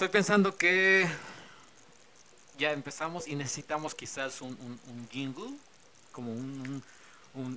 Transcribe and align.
Estoy 0.00 0.12
pensando 0.12 0.56
que 0.56 1.06
ya 2.56 2.72
empezamos 2.72 3.28
y 3.28 3.34
necesitamos 3.34 3.94
quizás 3.94 4.40
un, 4.40 4.52
un, 4.52 4.80
un 4.90 5.06
jingle, 5.10 5.50
como 6.10 6.32
un, 6.32 6.82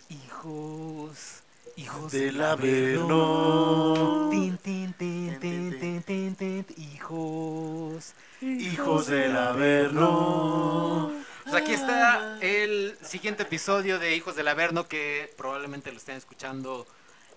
hijos, 0.09 1.39
hijos 1.77 2.11
Del 2.11 2.41
Averno. 2.41 3.95
Averno. 3.95 4.29
Tin, 4.29 4.57
tin, 4.57 4.91
tin, 4.91 5.39
tin, 5.39 5.79
tin, 5.79 6.03
tin, 6.03 6.35
tin, 6.35 6.65
hijos, 6.75 8.13
Hijos 8.41 9.07
del 9.07 9.37
Averno. 9.37 11.13
Pues 11.43 11.55
aquí 11.55 11.71
está 11.71 12.39
el 12.41 12.97
siguiente 13.01 13.43
episodio 13.43 13.99
de 13.99 14.17
Hijos 14.17 14.35
del 14.35 14.49
Averno 14.49 14.89
que 14.89 15.33
probablemente 15.37 15.93
lo 15.93 15.97
estén 15.97 16.17
escuchando 16.17 16.85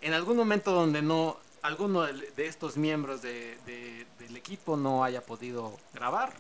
en 0.01 0.15
algún 0.15 0.37
momento 0.37 0.73
donde 0.73 1.01
no 1.01 1.46
alguno 1.63 2.03
de 2.03 2.13
de 2.31 2.47
estos 2.47 2.77
miembros 2.77 3.23
de- 3.23 3.57
de- 3.67 4.07
del 4.19 4.37
equipo 4.37 4.77
no 4.77 5.05
haya 5.05 5.21
podido 5.23 5.79
grabar. 5.95 6.33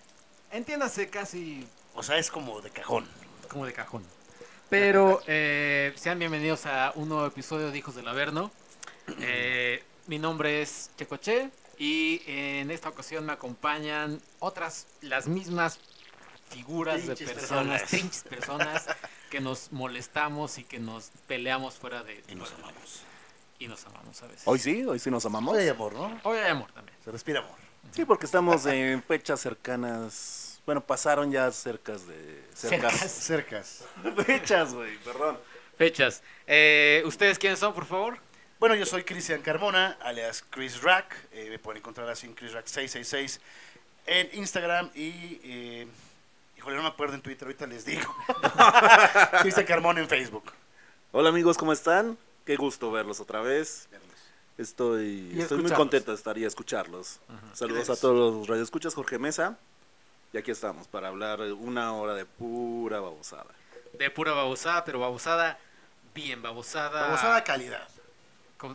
Entiéndase 0.52 1.08
casi 1.10 1.66
O 1.94 2.02
sea, 2.02 2.18
es 2.18 2.30
como 2.30 2.60
de 2.60 2.70
cajón. 2.70 3.06
como 3.48 3.66
de 3.66 3.72
cajón. 3.72 4.04
Pero 4.68 5.22
eh, 5.26 5.92
sean 5.96 6.18
bienvenidos 6.18 6.66
a 6.66 6.92
un 6.96 7.08
nuevo 7.08 7.26
episodio 7.26 7.70
de 7.70 7.78
Hijos 7.78 7.94
del 7.94 8.08
Averno. 8.08 8.50
Eh, 9.20 9.82
mi 10.08 10.18
nombre 10.18 10.62
es 10.62 10.90
Checoche 10.98 11.50
y 11.78 12.22
en 12.26 12.70
esta 12.72 12.88
ocasión 12.88 13.24
me 13.24 13.32
acompañan 13.32 14.20
otras, 14.40 14.86
las 15.00 15.28
mismas 15.28 15.78
figuras 16.50 17.06
de 17.06 17.14
personas, 17.16 17.82
personas. 17.82 17.84
trinches 17.84 18.22
personas 18.24 18.86
que 19.30 19.40
nos 19.40 19.70
molestamos 19.72 20.58
y 20.58 20.64
que 20.64 20.78
nos 20.80 21.10
peleamos 21.28 21.74
fuera 21.74 22.02
de... 22.02 22.22
Y 22.28 22.34
nos 22.34 22.52
amamos. 22.54 23.02
Y 23.58 23.68
nos 23.68 23.84
amamos 23.86 24.22
a 24.22 24.26
veces. 24.26 24.42
Hoy 24.44 24.58
sí, 24.58 24.84
hoy 24.84 24.98
sí 24.98 25.10
nos 25.10 25.24
amamos. 25.24 25.54
Hoy 25.54 25.62
hay 25.62 25.68
amor, 25.68 25.92
¿no? 25.94 26.20
Hoy 26.24 26.38
hay 26.38 26.50
amor 26.50 26.70
también. 26.72 26.96
Se 27.04 27.10
respira 27.10 27.40
amor. 27.40 27.56
Sí, 27.92 28.04
porque 28.04 28.26
estamos 28.26 28.66
en 28.66 29.02
fechas 29.02 29.40
cercanas. 29.40 30.60
Bueno, 30.66 30.80
pasaron 30.80 31.30
ya 31.30 31.50
cercas 31.50 32.06
de. 32.06 32.44
Cercas. 32.54 32.94
Cercas. 33.10 33.84
fechas, 34.26 34.74
güey, 34.74 34.98
perdón. 34.98 35.38
Fechas. 35.78 36.22
Eh, 36.46 37.02
¿Ustedes 37.06 37.38
quiénes 37.38 37.58
son, 37.58 37.72
por 37.72 37.86
favor? 37.86 38.18
Bueno, 38.58 38.74
yo 38.74 38.86
soy 38.86 39.04
Cristian 39.04 39.42
Carmona, 39.42 39.96
alias 40.00 40.44
Chris 40.50 40.82
Rack. 40.82 41.14
Eh, 41.32 41.48
me 41.50 41.58
pueden 41.58 41.78
encontrar 41.78 42.08
así 42.08 42.26
en 42.26 42.34
Chris 42.34 42.52
Rack 42.52 42.66
666 42.66 43.40
en 44.06 44.28
Instagram 44.38 44.90
y. 44.94 45.40
Eh, 45.44 45.86
híjole, 46.58 46.76
no 46.76 46.82
me 46.82 46.88
acuerdo 46.88 47.14
en 47.14 47.22
Twitter, 47.22 47.46
ahorita 47.46 47.66
les 47.66 47.84
digo. 47.84 48.14
Cristian 49.40 49.66
Carmona 49.66 50.00
en 50.00 50.08
Facebook. 50.08 50.52
Hola 51.12 51.30
amigos, 51.30 51.56
¿cómo 51.56 51.72
están? 51.72 52.18
Qué 52.46 52.54
gusto 52.54 52.92
verlos 52.92 53.18
otra 53.18 53.40
vez. 53.40 53.88
Estoy, 54.56 55.36
muy 55.50 55.70
contento 55.72 56.12
de 56.12 56.16
estar 56.16 56.38
y 56.38 56.44
escucharlos. 56.44 57.18
Saludos 57.52 57.90
a 57.90 57.96
todos 57.96 58.16
los 58.16 58.46
radioescuchas, 58.46 58.94
Jorge 58.94 59.18
Mesa. 59.18 59.58
Y 60.32 60.38
aquí 60.38 60.52
estamos 60.52 60.86
para 60.86 61.08
hablar 61.08 61.40
una 61.40 61.92
hora 61.94 62.14
de 62.14 62.24
pura 62.24 63.00
babosada. 63.00 63.52
De 63.98 64.10
pura 64.10 64.32
babosada, 64.32 64.84
pero 64.84 65.00
babosada 65.00 65.58
bien 66.14 66.40
babosada. 66.40 67.02
Vamos 67.02 67.24
a 67.24 67.30
la 67.30 67.42
calidad. 67.44 67.88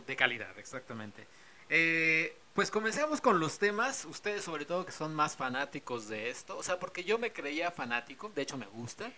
De 0.06 0.16
calidad, 0.16 0.56
exactamente. 0.58 1.26
Eh, 1.70 2.36
pues 2.52 2.70
comencemos 2.70 3.22
con 3.22 3.40
los 3.40 3.58
temas. 3.58 4.04
Ustedes 4.04 4.44
sobre 4.44 4.66
todo 4.66 4.84
que 4.84 4.92
son 4.92 5.14
más 5.14 5.34
fanáticos 5.34 6.08
de 6.08 6.28
esto. 6.28 6.58
O 6.58 6.62
sea, 6.62 6.78
porque 6.78 7.04
yo 7.04 7.18
me 7.18 7.32
creía 7.32 7.70
fanático. 7.70 8.30
De 8.34 8.42
hecho 8.42 8.58
me 8.58 8.66
gusta. 8.66 9.10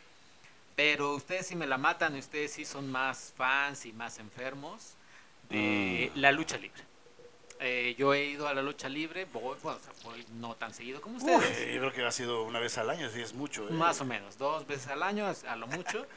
Pero 0.77 1.15
ustedes 1.15 1.47
sí 1.47 1.57
me 1.57 1.67
la 1.67 1.79
matan. 1.79 2.17
y 2.17 2.19
Ustedes 2.19 2.53
sí 2.53 2.65
son 2.65 2.91
más 2.91 3.33
fans 3.37 3.87
y 3.87 3.93
más 3.93 4.19
enfermos 4.19 4.95
de 5.49 6.11
la 6.17 6.33
lucha 6.33 6.57
libre. 6.59 6.83
Eh, 7.61 7.95
yo 7.97 8.13
he 8.13 8.25
ido 8.27 8.49
a 8.49 8.55
la 8.55 8.63
lucha 8.63 8.89
libre. 8.89 9.27
Voy, 9.33 9.57
bueno, 9.63 9.79
o 9.79 9.85
sea, 9.85 9.93
voy 10.03 10.25
no 10.41 10.55
tan 10.57 10.75
seguido 10.75 11.01
como 11.01 11.17
ustedes. 11.19 11.39
Uy, 11.69 11.75
yo 11.75 11.81
creo 11.81 11.93
que 11.93 12.05
ha 12.05 12.11
sido 12.11 12.43
una 12.43 12.59
vez 12.59 12.77
al 12.79 12.91
año, 12.91 13.09
sí 13.11 13.21
es 13.21 13.33
mucho. 13.35 13.69
¿eh? 13.69 13.73
Más 13.73 14.01
o 14.01 14.05
menos. 14.05 14.37
Dos 14.37 14.67
veces 14.67 14.89
al 14.89 15.03
año, 15.03 15.27
a 15.49 15.57
lo 15.57 15.67
mucho. 15.67 16.07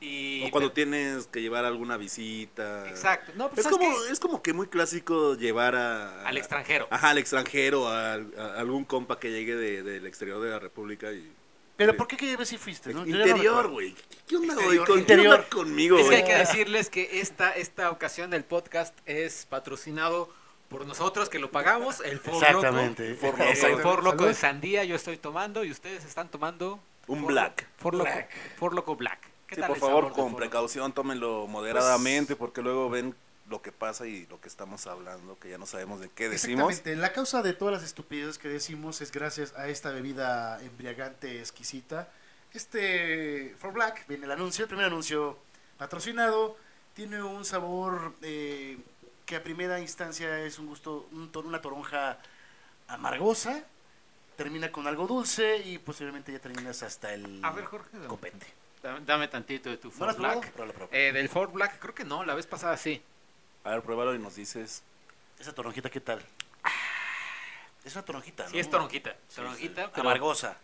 Y, 0.00 0.42
O 0.44 0.50
cuando 0.50 0.74
pero- 0.74 0.88
tienes 0.90 1.28
que 1.28 1.40
llevar 1.40 1.64
alguna 1.64 1.96
visita. 1.96 2.86
Exacto. 2.90 3.32
No, 3.36 3.48
pues 3.48 3.60
Es 3.60 3.64
¿sabes 3.64 3.78
como, 3.78 4.04
es 4.04 4.20
como 4.20 4.42
que 4.42 4.52
muy 4.52 4.66
clásico 4.66 5.34
llevar 5.34 5.76
a, 5.76 6.26
al 6.26 6.36
extranjero. 6.36 6.88
Ajá, 6.90 7.10
al 7.10 7.18
extranjero, 7.18 7.88
a, 7.88 8.14
a 8.14 8.58
algún 8.58 8.84
compa 8.84 9.18
que 9.18 9.30
llegue 9.30 9.54
de- 9.54 9.82
del 9.82 10.04
exterior 10.06 10.42
de 10.42 10.50
la 10.50 10.58
República 10.58 11.10
y... 11.12 11.32
Pero 11.76 11.96
¿por 11.96 12.06
qué 12.06 12.16
que 12.16 12.36
vez 12.36 12.48
sí 12.48 12.56
fuiste? 12.58 12.94
no? 12.94 13.04
Interior, 13.06 13.68
güey. 13.68 13.94
¿Qué, 13.94 14.16
qué 14.28 14.36
onda, 14.36 14.54
güey? 14.54 14.78
¿Con- 14.78 14.98
interior. 15.00 15.24
¿Qué 15.50 15.56
onda 15.56 15.66
conmigo, 15.66 15.98
Es 15.98 16.08
que 16.08 16.16
hay 16.16 16.24
que 16.24 16.34
decirles 16.34 16.88
que 16.90 17.20
esta, 17.20 17.50
esta 17.52 17.90
ocasión 17.90 18.30
del 18.30 18.44
podcast 18.44 18.96
es 19.06 19.46
patrocinado 19.46 20.28
por 20.68 20.86
nosotros 20.86 21.28
que 21.28 21.38
lo 21.38 21.50
pagamos, 21.50 22.00
el 22.00 22.18
For 22.20 22.34
Exactamente. 22.34 23.10
Loco. 23.10 23.20
For 23.20 23.38
Loco. 23.38 23.66
El 23.66 23.82
For 23.82 24.04
Loco 24.04 24.26
de 24.26 24.34
sandía 24.34 24.84
yo 24.84 24.96
estoy 24.96 25.16
tomando 25.16 25.64
y 25.64 25.70
ustedes 25.70 26.04
están 26.04 26.28
tomando 26.28 26.80
Un 27.06 27.20
For- 27.20 27.28
black. 27.32 27.66
For 27.76 27.94
Loco, 27.94 28.04
Black. 28.10 28.30
For 28.56 28.74
Loco 28.74 28.96
Black. 28.96 29.20
¿Qué 29.46 29.56
Sí, 29.56 29.60
tal 29.60 29.68
por 29.68 29.78
favor, 29.78 30.12
con 30.12 30.34
precaución, 30.36 30.92
tómenlo 30.92 31.46
moderadamente 31.46 32.34
porque 32.34 32.62
luego 32.62 32.88
ven 32.88 33.14
lo 33.48 33.60
que 33.62 33.72
pasa 33.72 34.06
y 34.06 34.26
lo 34.26 34.40
que 34.40 34.48
estamos 34.48 34.86
hablando, 34.86 35.38
que 35.38 35.50
ya 35.50 35.58
no 35.58 35.66
sabemos 35.66 36.00
de 36.00 36.08
qué 36.08 36.28
decimos. 36.28 36.70
Exactamente. 36.70 37.00
La 37.00 37.12
causa 37.12 37.42
de 37.42 37.52
todas 37.52 37.74
las 37.74 37.82
estupideces 37.84 38.38
que 38.38 38.48
decimos 38.48 39.00
es 39.02 39.12
gracias 39.12 39.52
a 39.56 39.68
esta 39.68 39.90
bebida 39.90 40.60
embriagante 40.62 41.40
exquisita. 41.40 42.08
Este 42.52 43.54
For 43.58 43.72
Black, 43.72 44.06
viene 44.08 44.24
el 44.26 44.30
anuncio, 44.32 44.62
el 44.64 44.68
primer 44.68 44.86
anuncio 44.86 45.36
patrocinado. 45.76 46.56
Tiene 46.94 47.22
un 47.22 47.44
sabor 47.44 48.14
eh, 48.22 48.78
que 49.26 49.36
a 49.36 49.42
primera 49.42 49.80
instancia 49.80 50.40
es 50.40 50.58
un 50.58 50.66
gusto, 50.68 51.08
un 51.12 51.30
una 51.44 51.60
toronja 51.60 52.18
amargosa. 52.88 53.62
Termina 54.36 54.72
con 54.72 54.86
algo 54.86 55.06
dulce 55.06 55.58
y 55.58 55.78
posteriormente 55.78 56.32
ya 56.32 56.40
terminas 56.40 56.82
hasta 56.82 57.12
el 57.14 57.40
A 57.44 57.50
ver, 57.52 57.64
Jorge, 57.66 57.88
dame, 57.92 58.06
copete. 58.08 58.46
dame- 58.82 59.00
dame 59.06 59.28
tantito 59.28 59.70
de 59.70 59.76
tu 59.76 59.88
¿No 59.88 59.94
lo 59.94 59.98
For 59.98 60.08
has 60.08 60.16
probado? 60.16 60.40
Black. 60.40 60.88
Eh, 60.92 61.12
del 61.12 61.28
For 61.28 61.52
Black, 61.52 61.78
creo 61.78 61.94
que 61.94 62.04
no, 62.04 62.24
la 62.24 62.34
vez 62.34 62.46
pasada 62.46 62.76
sí. 62.76 63.00
A 63.64 63.70
ver, 63.70 63.82
pruébalo 63.82 64.14
y 64.14 64.18
nos 64.18 64.36
dices. 64.36 64.82
Esa 65.38 65.52
toronjita, 65.52 65.90
¿qué 65.90 66.00
tal? 66.00 66.20
Es 67.84 67.94
una 67.94 68.04
toronjita, 68.04 68.46
Sí, 68.48 68.54
¿no? 68.54 68.60
es 68.60 68.70
toronjita. 68.70 69.16
Toronjita, 69.34 69.90
pero 69.92 70.08
Amargosa. 70.08 70.56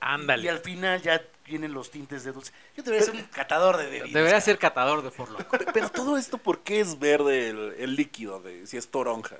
Y 0.00 0.04
ándale. 0.04 0.50
al 0.50 0.58
final 0.60 1.00
ya 1.02 1.22
vienen 1.46 1.72
los 1.74 1.90
tintes 1.90 2.24
de 2.24 2.32
dulce. 2.32 2.52
Yo 2.76 2.82
debería 2.82 3.04
ser 3.06 3.14
un 3.14 3.22
catador 3.24 3.76
de 3.76 3.84
bebidas. 3.86 4.12
Debería 4.12 4.40
ser 4.40 4.58
catador 4.58 5.02
de 5.02 5.10
For 5.10 5.28
Loco. 5.30 5.56
Pero 5.72 5.90
todo 5.90 6.16
esto, 6.16 6.38
¿por 6.38 6.60
qué 6.60 6.80
es 6.80 6.98
verde 6.98 7.50
el, 7.50 7.74
el 7.78 7.94
líquido? 7.96 8.40
De, 8.40 8.66
si 8.66 8.76
es 8.76 8.88
toronja. 8.90 9.36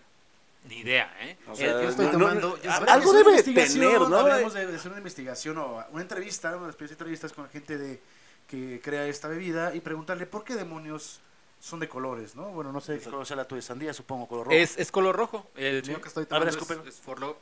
Ni 0.69 0.79
idea, 0.81 1.12
¿eh? 1.21 1.37
O 1.49 1.53
Eh, 1.53 1.56
sea, 1.56 1.73
yo 1.83 1.89
estoy 1.89 2.06
no- 2.06 2.12
tomando... 2.12 2.49
no- 2.50 2.62
yo- 2.62 2.71
a- 2.71 2.77
Habrá 2.77 2.87
que 2.87 2.93
algo 2.93 3.11
hacer 3.11 3.23
una 3.27 3.31
debe 3.31 3.31
investigación, 3.41 3.93
tener, 3.93 4.09
¿no? 4.09 4.19
Habríamos 4.19 4.55
de 4.55 4.77
hacer 4.77 4.91
una 4.91 4.99
investigación 4.99 5.59
o 5.59 5.84
una 5.91 6.03
entrevista, 6.03 6.56
una 6.56 6.69
especie 6.71 6.89
de 6.89 6.94
entrevistas 6.94 7.33
con 7.33 7.49
gente 7.49 7.79
de, 7.79 8.00
que 8.47 8.81
crea 8.84 9.06
esta 9.06 9.27
bebida 9.27 9.75
y 9.75 9.81
preguntarle 9.81 10.27
por 10.27 10.44
qué 10.44 10.55
demonios 10.55 11.21
son 11.62 11.78
de 11.78 11.89
colores, 11.89 12.34
¿no? 12.34 12.49
Bueno, 12.50 12.73
no 12.73 12.81
sé 12.81 12.99
qué 12.99 13.05
color 13.05 13.25
sea 13.25 13.37
la 13.37 13.47
tuya 13.47 13.62
sandía, 13.62 13.95
supongo 13.95 14.27
color 14.27 14.47
rojo. 14.49 14.56
Es, 14.59 14.77
es 14.78 14.91
color 14.91 15.15
rojo. 15.15 15.47
El 15.55 15.84
Sí. 15.84 15.91
mío 15.91 16.00
que 16.00 16.09
estoy 16.09 16.23
A 16.28 16.39
ver, 16.39 16.50
tomando 16.50 16.50
es, 16.50 16.56
escúpelo. 16.56 16.84
es 16.89 16.97
for 17.00 17.21
Lo- 17.21 17.37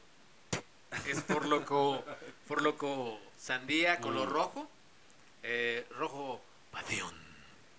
es 1.07 1.23
for 1.23 1.47
loco, 1.47 2.05
for 2.47 2.61
loco 2.61 3.19
sandía, 3.39 3.99
color 4.01 4.29
Mm. 4.29 4.33
rojo. 4.33 4.69
Eh, 5.43 5.87
rojo 5.99 6.39
pasión. 6.71 7.19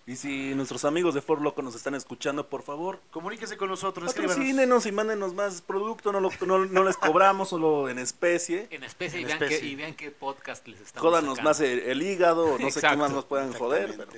Y 0.04 0.16
si 0.16 0.52
nuestros 0.56 0.84
amigos 0.84 1.14
de 1.14 1.22
For 1.22 1.40
Loco 1.40 1.62
nos 1.62 1.76
están 1.76 1.94
escuchando, 1.94 2.48
por 2.48 2.62
favor, 2.64 2.98
Comuníquese 3.12 3.56
con 3.56 3.68
nosotros, 3.68 4.08
escríbanos. 4.08 4.34
patrocínenos 4.36 4.86
y 4.86 4.90
mándenos 4.90 5.32
más 5.32 5.62
producto. 5.62 6.10
No, 6.10 6.18
lo- 6.18 6.32
no, 6.44 6.58
no 6.66 6.82
les 6.82 6.96
cobramos 6.96 7.50
solo 7.50 7.88
en 7.88 8.00
especie. 8.00 8.66
En 8.72 8.82
especie, 8.82 9.20
y, 9.20 9.22
En 9.22 9.28
vean 9.28 9.36
especie. 9.44 9.60
Qué, 9.60 9.66
y 9.68 9.76
vean 9.76 9.94
qué 9.94 10.10
podcast 10.10 10.66
les 10.66 10.80
estamos 10.80 11.08
Jódanos 11.08 11.36
sacando. 11.36 11.50
más 11.50 11.60
el, 11.60 11.78
el 11.78 12.02
hígado, 12.02 12.46
o 12.46 12.50
no 12.52 12.56
sé 12.56 12.80
qué 12.80 12.86
Exacto. 12.86 12.98
más 12.98 13.12
nos 13.12 13.24
puedan 13.26 13.52
joder. 13.52 13.94
pero-. 13.96 14.10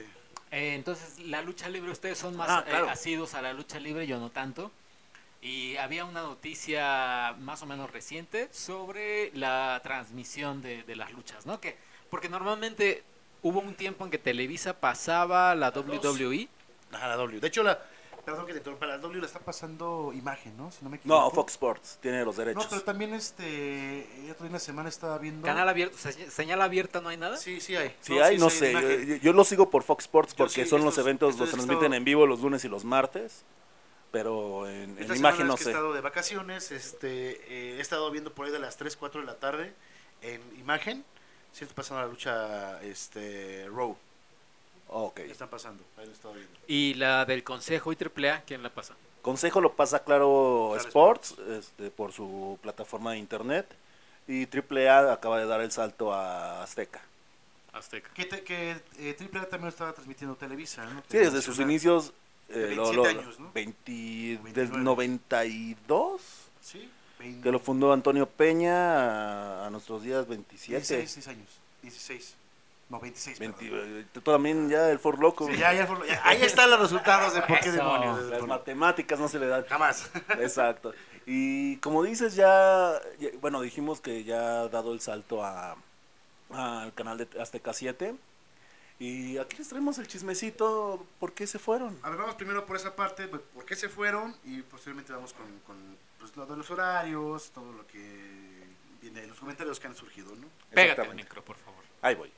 Eh, 0.54 0.74
entonces, 0.76 1.18
la 1.18 1.42
lucha 1.42 1.68
libre, 1.68 1.90
ustedes 1.90 2.16
son 2.16 2.36
más 2.36 2.48
Ah, 2.48 2.64
eh, 2.68 2.86
asidos 2.88 3.34
a 3.34 3.42
la 3.42 3.52
lucha 3.52 3.80
libre, 3.80 4.06
yo 4.06 4.20
no 4.20 4.30
tanto. 4.30 4.70
Y 5.42 5.76
había 5.76 6.04
una 6.04 6.22
noticia 6.22 7.34
más 7.40 7.60
o 7.62 7.66
menos 7.66 7.90
reciente 7.90 8.48
sobre 8.52 9.32
la 9.34 9.80
transmisión 9.82 10.62
de, 10.62 10.84
de 10.84 10.94
las 10.96 11.12
luchas, 11.12 11.44
¿no? 11.44 11.60
Que, 11.60 11.76
porque 12.08 12.28
normalmente 12.28 13.02
hubo 13.42 13.58
un 13.58 13.74
tiempo 13.74 14.04
en 14.04 14.12
que 14.12 14.18
Televisa 14.18 14.78
pasaba 14.78 15.54
la 15.56 15.70
WWE. 15.70 16.48
Ajá, 16.92 17.08
la 17.08 17.16
W. 17.16 17.40
De 17.40 17.48
hecho, 17.48 17.64
la, 17.64 17.80
perdón 18.24 18.46
que 18.46 18.52
te 18.52 18.58
interrumpa, 18.58 18.86
la 18.86 18.98
W 18.98 19.20
la 19.20 19.26
está 19.26 19.38
pasando 19.40 20.12
imagen, 20.14 20.56
¿no? 20.56 20.70
Si 20.72 20.78
no 20.82 20.90
me 20.90 20.96
No, 21.04 21.16
equivoco. 21.16 21.30
Fox 21.30 21.52
Sports 21.52 21.98
tiene 22.00 22.24
los 22.24 22.36
No, 22.36 22.44
derechos. 22.44 22.66
pero 22.70 22.82
también 22.82 23.14
este, 23.14 24.24
el 24.24 24.30
otro 24.30 24.44
día 24.44 24.48
en 24.48 24.52
la 24.54 24.58
semana 24.58 24.88
estaba 24.88 25.18
viendo... 25.18 25.46
Canal 25.46 25.68
abierto, 25.68 25.96
se- 25.98 26.30
señal 26.30 26.60
abierta, 26.62 27.00
¿no 27.00 27.08
hay 27.10 27.16
nada? 27.16 27.36
Sí, 27.36 27.60
sí 27.60 27.76
hay. 27.76 27.94
Sí, 28.00 28.18
hay, 28.18 28.38
no 28.38 28.50
sí 28.50 28.58
sé. 28.58 29.06
Yo, 29.06 29.16
yo 29.16 29.32
lo 29.32 29.44
sigo 29.44 29.70
por 29.70 29.82
Fox 29.82 30.04
Sports 30.04 30.34
porque 30.34 30.64
sí, 30.64 30.66
son 30.70 30.84
los 30.84 30.96
eventos, 30.98 31.38
los 31.38 31.48
transmiten 31.50 31.76
estado- 31.76 31.94
en 31.94 32.04
vivo 32.04 32.26
los 32.26 32.40
lunes 32.40 32.64
y 32.64 32.68
los 32.68 32.84
martes. 32.84 33.44
Pero 34.10 34.68
en, 34.68 34.96
imagen 35.16 35.48
no 35.48 35.56
sé. 35.56 35.64
he 35.64 35.72
estado 35.72 35.92
de 35.92 36.00
vacaciones, 36.00 36.70
este, 36.70 37.32
eh, 37.48 37.78
he 37.78 37.80
estado 37.80 38.08
viendo 38.12 38.32
por 38.32 38.46
ahí 38.46 38.52
de 38.52 38.60
las 38.60 38.76
3, 38.76 38.96
4 38.96 39.20
de 39.22 39.26
la 39.26 39.34
tarde 39.40 39.74
en 40.22 40.40
imagen. 40.58 41.04
Está 41.52 41.74
pasando 41.74 42.00
la 42.02 42.08
lucha 42.08 42.80
este, 42.82 43.66
Raw. 43.74 43.96
Ok. 44.96 45.18
Están 45.20 45.48
pasando, 45.48 45.82
ahí 45.96 46.06
lo 46.06 46.12
viendo. 46.32 46.52
Y 46.68 46.94
la 46.94 47.24
del 47.24 47.42
Consejo 47.42 47.92
y 47.92 47.96
AAA, 47.96 48.42
¿quién 48.46 48.62
la 48.62 48.70
pasa? 48.70 48.94
Consejo 49.22 49.60
lo 49.60 49.72
pasa 49.74 50.04
Claro, 50.04 50.70
Claro 50.74 50.88
Sports 50.88 51.34
este, 51.58 51.90
por 51.90 52.12
su 52.12 52.58
plataforma 52.62 53.10
de 53.12 53.18
internet 53.18 53.66
y 54.28 54.44
AAA 54.46 55.12
acaba 55.12 55.38
de 55.40 55.46
dar 55.46 55.60
el 55.62 55.72
salto 55.72 56.12
a 56.14 56.62
Azteca. 56.62 57.02
Azteca. 57.72 58.08
Que, 58.14 58.24
te- 58.26 58.44
que 58.44 58.76
eh, 58.98 59.16
AAA 59.18 59.48
también 59.48 59.68
estaba 59.70 59.92
transmitiendo 59.92 60.36
Televisa, 60.36 60.84
¿no? 60.86 61.02
Sí, 61.10 61.18
desde 61.18 61.42
sus 61.42 61.58
inicios, 61.58 62.12
De 62.48 62.72
eh, 62.72 62.76
lo- 62.76 62.84
27 62.92 63.14
lo- 63.14 63.20
años, 63.20 63.40
¿no? 63.40 63.50
20 63.52 63.82
desde 63.92 64.42
29. 64.44 64.84
92, 64.84 66.20
Sí, 66.60 66.88
20, 67.18 67.42
que 67.42 67.50
lo 67.50 67.58
fundó 67.58 67.92
Antonio 67.92 68.26
Peña 68.28 69.62
a, 69.62 69.66
a 69.66 69.70
nuestros 69.70 70.04
días 70.04 70.28
27. 70.28 70.76
16, 70.78 71.00
16 71.00 71.28
años. 71.28 71.48
16. 71.82 72.34
No, 72.94 73.00
26. 73.00 73.38
20, 73.40 73.70
perdón. 73.70 74.06
eh, 74.14 74.20
también 74.22 74.68
ya 74.68 74.88
el 74.90 74.98
For 75.00 75.18
Loco. 75.18 75.48
Sí, 75.48 75.56
ya, 75.56 75.72
ya 75.72 75.84
fue- 75.86 76.06
ya- 76.06 76.20
ahí 76.24 76.42
están 76.42 76.70
los 76.70 76.78
resultados 76.78 77.34
de 77.34 77.42
por 77.42 77.58
qué 77.58 77.70
Eso. 77.70 77.78
demonios. 77.78 78.20
Las 78.30 78.42
matemáticas 78.46 79.18
no 79.18 79.28
se 79.28 79.40
le 79.40 79.46
dan. 79.48 79.64
Jamás. 79.66 80.08
Exacto. 80.38 80.92
Y 81.26 81.78
como 81.78 82.04
dices, 82.04 82.36
ya, 82.36 83.00
ya- 83.18 83.30
bueno, 83.40 83.60
dijimos 83.62 84.00
que 84.00 84.22
ya 84.22 84.60
ha 84.60 84.68
dado 84.68 84.92
el 84.92 85.00
salto 85.00 85.42
a 85.44 85.76
al 86.50 86.94
canal 86.94 87.18
de 87.18 87.26
Azteca 87.40 87.72
7. 87.72 88.14
Y 89.00 89.38
aquí 89.38 89.56
les 89.56 89.68
traemos 89.68 89.98
el 89.98 90.06
chismecito, 90.06 91.04
¿por 91.18 91.32
qué 91.32 91.48
se 91.48 91.58
fueron? 91.58 91.98
A 92.04 92.10
ver, 92.10 92.18
vamos 92.18 92.36
primero 92.36 92.64
por 92.64 92.76
esa 92.76 92.94
parte, 92.94 93.26
pues, 93.26 93.42
por 93.52 93.64
qué 93.64 93.74
se 93.74 93.88
fueron 93.88 94.36
y 94.44 94.62
posteriormente 94.62 95.12
vamos 95.12 95.32
con, 95.32 95.46
con 95.66 95.76
pues, 96.20 96.36
lo 96.36 96.46
de 96.46 96.56
los 96.56 96.70
horarios, 96.70 97.50
todo 97.50 97.72
lo 97.72 97.84
que 97.88 97.98
viene, 99.02 99.26
los 99.26 99.40
comentarios 99.40 99.80
que 99.80 99.88
han 99.88 99.96
surgido, 99.96 100.30
¿no? 100.36 100.46
Pégate 100.70 100.82
Exactamente. 100.92 101.24
micro, 101.24 101.42
por 101.44 101.56
favor. 101.56 101.82
Ahí 102.02 102.14
voy. 102.14 102.30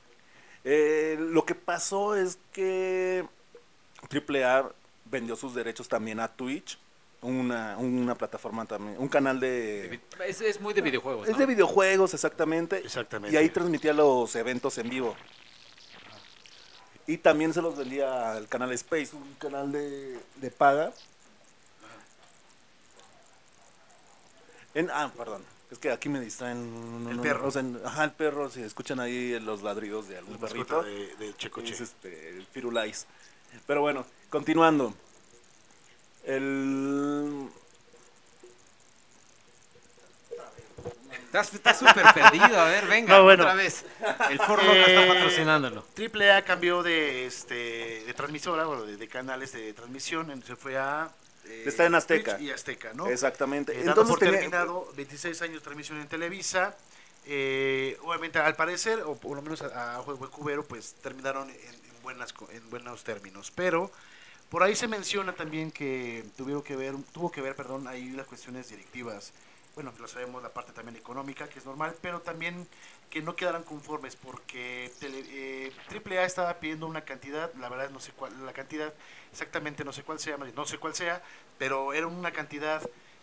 Eh, 0.69 1.15
lo 1.17 1.45
que 1.45 1.55
pasó 1.55 2.13
es 2.17 2.37
que 2.51 3.25
AAA 4.11 4.69
vendió 5.05 5.37
sus 5.37 5.55
derechos 5.55 5.87
también 5.87 6.19
a 6.19 6.27
Twitch, 6.27 6.77
una, 7.21 7.77
una 7.77 8.15
plataforma 8.15 8.65
también, 8.65 8.97
un 8.99 9.07
canal 9.07 9.39
de... 9.39 10.01
Es, 10.25 10.41
es 10.41 10.59
muy 10.59 10.73
de 10.73 10.81
videojuegos. 10.81 11.29
Es 11.29 11.35
¿no? 11.35 11.39
de 11.39 11.45
videojuegos, 11.45 12.13
exactamente. 12.13 12.79
Exactamente. 12.79 13.33
Y 13.33 13.37
ahí 13.37 13.47
transmitía 13.47 13.93
los 13.93 14.35
eventos 14.35 14.77
en 14.77 14.89
vivo. 14.89 15.15
Y 17.05 17.15
también 17.15 17.53
se 17.53 17.61
los 17.61 17.77
vendía 17.77 18.33
al 18.33 18.49
canal 18.49 18.73
Space, 18.73 19.15
un 19.15 19.35
canal 19.35 19.71
de, 19.71 20.19
de 20.35 20.51
paga. 20.51 20.91
En, 24.73 24.89
ah, 24.91 25.09
perdón. 25.15 25.45
Es 25.69 25.79
que 25.79 25.91
aquí 25.91 26.07
me 26.09 26.19
distraen. 26.21 27.03
no, 27.03 27.09
El 27.09 27.17
no, 27.17 27.21
perro. 27.23 27.47
o 27.47 27.51
sea, 27.51 27.63
ajá, 27.83 28.03
el 28.05 28.11
perro. 28.11 28.49
Si 28.49 28.61
escuchan 28.61 28.99
ahí 28.99 29.37
los 29.39 29.63
ladridos 29.63 30.07
de 30.07 30.17
algún 30.17 30.37
perrito. 30.37 30.81
de, 30.83 31.15
de 31.17 31.35
Checoche. 31.35 31.73
Es 31.73 31.81
este, 31.81 32.29
el 32.29 32.45
Firulais. 32.45 33.05
Pero 33.65 33.81
bueno, 33.81 34.05
continuando. 34.29 34.93
El. 36.23 37.49
Estás 41.11 41.53
estás 41.53 41.77
súper 41.79 42.05
perdido. 42.13 42.59
A 42.59 42.65
ver, 42.65 42.85
venga, 42.87 43.17
No, 43.17 43.23
bueno. 43.23 43.43
otra 43.43 43.55
vez. 43.55 43.83
El 44.29 44.39
Ford 44.39 44.61
Loco 44.63 44.73
está 44.73 45.03
Eh, 45.03 45.07
patrocinándolo. 45.07 45.83
Triple 45.93 46.31
A 46.31 46.43
cambió 46.45 46.81
de 46.83 47.25
este 47.25 48.03
de 48.05 48.13
transmisora, 48.13 48.65
bueno, 48.65 48.83
de, 48.83 48.95
de 48.97 49.07
canales 49.09 49.51
de 49.51 49.73
transmisión, 49.73 50.41
se 50.45 50.55
fue 50.55 50.77
a 50.77 51.09
eh, 51.47 51.63
Está 51.65 51.85
en 51.85 51.95
Azteca. 51.95 52.37
Twitch 52.37 52.47
y 52.47 52.51
Azteca, 52.51 52.93
¿no? 52.93 53.07
Exactamente. 53.07 53.73
Eh, 53.73 53.81
Entonces 53.81 54.09
por 54.09 54.19
tenía- 54.19 54.39
terminado 54.39 54.91
26 54.95 55.41
años 55.41 55.55
de 55.55 55.61
transmisión 55.61 55.99
en 55.99 56.07
Televisa. 56.07 56.75
eh, 57.25 57.97
obviamente, 58.03 58.39
al 58.39 58.55
parecer, 58.55 59.01
o 59.01 59.15
por 59.17 59.35
lo 59.35 59.41
menos 59.41 59.61
a, 59.61 59.95
Juego 60.03 60.25
de 60.27 60.31
Cubero, 60.31 60.63
pues 60.65 60.95
terminaron 61.01 61.49
en, 61.49 61.55
en 61.57 62.01
buenas, 62.03 62.33
en 62.51 62.69
buenos 62.69 63.03
términos. 63.03 63.51
Pero 63.53 63.91
por 64.49 64.63
ahí 64.63 64.75
se 64.75 64.87
menciona 64.87 65.33
también 65.33 65.71
que 65.71 66.23
tuvieron 66.37 66.63
que 66.63 66.75
ver, 66.77 66.95
tuvo 67.11 67.29
que 67.31 67.41
ver, 67.41 67.53
perdón, 67.55 67.87
ahí 67.87 68.11
las 68.11 68.27
cuestiones 68.27 68.69
directivas. 68.69 69.33
Bueno, 69.75 69.93
lo 69.99 70.07
sabemos, 70.07 70.41
la 70.41 70.49
parte 70.53 70.71
también 70.71 70.95
económica, 70.95 71.47
que 71.49 71.59
es 71.59 71.65
normal, 71.65 71.95
pero 72.01 72.21
también 72.21 72.65
que 73.09 73.21
no 73.21 73.35
quedaran 73.35 73.63
conformes 73.63 74.15
porque 74.15 74.91
eh, 75.01 75.71
AAA 75.89 76.25
estaba 76.25 76.53
pidiendo 76.59 76.87
una 76.87 77.01
cantidad, 77.05 77.53
la 77.55 77.69
verdad 77.69 77.89
no 77.89 77.99
sé 77.99 78.11
cuál, 78.11 78.45
la 78.45 78.53
cantidad 78.53 78.93
exactamente 79.31 79.83
no 79.85 79.93
sé 79.93 80.03
cuál 80.03 80.19
sea, 80.19 80.37
no 80.37 80.65
sé 80.65 80.77
cuál 80.77 80.93
sea, 80.93 81.21
pero 81.57 81.93
era 81.93 82.07
una 82.07 82.31
cantidad 82.31 82.81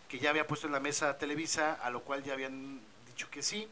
que 0.09 0.19
ya 0.19 0.29
había 0.31 0.47
puesto 0.47 0.67
en 0.67 0.73
la 0.73 0.79
mesa 0.79 1.17
Televisa, 1.17 1.73
a 1.73 1.89
lo 1.91 2.01
cual 2.01 2.23
ya 2.23 2.33
habían 2.33 2.79
dicho 3.07 3.29
que 3.29 3.43
sí. 3.43 3.67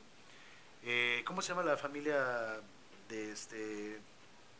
Eh, 0.83 1.23
¿Cómo 1.25 1.41
se 1.41 1.49
llama 1.49 1.63
la 1.63 1.77
familia 1.77 2.59
de 3.09 3.31
este 3.31 3.99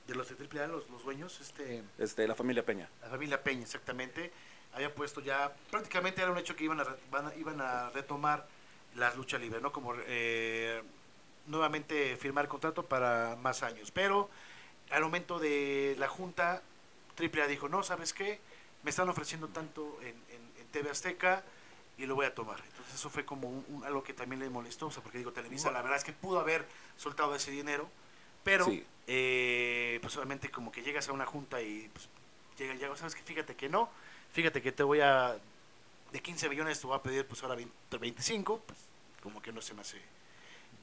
de 0.08 0.16
los 0.16 0.28
de 0.30 0.36
AAA, 0.36 0.68
los, 0.68 0.90
los 0.90 1.04
dueños? 1.04 1.40
Este, 1.40 1.82
este, 1.98 2.28
la 2.28 2.36
familia 2.36 2.66
Peña. 2.66 2.90
la 3.02 3.10
familia 3.10 3.42
Peña, 3.44 3.62
exactamente. 3.64 4.32
Había 4.74 4.94
puesto 4.94 5.22
ya, 5.22 5.54
prácticamente 5.70 6.22
era 6.22 6.32
un 6.32 6.38
hecho 6.38 6.56
que 6.56 6.64
iban 6.64 6.80
a, 6.80 6.86
van 7.12 7.28
a- 7.28 7.36
iban 7.36 7.62
a 7.62 7.90
retomar 7.92 8.48
las 8.96 9.16
luchas 9.16 9.40
libres, 9.40 9.62
¿no? 9.62 9.72
Como 9.72 9.94
eh, 10.08 10.82
nuevamente 11.48 12.16
firmar 12.18 12.48
contrato 12.48 12.84
para 12.86 13.36
más 13.42 13.64
años. 13.64 13.92
Pero 13.92 14.30
al 14.92 15.02
momento 15.04 15.40
de 15.40 15.96
la 16.00 16.08
junta, 16.08 16.62
AAA 17.18 17.48
dijo, 17.48 17.70
no, 17.70 17.84
¿sabes 17.84 18.14
qué? 18.14 18.40
Me 18.84 18.90
están 18.90 19.10
ofreciendo 19.10 19.48
tanto 19.48 19.98
en, 20.02 20.08
en- 20.10 20.62
en 20.62 20.68
TV 20.72 20.90
Azteca 20.90 21.44
y 21.98 22.06
lo 22.06 22.16
voy 22.16 22.26
a 22.26 22.34
tomar. 22.34 22.60
Entonces 22.66 22.96
eso 22.96 23.10
fue 23.10 23.26
como 23.26 23.50
un- 23.50 23.66
un- 23.70 23.84
algo 23.86 24.04
que 24.04 24.14
también 24.14 24.40
le 24.42 24.50
molestó, 24.50 24.88
o 24.88 24.92
sea, 24.92 25.04
porque 25.04 25.18
digo, 25.20 25.32
Televisa, 25.32 25.72
la 25.72 25.82
verdad 25.82 25.98
es 25.98 26.04
que 26.04 26.14
pudo 26.14 26.40
haber 26.40 26.66
soltado 26.98 27.36
ese 27.36 27.52
dinero, 27.52 27.88
pero 28.44 28.66
Sí. 28.66 28.86
eh, 29.08 30.00
pues 30.02 30.16
obviamente 30.18 30.50
como 30.50 30.72
que 30.72 30.82
llegas 30.82 31.08
a 31.10 31.12
una 31.14 31.26
junta 31.26 31.62
y 31.62 31.90
pues, 31.94 32.10
llega, 32.58 32.74
llega, 32.76 32.96
sabes 32.98 33.16
que 33.16 33.22
fíjate 33.22 33.56
que 33.56 33.70
no, 33.70 33.90
fíjate 34.34 34.62
que 34.62 34.72
te 34.72 34.84
voy 34.84 35.02
a, 35.02 35.38
de 36.12 36.22
15 36.22 36.50
millones 36.50 36.80
te 36.80 36.88
voy 36.88 36.96
a 36.96 37.02
pedir 37.04 37.26
pues 37.28 37.42
ahora 37.44 37.56
20 37.56 37.98
25, 37.98 38.60
pues 38.66 38.80
como 39.22 39.42
que 39.42 39.52
no 39.52 39.62
se 39.62 39.74
me 39.74 39.82
hace 39.82 40.02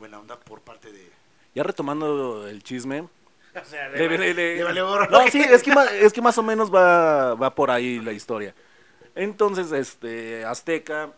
buena 0.01 0.19
onda 0.19 0.37
por 0.41 0.61
parte 0.63 0.91
de... 0.91 1.09
Ya 1.55 1.63
retomando 1.63 2.49
el 2.49 2.63
chisme. 2.65 3.07
O 3.61 3.65
sea, 3.65 3.89
Le- 3.89 4.09
le- 4.09 4.33
le- 4.33 4.57
le 4.57 4.63
valió 4.63 4.87
gorro. 4.87 5.11
No, 5.11 5.27
sí, 5.29 5.41
es 5.41 5.63
que, 5.65 5.73
ma- 5.75 5.85
es 5.87 6.13
que 6.13 6.23
más 6.23 6.39
o 6.39 6.43
menos 6.43 6.73
va, 6.73 7.35
va 7.35 7.53
por 7.53 7.69
ahí 7.73 7.99
la 7.99 8.13
historia. 8.13 8.55
Entonces, 9.17 9.73
este, 9.73 10.45
Azteca, 10.45 11.11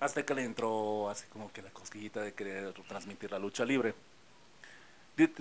Azteca 0.00 0.32
le 0.32 0.44
entró 0.44 1.10
así 1.10 1.26
como 1.28 1.52
que 1.52 1.60
la 1.60 1.68
cosquillita 1.68 2.22
de 2.22 2.32
querer 2.32 2.72
transmitir 2.88 3.30
la 3.30 3.38
lucha 3.38 3.66
libre. 3.66 3.94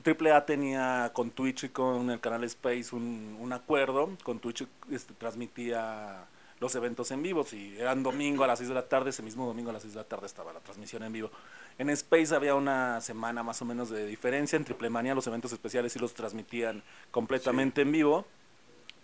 Triple 0.04 0.34
A 0.34 0.46
tenía 0.46 1.12
con 1.14 1.32
Twitch 1.32 1.64
y 1.66 1.70
con 1.70 2.10
el 2.10 2.20
canal 2.20 2.44
Space 2.44 2.94
un, 2.94 3.38
un 3.40 3.54
acuerdo. 3.54 4.10
Con 4.24 4.40
Twitch 4.40 4.66
este, 4.92 5.14
transmitía 5.14 6.26
los 6.60 6.76
eventos 6.76 7.12
en 7.12 7.22
vivo. 7.24 7.46
Si 7.46 7.78
eran 7.80 8.04
domingo 8.04 8.44
a 8.44 8.48
las 8.48 8.60
6 8.60 8.68
de 8.70 8.76
la 8.76 8.88
tarde, 8.90 9.12
ese 9.12 9.24
mismo 9.24 9.46
domingo 9.46 9.70
a 9.70 9.74
las 9.74 9.84
6 9.84 9.94
de 9.94 10.00
la 10.02 10.06
tarde 10.08 10.26
estaba 10.28 10.52
la 10.52 10.60
transmisión 10.60 11.02
en 11.04 11.14
vivo. 11.14 11.32
En 11.78 11.90
Space 11.90 12.34
había 12.34 12.56
una 12.56 13.02
semana 13.02 13.44
más 13.44 13.62
o 13.62 13.66
menos 13.66 13.90
de 13.90 14.06
diferencia. 14.06 14.56
En 14.56 14.64
Triple 14.64 14.90
Manía 14.90 15.14
los 15.14 15.28
eventos 15.28 15.52
especiales 15.52 15.92
sí 15.94 16.00
los 16.00 16.14
transmitían 16.14 16.84
completamente 17.12 17.82
en 17.82 17.92
vivo. 17.92 18.26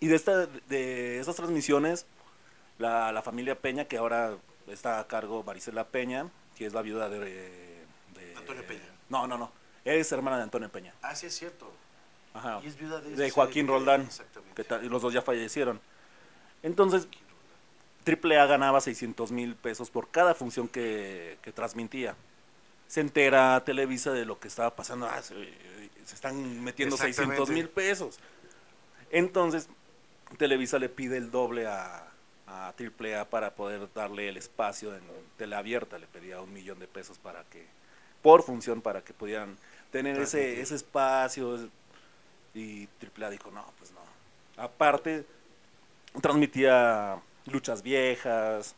Y 0.00 0.06
de, 0.08 0.16
esta, 0.16 0.46
de 0.46 1.20
esas 1.20 1.36
transmisiones, 1.36 2.06
la, 2.78 3.12
la 3.12 3.22
familia 3.22 3.54
Peña, 3.58 3.84
que 3.84 3.98
ahora 3.98 4.36
está 4.66 4.98
a 4.98 5.06
cargo 5.06 5.42
Marisela 5.44 5.84
Peña, 5.88 6.28
que 6.56 6.66
es 6.66 6.72
la 6.72 6.82
viuda 6.82 7.08
de... 7.08 7.20
de- 7.20 8.34
Antonio 8.36 8.66
Peña. 8.66 8.82
No, 9.08 9.26
no, 9.26 9.36
no. 9.38 9.52
Es 9.84 10.10
hermana 10.10 10.38
de 10.38 10.44
Antonio 10.44 10.70
Peña. 10.70 10.94
Ah, 11.02 11.14
sí 11.14 11.26
es 11.26 11.34
cierto. 11.36 11.70
Ajá. 12.34 12.60
Y 12.64 12.68
es 12.68 12.78
viuda 12.78 13.00
de, 13.00 13.14
De 13.14 13.30
Joaquín 13.30 13.68
Roldán. 13.68 14.02
Exactamente. 14.02 14.64
Que 14.64 14.88
los 14.88 15.02
dos 15.02 15.12
ya 15.12 15.20
fallecieron. 15.22 15.80
Entonces, 16.62 17.06
Triple 18.04 18.38
A 18.38 18.46
ganaba 18.46 18.80
600 18.80 19.30
mil 19.30 19.54
pesos 19.56 19.90
por 19.90 20.08
cada 20.08 20.34
función 20.34 20.66
que, 20.68 21.38
que 21.42 21.52
transmitía. 21.52 22.16
Se 22.92 23.00
entera 23.00 23.64
Televisa 23.64 24.12
de 24.12 24.26
lo 24.26 24.38
que 24.38 24.48
estaba 24.48 24.76
pasando. 24.76 25.06
Ah, 25.06 25.22
se, 25.22 25.34
se 26.04 26.14
están 26.14 26.62
metiendo 26.62 26.94
600 26.94 27.22
Exactamente. 27.22 27.52
mil 27.54 27.70
pesos. 27.70 28.18
Entonces, 29.10 29.66
Televisa 30.36 30.78
le 30.78 30.90
pide 30.90 31.16
el 31.16 31.30
doble 31.30 31.66
a, 31.66 32.06
a 32.46 32.70
Triple 32.76 33.16
A 33.16 33.24
para 33.24 33.54
poder 33.54 33.88
darle 33.94 34.28
el 34.28 34.36
espacio 34.36 34.94
en 34.94 35.00
teleabierta. 35.38 35.98
Le 35.98 36.06
pedía 36.06 36.42
un 36.42 36.52
millón 36.52 36.80
de 36.80 36.86
pesos 36.86 37.16
para 37.16 37.44
que, 37.44 37.64
por 38.20 38.42
función, 38.42 38.82
para 38.82 39.00
que 39.00 39.14
pudieran 39.14 39.56
tener 39.90 40.20
ese, 40.20 40.60
ese 40.60 40.74
espacio. 40.74 41.70
Y 42.52 42.88
Triple 42.98 43.24
A 43.24 43.30
dijo, 43.30 43.50
no, 43.50 43.64
pues 43.78 43.90
no. 43.92 44.62
Aparte, 44.62 45.24
transmitía 46.20 47.18
luchas 47.46 47.82
viejas, 47.82 48.74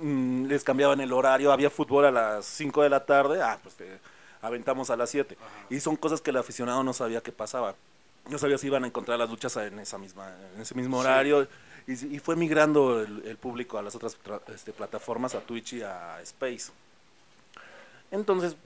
mm, 0.00 0.46
les 0.46 0.64
cambiaban 0.64 1.00
el 1.00 1.12
horario, 1.12 1.52
había 1.52 1.70
fútbol 1.70 2.04
a 2.06 2.10
las 2.10 2.44
5 2.46 2.82
de 2.82 2.90
la 2.90 3.04
tarde, 3.06 3.42
ah, 3.42 3.58
pues 3.62 3.74
te 3.76 3.98
aventamos 4.42 4.90
a 4.90 4.96
las 4.96 5.10
7. 5.10 5.36
Ajá. 5.40 5.50
Y 5.70 5.80
son 5.80 5.96
cosas 5.96 6.20
que 6.20 6.30
el 6.30 6.36
aficionado 6.36 6.82
no 6.84 6.92
sabía 6.92 7.20
que 7.20 7.32
pasaba. 7.32 7.74
No 8.28 8.38
sabía 8.38 8.58
si 8.58 8.66
iban 8.66 8.84
a 8.84 8.86
encontrar 8.86 9.18
las 9.18 9.30
luchas 9.30 9.56
en, 9.56 9.78
esa 9.78 9.96
misma, 9.98 10.30
en 10.54 10.60
ese 10.60 10.74
mismo 10.74 11.00
Sí. 11.00 11.06
horario. 11.06 11.48
Y, 11.86 12.18
fue 12.18 12.36
migrando 12.36 13.00
el, 13.00 13.22
el 13.26 13.38
público 13.38 13.78
a 13.78 13.82
las 13.82 13.94
otras 13.94 14.18
tra- 14.22 14.42
este, 14.54 14.74
plataformas, 14.74 15.34
a 15.34 15.40
Twitch 15.40 15.72
y 15.72 15.82
a 15.82 16.20
Space. 16.20 16.70
Entonces, 18.10 18.56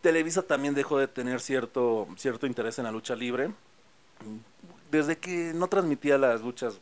Televisa 0.00 0.42
también 0.42 0.74
dejó 0.74 0.96
de 0.98 1.08
tener 1.08 1.40
cierto, 1.40 2.06
cierto 2.16 2.46
interés 2.46 2.78
en 2.78 2.84
la 2.84 2.92
lucha 2.92 3.16
libre. 3.16 3.50
Desde 4.92 5.18
que 5.18 5.52
no 5.54 5.66
transmitía 5.68 6.18
las 6.18 6.40
luchas 6.40 6.78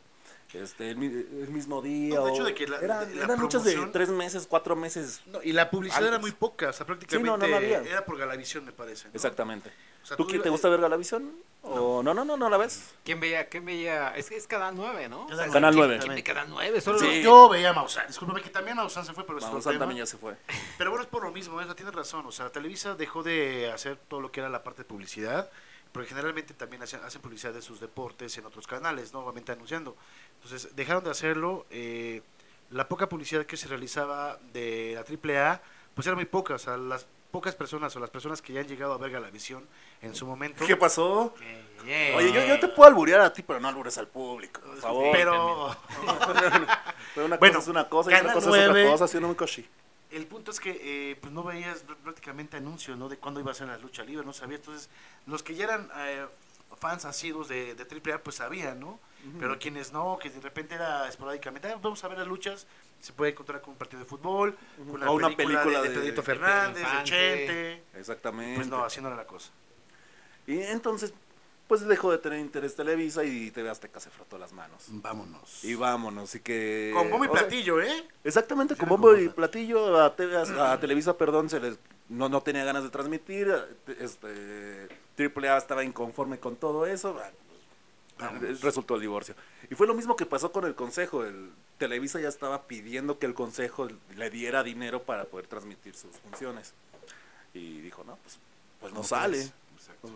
este, 0.53 0.89
el, 0.91 0.97
mi- 0.97 1.05
el 1.07 1.49
mismo 1.49 1.81
día. 1.81 2.15
No, 2.15 2.25
de 2.25 2.31
o- 2.31 2.33
hecho, 2.33 2.43
de 2.45 2.53
que 2.55 2.67
la- 2.67 2.79
eran, 2.79 3.07
de 3.09 3.15
la 3.15 3.23
eran 3.25 3.39
luchas 3.39 3.63
de 3.63 3.75
tres 3.93 4.09
meses, 4.09 4.47
cuatro 4.47 4.75
meses. 4.75 5.21
No, 5.27 5.41
y 5.43 5.51
la 5.53 5.69
publicidad 5.69 6.07
era 6.07 6.19
muy 6.19 6.31
poca, 6.31 6.69
o 6.69 6.73
sea, 6.73 6.85
prácticamente 6.85 7.29
no, 7.29 7.37
no 7.37 7.47
la 7.47 7.57
había. 7.57 7.79
era 7.81 8.05
por 8.05 8.17
Galavisión, 8.17 8.65
me 8.65 8.71
parece. 8.71 9.07
¿no? 9.09 9.13
Exactamente. 9.13 9.71
O 10.03 10.05
sea, 10.07 10.15
¿Tú 10.15 10.23
tú 10.25 10.31
qué 10.31 10.39
te 10.39 10.49
gusta 10.49 10.69
ver 10.69 10.79
Galavisión? 10.79 11.33
¿O 11.63 12.01
no, 12.01 12.13
no, 12.13 12.23
no, 12.23 12.37
no 12.37 12.49
la 12.49 12.55
ves? 12.55 12.93
¿Quién 13.03 13.19
veía? 13.19 13.49
¿Quién 13.49 13.65
veía? 13.65 14.15
Es 14.15 14.29
que 14.29 14.37
es 14.37 14.47
cada 14.47 14.71
nueve, 14.71 15.09
¿no? 15.09 15.27
Cada 15.27 15.49
Canal 15.51 15.73
¿quién- 15.73 15.85
9. 15.87 15.99
¿Quién 16.01 16.15
ve 16.15 16.23
cada 16.23 16.45
nueve? 16.45 16.79
Solo 16.79 16.97
Sí. 16.99 17.05
los- 17.07 17.23
Yo 17.25 17.49
veía 17.49 17.71
a 17.71 17.73
Maussan, 17.73 18.07
discúlpame 18.07 18.41
que 18.41 18.49
también 18.49 18.77
Maussan 18.77 19.03
se 19.05 19.11
fue, 19.13 19.25
pero 19.25 19.39
es 19.39 19.43
otro 19.43 19.59
tema. 19.59 19.79
también 19.79 19.99
ya 19.99 20.05
se 20.05 20.15
fue. 20.17 20.35
Pero 20.77 20.91
bueno, 20.91 21.03
es 21.03 21.09
por 21.09 21.23
lo 21.23 21.31
mismo, 21.31 21.59
¿eh? 21.61 21.65
Tienes 21.75 21.93
razón. 21.93 22.25
O 22.25 22.31
sea, 22.31 22.49
Televisa 22.51 22.95
dejó 22.95 23.21
de 23.21 23.69
hacer 23.69 23.97
todo 24.07 24.21
lo 24.21 24.31
que 24.31 24.39
era 24.39 24.47
la 24.49 24.63
parte 24.63 24.83
de 24.83 24.85
publicidad, 24.87 25.49
porque 25.91 26.09
generalmente 26.09 26.53
también 26.53 26.83
hacen, 26.83 26.99
hacen 27.03 27.21
publicidad 27.21 27.53
de 27.53 27.61
sus 27.61 27.79
deportes 27.79 28.37
en 28.37 28.45
otros 28.45 28.67
canales, 28.67 29.13
¿no? 29.13 29.19
Obviamente 29.19 29.51
anunciando. 29.51 29.95
Entonces, 30.35 30.75
dejaron 30.75 31.03
de 31.03 31.11
hacerlo. 31.11 31.65
eh, 31.69 32.21
la 32.69 32.87
poca 32.89 33.07
publicidad 33.07 33.45
que 33.45 33.55
se 33.55 33.67
realizaba 33.69 34.37
de 34.51 34.93
la 34.95 35.01
AAA, 35.01 35.61
pues 35.95 36.05
era 36.05 36.15
muy 36.17 36.25
poca. 36.25 36.55
O 36.55 36.59
sea, 36.59 36.75
las 36.75 37.07
pocas 37.31 37.55
personas 37.55 37.95
o 37.95 37.99
las 38.01 38.09
personas 38.09 38.41
que 38.41 38.51
ya 38.53 38.59
han 38.61 38.67
llegado 38.67 38.91
a 38.93 38.97
ver 38.97 39.11
Galavisión 39.11 39.65
en 40.01 40.13
su 40.15 40.25
momento. 40.25 40.65
¿Qué 40.65 40.75
pasó? 40.75 41.33
Eh, 41.85 42.13
Oye, 42.17 42.33
yo, 42.33 42.45
yo 42.45 42.59
te 42.59 42.67
puedo 42.67 42.89
alburear 42.89 43.21
a 43.21 43.31
ti, 43.31 43.41
pero 43.43 43.59
no 43.61 43.69
albures 43.69 43.97
al 43.97 44.07
público, 44.07 44.59
por 44.61 44.77
favor. 44.77 45.09
Pero 45.13 45.77
Pero 47.15 47.25
una 47.25 47.37
Bueno, 47.37 47.55
cosa 47.55 47.59
es 47.59 47.67
una 47.69 47.89
cosa 47.89 48.11
y 48.11 48.13
Canal 48.15 48.33
cosa 48.33 48.49
es 48.49 48.55
otra 48.55 48.67
9. 48.73 48.91
cosa, 48.91 49.07
si 49.07 49.19
no 49.19 49.27
me 49.29 49.35
coshi. 49.35 49.67
El 50.11 50.25
punto 50.27 50.51
es 50.51 50.59
que 50.59 51.11
eh, 51.11 51.15
pues 51.19 51.33
no 51.33 51.43
veías 51.43 51.85
pr- 51.85 51.95
prácticamente 51.97 52.57
anuncios 52.57 52.97
¿no? 52.97 53.09
de 53.09 53.17
cuándo 53.17 53.39
iba 53.39 53.51
a 53.51 53.55
ser 53.55 53.67
la 53.67 53.77
lucha 53.77 54.03
libre, 54.03 54.25
no 54.25 54.33
sabía. 54.33 54.55
Entonces, 54.57 54.89
los 55.25 55.43
que 55.43 55.55
ya 55.55 55.65
eran 55.65 55.89
eh, 55.97 56.25
fans 56.79 57.05
asiduos 57.05 57.47
de, 57.47 57.75
de 57.75 57.83
AAA, 57.83 58.19
pues 58.23 58.37
sabían, 58.37 58.79
¿no? 58.79 58.99
Pero 59.39 59.59
quienes 59.59 59.91
no, 59.91 60.17
que 60.21 60.29
de 60.29 60.39
repente 60.39 60.75
era 60.75 61.09
esporádicamente, 61.09 61.67
"Ah, 61.67 61.77
vamos 61.81 62.01
a 62.01 62.07
ver 62.07 62.17
las 62.19 62.27
luchas, 62.27 62.65
se 63.01 63.11
puede 63.11 63.31
encontrar 63.31 63.59
con 63.61 63.71
un 63.71 63.77
partido 63.77 63.99
de 63.99 64.05
fútbol, 64.05 64.57
con 64.77 64.89
una, 64.91 65.11
O 65.11 65.15
una 65.15 65.27
película, 65.35 65.63
película 65.63 65.81
de, 65.81 65.89
de- 65.89 65.93
de 65.95 65.99
Pedrito 65.99 66.21
de 66.21 66.25
Fernández, 66.25 66.83
de. 66.83 67.03
Chente. 67.03 67.83
Exactamente. 67.95 68.55
Pues 68.55 68.67
no, 68.69 68.85
así 68.85 69.01
no 69.01 69.07
era 69.09 69.17
la 69.17 69.27
cosa. 69.27 69.49
Y 70.45 70.59
entonces, 70.61 71.13
pues 71.67 71.85
dejó 71.85 72.11
de 72.11 72.17
tener 72.17 72.39
interés 72.39 72.75
Televisa 72.75 73.23
y 73.23 73.51
TV 73.51 73.69
Azteca 73.69 73.99
se 73.99 74.09
frotó 74.09 74.37
las 74.37 74.53
manos. 74.53 74.85
Vámonos. 74.87 75.63
Y 75.63 75.75
vámonos, 75.75 76.33
y 76.35 76.39
que... 76.39 76.91
con 76.93 77.09
bombo 77.09 77.25
y 77.25 77.27
o 77.27 77.31
sea, 77.33 77.41
platillo, 77.41 77.81
¿eh? 77.81 78.07
Exactamente, 78.23 78.75
con 78.75 78.89
bombo 78.89 79.15
y 79.15 79.29
platillo 79.29 79.99
a, 80.01 80.15
TV 80.15 80.35
a- 80.37 80.71
a 80.73 80.79
Televisa, 80.79 81.17
perdón, 81.17 81.49
se 81.49 81.59
les 81.59 81.77
no, 82.09 82.29
no 82.29 82.41
tenía 82.41 82.63
ganas 82.63 82.83
de 82.83 82.89
transmitir, 82.89 83.53
este 83.99 84.87
Triple 85.15 85.49
A 85.49 85.57
estaba 85.57 85.83
inconforme 85.83 86.39
con 86.39 86.55
todo 86.55 86.85
eso, 86.85 87.19
resultó 88.61 88.95
el 88.95 89.01
divorcio. 89.01 89.35
Y 89.69 89.75
fue 89.75 89.87
lo 89.87 89.93
mismo 89.93 90.15
que 90.15 90.25
pasó 90.25 90.51
con 90.51 90.65
el 90.65 90.73
consejo, 90.75 91.25
el 91.25 91.51
Televisa 91.77 92.19
ya 92.19 92.29
estaba 92.29 92.63
pidiendo 92.63 93.19
que 93.19 93.25
el 93.25 93.33
consejo 93.33 93.87
le 94.15 94.29
diera 94.29 94.63
dinero 94.63 95.03
para 95.03 95.25
poder 95.25 95.47
transmitir 95.47 95.95
sus 95.95 96.15
funciones. 96.17 96.73
Y 97.53 97.81
dijo, 97.81 98.03
no, 98.03 98.17
pues, 98.23 98.39
pues 98.79 98.93
no 98.93 98.97
¿Cómo 98.99 99.07
sale. 99.07 99.41
Exacto. 99.41 100.09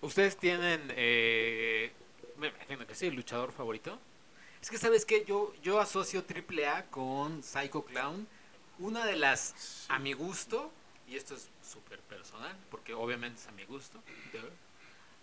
¿Ustedes 0.00 0.36
tienen, 0.36 0.92
eh, 0.96 1.92
me 2.36 2.48
imagino 2.48 2.86
que 2.86 2.94
sí, 2.94 3.10
luchador 3.10 3.52
favorito? 3.52 3.98
Es 4.60 4.70
que, 4.70 4.78
¿sabes 4.78 5.04
qué? 5.04 5.24
Yo, 5.24 5.52
yo 5.62 5.80
asocio 5.80 6.24
AAA 6.28 6.86
con 6.86 7.42
Psycho 7.42 7.84
Clown. 7.84 8.26
Una 8.78 9.06
de 9.06 9.16
las, 9.16 9.86
a 9.88 9.98
mi 9.98 10.12
gusto, 10.12 10.70
y 11.08 11.16
esto 11.16 11.34
es 11.34 11.48
súper 11.62 12.00
personal, 12.00 12.54
porque 12.70 12.92
obviamente 12.94 13.40
es 13.40 13.46
a 13.48 13.52
mi 13.52 13.64
gusto. 13.64 14.02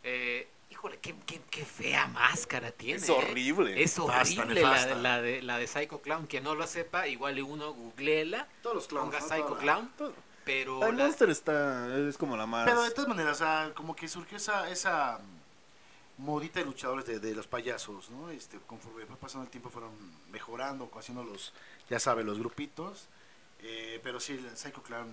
eh, 0.04 0.48
híjole, 0.72 0.98
qué, 1.00 1.16
qué, 1.26 1.40
qué 1.52 1.66
fea 1.66 2.08
máscara 2.08 2.72
tiene. 2.72 2.98
Es 3.00 3.10
¿eh? 3.10 3.12
horrible. 3.12 3.82
Es 3.82 3.98
horrible 4.00 4.62
la, 4.62 4.86
de- 4.86 4.96
la, 4.96 5.22
de, 5.22 5.42
la 5.44 5.58
de 5.60 5.68
Psycho 5.68 6.02
Clown. 6.02 6.26
Quien 6.28 6.44
no 6.44 6.56
lo 6.56 6.66
sepa, 6.68 7.08
igual 7.08 7.42
uno 7.44 7.74
googleela, 7.74 8.48
Todos 8.64 8.76
los 8.76 8.88
clowns. 8.88 9.06
ponga 9.16 9.20
¿no? 9.20 9.28
Psycho 9.28 9.58
Clown, 9.60 9.92
Todo. 9.98 10.14
Pero... 10.46 10.84
El 10.88 10.98
la- 10.98 11.04
Monster 11.06 11.30
está, 11.30 11.96
es 12.08 12.18
como 12.18 12.36
la 12.38 12.46
más... 12.46 12.66
Pero 12.66 12.82
de 12.84 12.92
todas 12.92 13.08
maneras, 13.10 13.38
o 13.42 13.44
sea, 13.44 13.72
como 13.74 13.96
que 13.96 14.08
surgió 14.08 14.38
esa, 14.38 14.70
esa 14.70 15.20
modita 16.18 16.60
de 16.60 16.66
luchadores 16.66 17.06
de, 17.06 17.20
de 17.20 17.34
los 17.36 17.48
payasos, 17.48 18.10
¿no? 18.10 18.30
Este, 18.30 18.58
conforme 18.68 19.06
fue 19.06 19.16
pasando 19.18 19.44
el 19.46 19.50
tiempo 19.50 19.70
fueron 19.70 19.92
mejorando, 20.32 20.90
haciendo 20.98 21.24
los, 21.24 21.54
ya 21.90 22.00
sabe, 22.00 22.24
los 22.24 22.38
grupitos. 22.40 23.08
Eh, 23.62 24.00
pero 24.04 24.20
sí, 24.20 24.34
el 24.34 24.58
Psycho 24.58 24.84
Clown, 24.84 25.08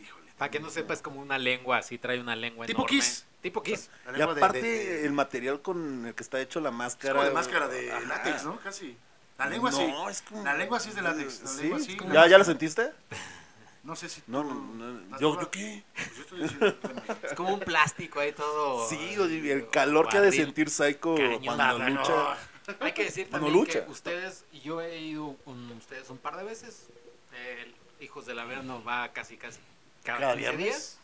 híjole. 0.00 0.32
Para 0.36 0.50
que 0.50 0.60
no 0.60 0.68
sepa, 0.70 0.94
es 0.94 1.00
como 1.02 1.20
una 1.20 1.38
lengua, 1.38 1.78
así 1.78 1.96
trae 1.98 2.20
una 2.20 2.36
lengua 2.36 2.66
Tipo 2.66 2.80
enorme. 2.82 2.96
Kiss. 2.98 3.24
Tipo 3.40 3.62
Kiss. 3.62 3.88
La 4.04 4.12
Y 4.12 4.16
lengua 4.16 4.34
de- 4.34 4.40
aparte, 4.40 4.62
de- 4.62 4.68
de- 4.86 5.06
el 5.06 5.12
material 5.12 5.62
con 5.62 6.06
el 6.06 6.14
que 6.14 6.22
está 6.22 6.40
hecho 6.40 6.60
la 6.60 6.70
es 6.70 6.74
máscara. 6.74 7.14
como 7.14 7.24
de 7.24 7.30
máscara 7.34 7.68
de 7.68 7.92
Ajá. 7.92 8.00
látex, 8.06 8.44
¿no? 8.44 8.58
Casi. 8.60 8.96
La 9.38 9.46
lengua 9.46 9.70
sí. 9.70 9.82
Es 10.10 10.22
como. 10.22 10.42
La 10.42 10.54
lengua 10.54 10.80
sí 10.80 10.88
es 10.88 10.96
de 10.96 11.02
látex. 11.02 11.40
La 11.42 11.48
Sí, 11.48 11.62
lengua 11.62 11.78
es 11.78 11.84
sí, 11.84 11.96
la 12.00 12.14
¿Ya, 12.14 12.26
¿Ya 12.26 12.38
la 12.38 12.44
sentiste? 12.44 12.92
No 13.82 13.96
sé 13.96 14.08
si. 14.08 14.22
No, 14.26 14.42
tú- 14.42 14.54
no, 14.54 14.88
no, 14.92 15.14
¿Has 15.14 15.20
¿Yo, 15.20 15.50
qué? 15.50 15.82
Pues 15.94 16.16
yo 16.16 16.22
estoy 16.22 16.42
diciendo. 16.42 16.76
bueno, 16.82 17.02
Es 17.22 17.32
como 17.34 17.54
un 17.54 17.60
plástico 17.60 18.20
ahí 18.20 18.32
todo. 18.32 18.88
Sí, 18.88 19.16
oye, 19.18 19.52
el 19.52 19.70
calor 19.70 20.08
que 20.08 20.18
ha 20.18 20.20
de 20.20 20.32
sentir 20.32 20.68
Psycho 20.70 21.14
Cañón. 21.14 21.44
cuando 21.44 21.78
no, 21.78 21.88
lucha. 21.88 22.36
Hay 22.80 22.92
que 22.92 23.04
decir 23.04 23.30
también 23.30 23.52
lucha. 23.54 23.84
que 23.86 23.90
ustedes 23.90 24.44
y 24.52 24.60
yo 24.60 24.80
he 24.82 24.98
ido 24.98 25.36
con 25.44 25.70
ustedes 25.72 26.10
un 26.10 26.18
par 26.18 26.36
de 26.36 26.44
veces. 26.44 26.88
El 27.32 27.74
Hijos 28.04 28.26
del 28.26 28.38
Averno 28.38 28.82
va 28.84 29.12
casi 29.12 29.36
casi 29.36 29.58
cada, 30.04 30.18
Cada 30.20 30.32
15 30.34 30.38
viernes. 30.50 30.64
días. 30.66 30.98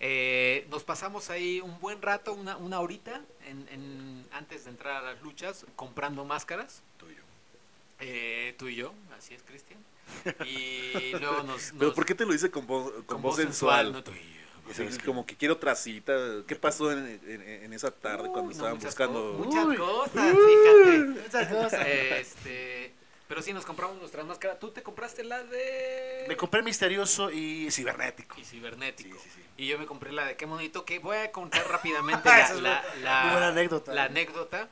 Eh, 0.00 0.66
nos 0.70 0.84
pasamos 0.84 1.30
ahí 1.30 1.60
un 1.60 1.78
buen 1.80 2.02
rato, 2.02 2.34
una, 2.34 2.56
una 2.58 2.80
horita, 2.80 3.22
en, 3.46 3.66
en- 3.70 4.26
antes 4.32 4.64
de 4.64 4.70
entrar 4.70 4.96
a 4.96 5.12
las 5.12 5.22
luchas, 5.22 5.64
comprando 5.76 6.24
máscaras. 6.24 6.82
Eh, 8.00 8.54
tú 8.58 8.68
y 8.68 8.76
yo, 8.76 8.92
así 9.16 9.34
es, 9.34 9.42
Cristian. 9.42 9.78
Y 10.46 11.10
luego 11.18 11.42
nos... 11.42 11.72
¿Pero 11.78 11.94
por 11.94 12.04
qué 12.06 12.14
te 12.14 12.24
lo 12.26 12.34
hice 12.34 12.50
con 12.50 12.66
voz, 12.66 12.92
con 12.92 13.04
con 13.04 13.22
voz 13.22 13.36
sensual? 13.36 13.92
no 13.92 14.02
tú 14.04 14.12
y 14.12 14.16
yo. 14.16 14.74
Sí, 14.74 14.82
es 14.82 14.98
como 14.98 15.24
que 15.24 15.36
quiero 15.36 15.54
otra 15.54 15.76
cita. 15.76 16.12
¿Qué 16.46 16.56
pasó 16.56 16.90
en, 16.90 17.20
en- 17.24 17.40
en 17.42 17.72
esa 17.72 17.90
tarde 17.92 18.24
cuando 18.28 18.42
no, 18.46 18.50
estaban 18.50 18.74
muchas 18.74 18.86
buscando? 18.90 19.36
co- 19.38 19.44
muchas 19.44 19.64
Uy. 19.64 19.76
cosas, 19.76 20.36
fíjate. 20.36 20.98
Muchas 21.22 21.48
cosas. 21.48 21.86
Este, 21.86 22.92
pero 23.28 23.42
sí 23.42 23.52
nos 23.52 23.64
compramos 23.64 23.96
nuestras 23.98 24.26
máscaras. 24.26 24.58
Tú 24.58 24.72
te 24.72 24.82
compraste 24.82 25.22
la 25.22 25.42
de 25.44 26.24
Me 26.26 26.36
compré 26.36 26.62
misterioso 26.62 27.30
y 27.30 27.70
cibernético. 27.70 28.40
y 28.40 28.44
cibernético. 28.44 29.16
Sí, 29.18 29.24
sí, 29.24 29.30
sí. 29.36 29.42
Y 29.56 29.68
yo 29.68 29.78
me 29.78 29.86
compré 29.86 30.10
la 30.12 30.26
de 30.26 30.36
qué 30.36 30.46
monito 30.46 30.84
que 30.84 30.98
voy 30.98 31.16
a 31.18 31.30
contar 31.30 31.64
rápidamente 31.68 32.28
la, 32.60 33.48
anécdota. 33.48 33.94
La 33.94 34.04
anécdota. 34.04 34.68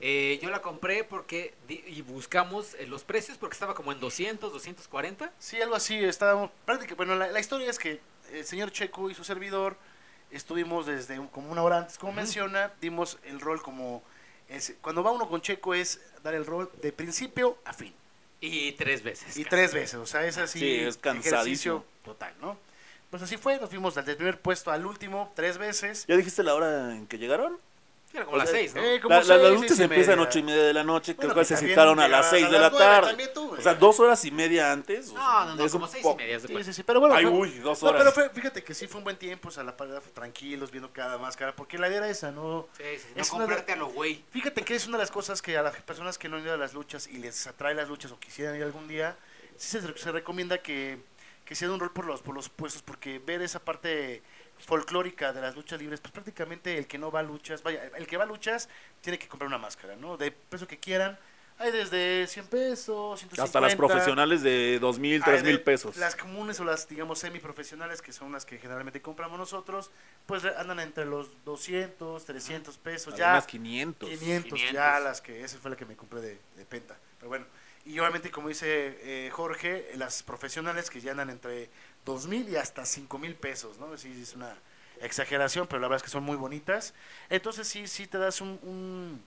Eh, 0.00 0.38
yo 0.42 0.50
la 0.50 0.60
compré 0.60 1.04
porque 1.04 1.54
di- 1.66 1.82
y 1.86 2.02
buscamos 2.02 2.74
eh, 2.74 2.86
los 2.86 3.02
precios 3.04 3.38
porque 3.38 3.54
estaba 3.54 3.74
como 3.74 3.92
en 3.92 4.00
200, 4.00 4.52
240. 4.52 5.32
Sí, 5.38 5.60
algo 5.60 5.74
así. 5.74 5.96
Estábamos. 6.04 6.50
Prácticamente, 6.66 6.94
bueno, 6.96 7.14
la, 7.16 7.32
la 7.32 7.40
historia 7.40 7.70
es 7.70 7.78
que 7.78 8.00
el 8.32 8.44
señor 8.44 8.70
Checo 8.72 9.08
y 9.08 9.14
su 9.14 9.24
servidor 9.24 9.76
estuvimos 10.30 10.86
desde 10.86 11.18
un- 11.18 11.28
como 11.28 11.50
una 11.50 11.62
hora 11.62 11.78
antes, 11.78 11.96
como 11.98 12.12
menciona, 12.12 12.72
dimos 12.80 13.18
el 13.24 13.40
rol 13.40 13.62
como. 13.62 14.02
es- 14.48 14.74
cuando 14.82 15.02
va 15.02 15.12
uno 15.12 15.28
con 15.28 15.40
Checo 15.40 15.74
es 15.74 16.00
dar 16.22 16.34
el 16.34 16.44
rol 16.44 16.70
de 16.82 16.92
principio 16.92 17.56
a 17.64 17.72
fin. 17.72 17.94
Y 18.40 18.72
tres 18.72 19.02
veces. 19.02 19.28
Y 19.36 19.44
casi. 19.44 19.50
tres 19.50 19.72
veces, 19.72 19.94
o 19.94 20.04
sea, 20.06 20.26
es 20.26 20.36
así. 20.36 20.58
Sí, 20.58 20.74
es 20.80 20.98
cansadísimo. 20.98 21.38
ejercicio 21.44 21.84
Total, 22.04 22.34
¿no? 22.40 22.58
Pues 23.10 23.22
así 23.22 23.36
fue, 23.38 23.58
nos 23.58 23.70
fuimos 23.70 23.94
desde 23.94 24.10
el 24.10 24.16
primer 24.18 24.38
puesto 24.40 24.70
al 24.70 24.84
último, 24.84 25.32
tres 25.34 25.56
veces. 25.58 26.04
¿Ya 26.06 26.16
dijiste 26.16 26.42
la 26.42 26.54
hora 26.54 26.92
en 26.94 27.06
que 27.06 27.16
llegaron? 27.18 27.58
Era 28.16 28.24
como 28.24 28.36
O 28.36 28.38
las 28.38 28.48
sea, 28.50 28.58
seis, 28.58 28.74
¿no? 28.74 28.82
eh, 28.82 29.00
como 29.00 29.10
La, 29.14 29.20
la, 29.20 29.24
seis, 29.26 29.28
las 29.42 29.48
seis 29.50 29.60
luchas 29.60 29.80
empiezan 29.80 30.12
a 30.14 30.16
media. 30.16 30.28
8 30.30 30.38
y 30.38 30.42
media 30.42 30.62
de 30.64 30.72
la 30.72 30.84
noche, 30.84 31.14
Bueno, 31.14 31.32
creo 31.34 31.42
que 31.42 31.46
se 31.46 31.56
citaron 31.58 32.00
a 32.00 32.08
las 32.08 32.08
llegabas 32.08 32.30
6 32.30 32.44
a 32.44 32.48
de 32.48 32.58
la 32.58 32.70
tarde. 32.70 33.26
tú, 33.28 33.54
o 33.54 33.60
sea, 33.60 33.74
dos 33.74 34.00
horas 34.00 34.24
y 34.24 34.30
media 34.30 34.72
antes. 34.72 35.10
o 35.10 35.14
No, 35.14 35.20
sea, 35.20 35.44
no, 35.44 35.54
no, 35.56 35.64
es 35.64 35.72
como 35.72 35.86
seis 35.86 36.04
y 36.04 36.14
media. 36.16 36.40
Sí, 36.40 36.64
sí, 36.64 36.72
sí, 36.72 36.82
pero 36.82 37.00
bueno. 37.00 37.14
Ay, 37.14 37.24
fue- 37.26 37.34
uy, 37.34 37.50
dos 37.58 37.82
No, 37.82 37.88
horas. 37.90 38.00
pero 38.00 38.12
fue- 38.12 38.30
fíjate 38.30 38.64
que 38.64 38.72
sí 38.74 38.86
fue 38.86 38.98
un 38.98 39.04
buen 39.04 39.16
tiempo, 39.16 39.42
pues 39.44 39.58
a 39.58 39.64
la 39.64 39.76
par 39.76 39.88
tranquilos, 40.14 40.70
viendo 40.70 40.90
cada 40.92 41.18
máscara, 41.18 41.54
porque 41.54 41.78
la 41.78 41.88
idea 41.88 41.98
era 41.98 42.08
esa, 42.08 42.30
¿no? 42.30 42.66
Sí, 42.76 42.82
sí, 42.96 43.08
no 43.14 43.20
Es 43.22 43.30
una 43.32 43.40
de- 43.44 43.48
comprarte 43.48 43.72
a 43.72 43.76
lo 43.76 43.88
güey. 43.88 44.24
Fíjate 44.30 44.62
que 44.62 44.74
es 44.74 44.86
una 44.86 44.96
de 44.96 45.02
las 45.02 45.10
cosas 45.10 45.42
que 45.42 45.56
a 45.58 45.62
las 45.62 45.76
personas 45.82 46.16
que 46.16 46.28
no 46.30 46.36
han 46.38 46.42
ido 46.42 46.54
a 46.54 46.56
las 46.56 46.72
luchas 46.72 47.06
y 47.06 47.18
les 47.18 47.46
atrae 47.46 47.74
las 47.74 47.88
luchas 47.88 48.10
o 48.12 48.18
quisieran 48.18 48.56
ir 48.56 48.62
algún 48.62 48.88
día, 48.88 49.16
sí 49.58 49.78
se, 49.78 49.98
se 49.98 50.10
recomienda 50.12 50.58
que, 50.58 50.98
que 51.44 51.54
se 51.54 51.66
dé 51.66 51.72
un 51.72 51.80
rol 51.80 51.92
por 51.92 52.06
los, 52.06 52.22
por 52.22 52.34
los 52.34 52.48
puestos, 52.48 52.80
porque 52.82 53.18
ver 53.18 53.42
esa 53.42 53.60
parte 53.60 54.22
folclórica 54.58 55.32
de 55.32 55.40
las 55.40 55.54
luchas 55.54 55.80
libres, 55.80 56.00
pues 56.00 56.12
prácticamente 56.12 56.78
el 56.78 56.86
que 56.86 56.98
no 56.98 57.10
va 57.10 57.20
a 57.20 57.22
luchas, 57.22 57.62
vaya, 57.62 57.90
el 57.96 58.06
que 58.06 58.16
va 58.16 58.24
a 58.24 58.26
luchas 58.26 58.68
tiene 59.00 59.18
que 59.18 59.28
comprar 59.28 59.46
una 59.48 59.58
máscara, 59.58 59.96
¿no? 59.96 60.16
De 60.16 60.30
precio 60.32 60.66
que 60.66 60.78
quieran, 60.78 61.18
hay 61.58 61.72
desde 61.72 62.26
100 62.26 62.46
pesos, 62.48 63.18
150. 63.20 63.42
Hasta 63.42 63.60
las 63.60 63.74
profesionales 63.76 64.42
de 64.42 64.78
2 64.78 64.98
mil, 64.98 65.14
hay 65.14 65.20
3 65.22 65.42
mil 65.42 65.56
de- 65.56 65.62
pesos. 65.62 65.96
Las 65.96 66.14
comunes 66.14 66.60
o 66.60 66.64
las, 66.64 66.86
digamos, 66.88 67.18
semiprofesionales, 67.18 68.02
que 68.02 68.12
son 68.12 68.32
las 68.32 68.44
que 68.44 68.58
generalmente 68.58 69.00
compramos 69.00 69.38
nosotros, 69.38 69.90
pues 70.26 70.44
andan 70.44 70.80
entre 70.80 71.06
los 71.06 71.42
200, 71.46 72.24
300 72.26 72.76
pesos, 72.76 73.16
ya. 73.16 73.40
500. 73.40 74.08
500, 74.08 74.52
500. 74.52 74.72
ya 74.74 75.00
las 75.00 75.20
que, 75.22 75.42
esa 75.44 75.56
fue 75.58 75.70
la 75.70 75.76
que 75.78 75.86
me 75.86 75.96
compré 75.96 76.20
de, 76.20 76.38
de 76.56 76.66
Penta. 76.66 76.98
Pero 77.18 77.28
bueno, 77.30 77.46
y 77.86 77.98
obviamente 78.00 78.30
como 78.30 78.48
dice 78.48 78.98
eh, 79.00 79.30
Jorge, 79.32 79.92
las 79.94 80.22
profesionales 80.24 80.90
que 80.90 81.00
ya 81.00 81.12
andan 81.12 81.30
entre 81.30 81.70
2 82.06 82.26
mil 82.28 82.48
y 82.48 82.56
hasta 82.56 82.86
5 82.86 83.18
mil 83.18 83.34
pesos, 83.34 83.78
¿no? 83.78 83.94
Sí, 83.98 84.18
es 84.22 84.34
una 84.34 84.54
exageración, 85.02 85.66
pero 85.66 85.80
la 85.80 85.88
verdad 85.88 85.98
es 85.98 86.02
que 86.04 86.10
son 86.10 86.22
muy 86.24 86.36
bonitas. 86.36 86.94
Entonces 87.28 87.68
sí, 87.68 87.86
sí 87.86 88.06
te 88.06 88.16
das 88.16 88.40
un, 88.40 88.58
un, 88.62 89.22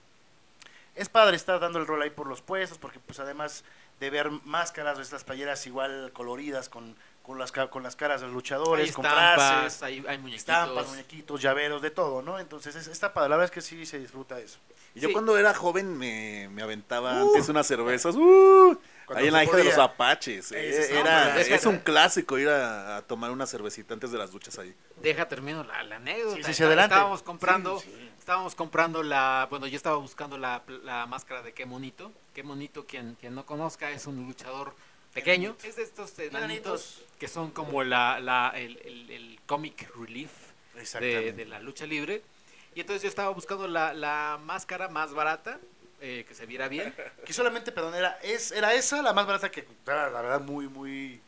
es 0.96 1.08
padre 1.08 1.36
estar 1.36 1.60
dando 1.60 1.78
el 1.78 1.86
rol 1.86 2.02
ahí 2.02 2.10
por 2.10 2.26
los 2.26 2.42
puestos, 2.42 2.78
porque 2.78 2.98
pues 2.98 3.20
además 3.20 3.62
de 4.00 4.10
ver 4.10 4.30
máscaras 4.44 4.98
o 4.98 5.02
estas 5.02 5.22
playeras 5.24 5.64
igual 5.66 6.10
coloridas 6.12 6.68
con, 6.68 6.96
con, 7.22 7.38
las, 7.38 7.52
con 7.52 7.82
las 7.82 7.94
caras 7.96 8.20
de 8.22 8.26
los 8.26 8.32
Hay 8.32 8.34
luchadores, 8.34 8.92
con 8.92 9.04
frases, 9.04 9.82
hay, 9.82 10.02
hay 10.08 10.18
muñequitos. 10.18 10.40
estampas, 10.56 10.88
muñequitos, 10.88 11.40
llaveros, 11.40 11.82
de 11.82 11.90
todo, 11.90 12.22
¿no? 12.22 12.38
Entonces 12.40 12.74
es, 12.74 12.86
está 12.88 13.12
padre, 13.12 13.28
la 13.30 13.36
verdad 13.36 13.54
es 13.54 13.54
que 13.54 13.60
sí 13.60 13.84
se 13.86 13.98
disfruta 13.98 14.40
eso. 14.40 14.58
Y 14.94 15.00
yo 15.00 15.06
Sí. 15.08 15.12
cuando 15.12 15.38
era 15.38 15.54
joven 15.54 15.96
me, 15.96 16.48
me 16.50 16.62
aventaba 16.62 17.20
antes 17.20 17.48
unas 17.48 17.66
cervezas. 17.66 18.16
uh, 18.16 18.76
ahí 19.16 19.28
en 19.28 19.32
la 19.32 19.44
hija 19.44 19.56
de 19.56 19.64
los 19.64 19.78
apaches. 19.78 20.52
eh, 20.52 20.98
era, 20.98 21.34
no, 21.34 21.40
es 21.40 21.66
un 21.66 21.78
clásico 21.78 22.38
ir 22.38 22.48
a, 22.48 22.96
a 22.98 23.02
tomar 23.02 23.30
una 23.30 23.46
cervecita 23.46 23.94
antes 23.94 24.10
de 24.12 24.18
las 24.18 24.30
duchas 24.30 24.58
ahí. 24.58 24.74
Deja 25.02 25.28
termino 25.28 25.64
la, 25.64 25.82
la 25.82 25.96
anécdota. 25.96 26.36
Sí, 26.36 26.42
sí, 26.44 26.54
sí, 26.54 26.62
adelante. 26.62 26.94
Estábamos 26.94 27.22
comprando, 27.22 27.80
Sí, 27.80 27.90
sí. 27.94 28.10
estábamos 28.18 28.54
comprando 28.54 29.02
la, 29.02 29.46
bueno, 29.50 29.66
yo 29.66 29.76
estaba 29.76 29.96
buscando 29.96 30.38
la, 30.38 30.62
la 30.84 31.06
máscara 31.06 31.42
de 31.42 31.52
Qué 31.52 31.66
Monito. 31.66 32.12
Qué 32.34 32.42
Monito, 32.42 32.86
quien, 32.86 33.16
quien 33.20 33.34
no 33.34 33.44
conozca, 33.46 33.90
es 33.90 34.06
un 34.06 34.16
luchador 34.26 34.74
pequeño. 35.12 35.56
Es 35.64 35.76
de 35.76 35.82
estos 35.82 36.18
enanitos 36.18 37.02
que 37.18 37.26
son 37.28 37.50
como 37.50 37.82
la, 37.82 38.20
la, 38.20 38.52
el, 38.54 38.78
el, 38.84 39.10
el 39.10 39.40
comic 39.46 39.90
relief 39.96 40.30
de, 41.00 41.32
de 41.32 41.44
la 41.46 41.60
lucha 41.60 41.86
libre. 41.86 42.22
Y 42.74 42.80
entonces 42.82 43.02
yo 43.02 43.08
estaba 43.08 43.30
buscando 43.30 43.66
la, 43.66 43.92
la 43.92 44.38
máscara 44.44 44.88
más 44.88 45.12
barata, 45.12 45.58
eh, 46.00 46.24
que 46.26 46.34
se 46.34 46.46
viera 46.46 46.68
bien. 46.68 46.94
Que 47.24 47.32
solamente, 47.32 47.72
perdón, 47.72 47.94
era, 47.94 48.18
es, 48.22 48.52
era 48.52 48.74
esa 48.74 49.02
la 49.02 49.12
más 49.12 49.26
barata 49.26 49.50
que 49.50 49.66
era, 49.86 50.10
la 50.10 50.22
verdad, 50.22 50.40
muy, 50.40 50.68
muy, 50.68 51.20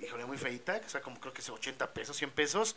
híjole, 0.00 0.24
muy 0.26 0.38
feita, 0.38 0.80
que 0.80 0.86
o 0.86 0.90
sea, 0.90 1.00
como 1.00 1.18
creo 1.20 1.32
que 1.32 1.40
es 1.40 1.48
80 1.48 1.92
pesos, 1.92 2.16
100 2.16 2.30
pesos, 2.30 2.76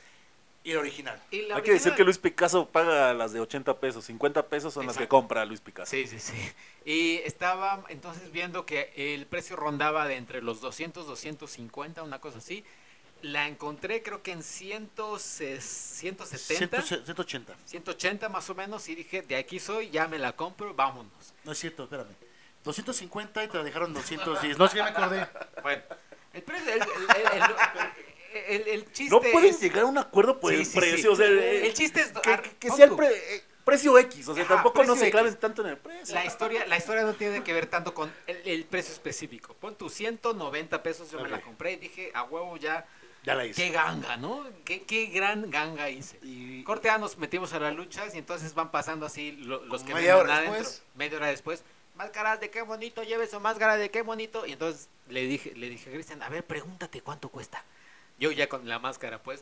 y 0.63 0.72
el 0.72 0.77
original. 0.77 1.20
Y 1.32 1.38
Hay 1.39 1.63
que 1.63 1.72
decir 1.72 1.72
original- 1.72 1.96
que 1.96 2.03
Luis 2.03 2.18
Picasso 2.20 2.68
paga 2.68 3.13
las 3.15 3.34
de 3.34 3.39
80 3.39 3.80
pesos. 3.80 4.06
50 4.06 4.46
pesos 4.48 4.72
son 4.74 4.86
las 4.86 4.96
que 4.96 5.03
Exacto. 5.06 5.18
compra 5.18 5.44
Luis 5.44 5.60
Picasso. 5.60 5.89
Sí, 5.89 6.06
sí, 6.06 6.20
sí. 6.20 6.34
Y 6.86 7.15
estaba 7.25 7.84
entonces 7.89 8.32
viendo 8.32 8.63
que 8.65 8.94
el 8.96 9.25
precio 9.25 9.56
rondaba 9.56 10.08
de 10.08 10.18
entre 10.18 10.41
los 10.44 10.62
200, 10.62 11.08
250, 11.08 12.03
una 12.03 12.20
cosa 12.20 12.38
así. 12.38 12.63
La 13.23 13.47
encontré 13.47 14.01
creo 14.01 14.23
que 14.23 14.31
en 14.31 14.41
100, 14.43 14.89
170, 15.59 16.81
180. 16.81 17.55
180 17.65 18.29
más 18.29 18.49
o 18.49 18.55
menos 18.55 18.87
y 18.89 18.95
dije, 18.95 19.21
de 19.21 19.35
aquí 19.35 19.59
soy, 19.59 19.89
ya 19.89 20.07
me 20.07 20.17
la 20.17 20.33
compro, 20.35 20.73
vámonos. 20.73 21.33
No 21.43 21.51
es 21.51 21.59
cierto, 21.59 21.83
espérame. 21.83 22.15
250 22.63 23.43
y 23.43 23.47
te 23.47 23.57
la 23.57 23.63
dejaron 23.63 23.93
210. 23.93 24.57
No, 24.59 24.69
que 24.69 24.77
ya 24.77 24.83
me 24.83 24.89
acordé. 24.89 25.27
Bueno, 25.61 25.83
el 26.33 26.41
precio, 26.43 26.73
el, 26.73 26.81
el- 26.81 26.87
el- 28.33 28.61
el- 28.61 28.67
el 28.67 28.91
chiste 28.93 29.13
No 29.13 29.21
pueden 29.21 29.49
es- 29.49 29.59
llegar 29.61 29.83
a 29.83 29.85
un 29.87 29.97
acuerdo 29.97 30.39
por 30.39 30.51
Sí, 30.53 30.59
el 30.59 30.65
sí, 30.65 30.79
precio. 30.79 30.97
sí. 30.97 31.07
O 31.07 31.15
sea, 31.15 31.27
eh, 31.27 31.67
El 31.67 31.73
chiste 31.73 32.01
es 32.01 32.11
que, 32.13 32.41
que- 32.59 32.69
sea 32.71 32.85
el 32.85 32.91
tú. 32.91 32.97
pre- 32.97 33.35
eh, 33.35 33.43
precio 33.65 33.97
X. 33.97 34.27
O 34.29 34.33
sea, 34.35 34.43
Ajá, 34.43 34.55
tampoco 34.55 34.79
no 34.83 34.93
precio 34.93 35.05
se 35.05 35.11
claven 35.11 35.35
tanto 35.37 35.61
en 35.63 35.69
el 35.69 35.77
precio. 35.77 36.15
La 36.15 36.25
historia, 36.25 36.65
la 36.65 36.77
historia 36.77 37.03
no 37.03 37.13
tiene 37.13 37.43
que 37.43 37.53
ver 37.53 37.65
tanto 37.67 37.93
con 37.93 38.11
el, 38.27 38.37
el 38.45 38.65
precio 38.65 38.93
específico. 38.93 39.53
Pon 39.55 39.75
tu 39.75 39.89
190 39.89 40.81
pesos, 40.81 41.11
yo 41.11 41.19
me 41.19 41.29
la 41.29 41.41
compré 41.41 41.73
y 41.73 41.75
dije, 41.77 42.11
a 42.13 42.23
huevo 42.23 42.55
ya, 42.57 42.85
Ya 43.23 43.35
la 43.35 43.45
hice. 43.45 43.61
qué 43.63 43.69
ganga, 43.71 44.17
¿no? 44.17 44.43
Qué, 44.65 44.83
qué 44.83 45.05
gran 45.07 45.49
ganga 45.51 45.89
hice. 45.89 46.17
Y, 46.23 46.63
Corte 46.63 46.89
A, 46.89 46.97
nos 46.97 47.17
metimos 47.17 47.53
a 47.53 47.59
las 47.59 47.75
luchas 47.75 48.15
y 48.15 48.17
entonces 48.17 48.53
van 48.55 48.71
pasando 48.71 49.05
así 49.05 49.33
lo- 49.33 49.63
los 49.65 49.83
que 49.83 49.93
media 49.93 50.17
hora 50.17 50.37
adentro. 50.37 50.57
después. 50.57 50.83
Media 50.95 51.17
hora 51.17 51.27
después. 51.27 51.63
Máscaras 51.95 52.39
de 52.39 52.49
qué 52.49 52.61
bonito, 52.63 53.03
lleve 53.03 53.27
su 53.27 53.39
máscara 53.39 53.77
de 53.77 53.91
qué 53.91 54.01
bonito. 54.01 54.45
Y 54.47 54.53
entonces 54.53 54.89
le 55.07 55.21
dije, 55.27 55.53
le 55.55 55.69
dije 55.69 55.89
a 55.89 55.93
Cristian, 55.93 56.23
a 56.23 56.29
ver, 56.29 56.43
pregúntate 56.45 57.01
cuánto 57.01 57.29
cuesta. 57.29 57.63
Yo 58.17 58.31
ya 58.31 58.47
con 58.49 58.67
la 58.67 58.79
máscara 58.79 59.21
pues. 59.21 59.41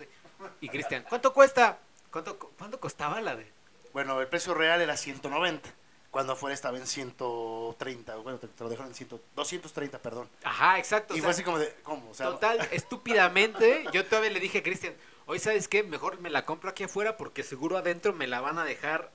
Y 0.62 0.68
Cristian, 0.70 1.06
¿cuánto 1.08 1.34
cuesta? 1.34 1.80
¿Cuánto, 2.12 2.38
¿Cuánto 2.38 2.80
costaba 2.80 3.22
la 3.22 3.36
de? 3.36 3.50
bueno, 3.94 4.20
el 4.22 4.28
precio 4.28 4.54
real 4.54 4.82
era 4.82 4.96
190. 4.98 5.70
Cuando 6.12 6.34
afuera 6.34 6.54
estaba 6.54 6.78
en 6.78 6.88
130. 6.88 8.16
Bueno, 8.18 8.40
te, 8.40 8.48
te 8.48 8.64
lo 8.64 8.70
dejaron 8.70 8.92
en 8.92 8.96
100, 8.96 9.10
230, 9.36 10.00
perdón. 10.00 10.28
Ajá, 10.44 10.80
exacto. 10.80 11.14
o 11.14 11.18
y 11.18 11.20
sea, 11.20 11.26
fue 11.26 11.32
así 11.32 11.44
como 11.44 11.60
de, 11.60 11.74
¿cómo? 11.84 12.10
O 12.10 12.14
sea, 12.14 12.28
Total, 12.28 12.60
estúpidamente, 12.72 13.86
yo 13.94 14.06
todavía 14.06 14.32
le 14.32 14.40
dije 14.40 14.60
a 14.60 14.64
Cristian, 14.64 14.96
hoy 15.28 15.40
sabes 15.40 15.68
qué, 15.68 15.84
mejor 15.84 16.20
me 16.20 16.30
la 16.30 16.46
compro 16.46 16.70
aquí 16.72 16.84
afuera 16.84 17.16
porque 17.18 17.44
seguro 17.44 17.78
adentro 17.78 18.14
me 18.14 18.28
la 18.28 18.42
van 18.42 18.58
a 18.58 18.66
dejar 18.66 19.12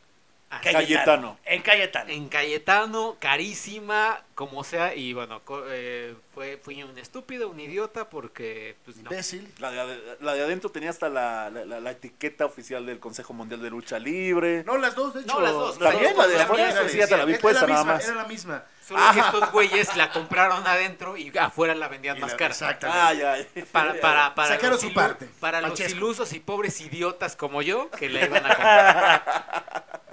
así, 0.58 0.72
Cayetano. 0.72 1.38
En 1.44 1.62
Cayetano. 1.62 2.10
en 2.10 2.28
Cayetano, 2.28 3.16
carísima, 3.20 4.20
como 4.34 4.64
sea, 4.64 4.94
y 4.94 5.12
bueno, 5.12 5.40
co- 5.44 5.64
eh, 5.68 6.14
fue, 6.34 6.56
fui 6.62 6.82
un 6.82 6.98
estúpido, 6.98 7.48
un 7.48 7.60
idiota, 7.60 8.08
porque 8.10 8.76
pues 8.84 8.96
no. 8.96 9.02
Imbécil. 9.10 9.52
La 9.58 9.70
de, 9.70 10.16
la 10.20 10.34
de 10.34 10.42
adentro 10.42 10.70
tenía 10.70 10.90
hasta 10.90 11.08
la, 11.08 11.50
la- 11.50 11.64
la- 11.64 11.80
la 11.80 11.90
etiqueta 11.92 12.44
oficial 12.44 12.84
del 12.86 12.98
Consejo 12.98 13.32
Mundial 13.32 13.62
de 13.62 13.70
Lucha 13.70 13.98
Libre. 13.98 14.64
No, 14.64 14.76
las 14.76 14.94
dos, 14.94 15.14
de 15.14 15.20
hecho. 15.20 15.34
No, 15.34 15.40
las 15.40 15.52
dos, 15.52 15.78
También 15.78 16.16
la 16.16 16.26
de 16.26 16.36
la 16.36 16.42
afuera, 16.44 16.88
sí, 16.88 16.98
ya 16.98 17.06
te 17.06 17.16
la 17.16 17.24
vi 17.24 17.32
Era 17.34 17.40
puesta 17.42 17.60
la 17.62 17.66
nada 17.68 17.80
misma, 17.84 17.94
más. 17.94 18.04
Era 18.04 18.14
la 18.16 18.24
misma. 18.24 18.64
Solo 18.86 19.00
que 19.14 19.20
estos 19.20 19.50
güeyes 19.52 19.96
la 19.96 20.10
compraron 20.10 20.66
adentro 20.66 21.16
y 21.16 21.32
afuera 21.38 21.74
la 21.74 21.88
vendían 21.88 22.18
Y 22.18 22.20
más 22.20 22.32
la- 22.32 22.36
cara. 22.36 22.50
Exactamente. 22.52 23.00
Ah, 23.00 23.14
ya. 23.14 23.38
ya. 23.38 23.64
Para, 23.72 23.94
para, 24.00 24.34
para 24.34 24.48
Sacaron 24.48 24.72
los, 24.72 24.80
su 24.82 24.92
parte. 24.92 25.26
para 25.40 25.60
los 25.62 25.78
ilusos 25.80 26.32
y 26.34 26.40
pobres 26.40 26.80
idiotas 26.82 27.34
como 27.36 27.62
yo 27.62 27.90
que 27.92 28.10
la 28.10 28.24
iban 28.26 28.44
a 28.44 28.48
comprar. 28.54 29.63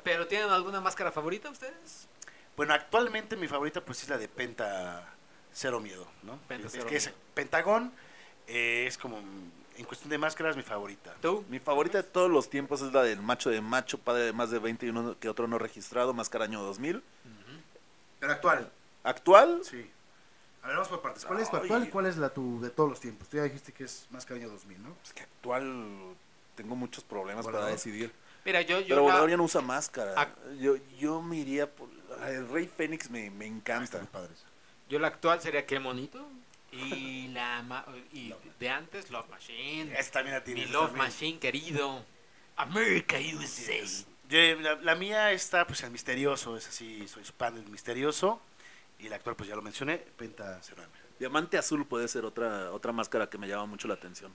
¿Pero 0.04 0.28
tienen 0.28 0.50
alguna 0.50 0.82
máscara 0.82 1.12
favorita 1.12 1.50
ustedes? 1.50 2.08
Bueno, 2.58 2.74
actualmente 2.74 3.36
mi 3.36 3.48
favorita 3.48 3.82
pues 3.82 4.04
es 4.04 4.10
la 4.10 4.18
de 4.18 4.28
Penta 4.28 5.08
Cero 5.54 5.80
Miedo, 5.80 6.08
¿no? 6.24 6.38
Penta 6.48 6.68
es 6.68 6.74
Cero 6.74 6.86
que 6.88 6.98
es. 6.98 7.12
Pentagón 7.34 7.92
eh, 8.48 8.86
es 8.88 8.98
como 8.98 9.18
en 9.18 9.86
cuestión 9.86 10.10
de 10.10 10.18
máscaras 10.18 10.56
mi 10.56 10.64
favorita. 10.64 11.16
¿Tú? 11.22 11.46
Mi 11.50 11.60
favorita 11.60 11.98
de 12.00 12.04
todos 12.04 12.30
los 12.30 12.50
tiempos 12.50 12.82
es 12.82 12.92
la 12.94 13.04
del 13.04 13.22
macho 13.22 13.50
de 13.50 13.62
macho, 13.62 13.98
padre 13.98 14.26
de 14.26 14.34
más 14.34 14.52
de 14.52 14.60
20 14.60 14.86
y 14.86 14.90
uno 14.90 15.18
que 15.20 15.30
otro 15.30 15.48
no 15.48 15.58
registrado, 15.58 16.14
máscara 16.14 16.46
año 16.46 16.62
2000. 16.62 17.02
Pero 18.20 18.32
actual. 18.32 18.72
Actual, 19.04 19.62
Sí. 19.64 19.90
A 20.64 20.68
ver, 20.68 20.76
vamos 20.76 20.90
por 20.90 21.02
partes. 21.02 21.26
¿Cuál 21.26 21.40
es 21.40 21.50
tu 21.50 21.58
actual 21.58 21.88
y 21.88 21.90
cuál 21.90 22.06
es 22.06 22.18
la 22.18 22.30
tu 22.30 22.62
de 22.62 22.70
todos 22.70 22.88
los 22.88 23.00
tiempos? 23.00 23.28
Tú 23.30 23.38
ya 23.38 23.44
dijiste 23.44 23.72
que 23.72 23.84
es 23.86 24.06
Máscara 24.12 24.40
Año 24.40 24.50
2000, 24.50 24.84
¿no? 24.84 24.96
es 25.04 25.12
que 25.12 25.24
actual 25.24 26.16
tengo 26.56 26.76
muchos 26.76 27.04
problemas 27.04 27.44
Volador. 27.46 27.66
para 27.66 27.76
decidir. 27.76 28.12
Mira, 28.46 28.62
yo, 28.62 28.80
yo 28.80 28.88
Pero 28.88 28.96
la- 28.98 29.02
Volador 29.04 29.30
ya 29.30 29.38
no 29.38 29.44
usa 29.44 29.62
máscara. 29.62 30.36
Yo, 30.60 30.76
yo 31.00 31.22
me 31.22 31.38
iría 31.38 31.70
por... 31.70 31.90
El 32.28 32.48
Rey 32.50 32.68
Fénix 32.68 33.10
me, 33.10 33.30
me 33.30 33.46
encanta. 33.46 34.00
padres. 34.12 34.44
Yo 34.90 35.00
la 35.00 35.08
actual 35.08 35.42
sería 35.42 35.66
Qué 35.66 35.80
Monito. 35.80 36.28
Y 36.72 37.28
la 37.30 37.62
ma- 37.64 37.86
y 38.14 38.34
de 38.60 38.70
antes, 38.70 39.10
Love 39.12 39.28
Machine. 39.30 39.94
Esta 39.98 40.20
también 40.24 40.38
la 40.40 40.54
Mi. 40.54 40.66
Love 40.66 40.86
también. 40.88 40.98
Machine, 41.06 41.40
querido. 41.40 42.06
America 42.56 43.18
USA. 43.18 43.74
Yo, 44.30 44.40
la, 44.62 44.76
la 44.76 44.96
mía 44.96 45.32
está 45.32 45.68
pues 45.68 45.84
el 45.84 45.92
misterioso, 45.92 46.56
es 46.56 46.68
así, 46.70 47.06
soy 47.10 47.24
fan 47.26 47.56
del 47.56 47.66
misterioso. 47.68 48.42
Y 49.00 49.10
la 49.10 49.18
actual 49.18 49.36
pues 49.36 49.50
ya 49.50 49.56
lo 49.56 49.62
mencioné, 49.62 49.98
Penta 49.98 50.60
Cero 50.62 50.84
M. 50.84 50.92
Diamante 51.20 51.58
azul 51.58 51.86
puede 51.86 52.08
ser 52.08 52.24
otra, 52.24 52.72
otra 52.72 52.92
máscara 52.94 53.30
que 53.30 53.38
me 53.38 53.48
llama 53.48 53.66
mucho 53.66 53.88
la 53.90 53.96
atención. 53.96 54.32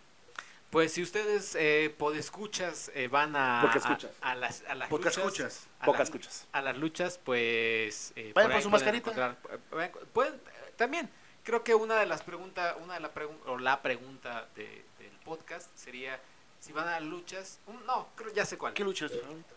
Pues 0.71 0.93
si 0.93 1.03
ustedes 1.03 1.55
eh, 1.55 1.95
podescuchas 1.97 2.91
eh, 2.95 3.09
van 3.09 3.35
a, 3.37 3.63
a, 3.63 3.77
escuchas. 3.77 4.11
a 4.21 4.35
las, 4.35 4.63
a 4.69 4.75
las 4.75 4.91
luchas, 4.91 5.17
escuchas. 5.17 5.67
a 5.81 5.85
Pocas 5.87 5.99
las- 6.01 6.09
escuchas. 6.09 6.47
a 6.53 6.61
las 6.63 6.77
luchas, 6.77 7.19
pues 7.25 8.13
eh, 8.17 8.33
Vayan 8.35 8.51
por 8.51 8.57
ahí 8.57 8.63
su 8.63 8.71
mascarita. 8.71 9.37
eh, 9.79 9.93
pueden, 10.13 10.35
eh, 10.35 10.73
también 10.77 11.09
creo 11.45 11.63
que 11.63 11.75
una 11.75 11.95
de 11.97 12.07
las 12.07 12.23
preguntas, 12.23 12.75
una 12.83 12.95
de 12.95 13.01
la 13.01 13.15
pregun- 13.15 13.39
o 13.47 13.57
la 13.59 13.81
pregunta 13.81 14.49
de- 14.57 14.85
del 14.99 15.13
podcast 15.25 15.71
sería 15.77 16.21
si 16.61 16.73
van 16.73 16.89
a 16.89 16.99
luchas, 17.01 17.61
un- 17.69 17.87
no, 17.87 18.09
creo 18.17 18.33
ya 18.35 18.45
sé 18.45 18.59
cuál. 18.59 18.75
¿Qué 18.75 18.83
lucha 18.85 19.07
es 19.07 19.13
tu 19.13 19.19
favorita? 19.21 19.55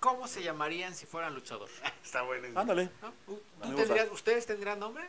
¿Cómo 0.00 0.26
se 0.26 0.42
llamarían 0.42 0.94
si 0.96 1.06
fueran 1.06 1.34
luchador? 1.34 1.68
Está 2.04 2.22
bueno. 2.22 2.58
Ándale. 2.60 2.90
¿No? 3.00 3.12
¿Tú 3.26 3.76
tendrías- 3.76 4.10
¿Ustedes 4.10 4.44
tendrían 4.44 4.80
nombre? 4.80 5.08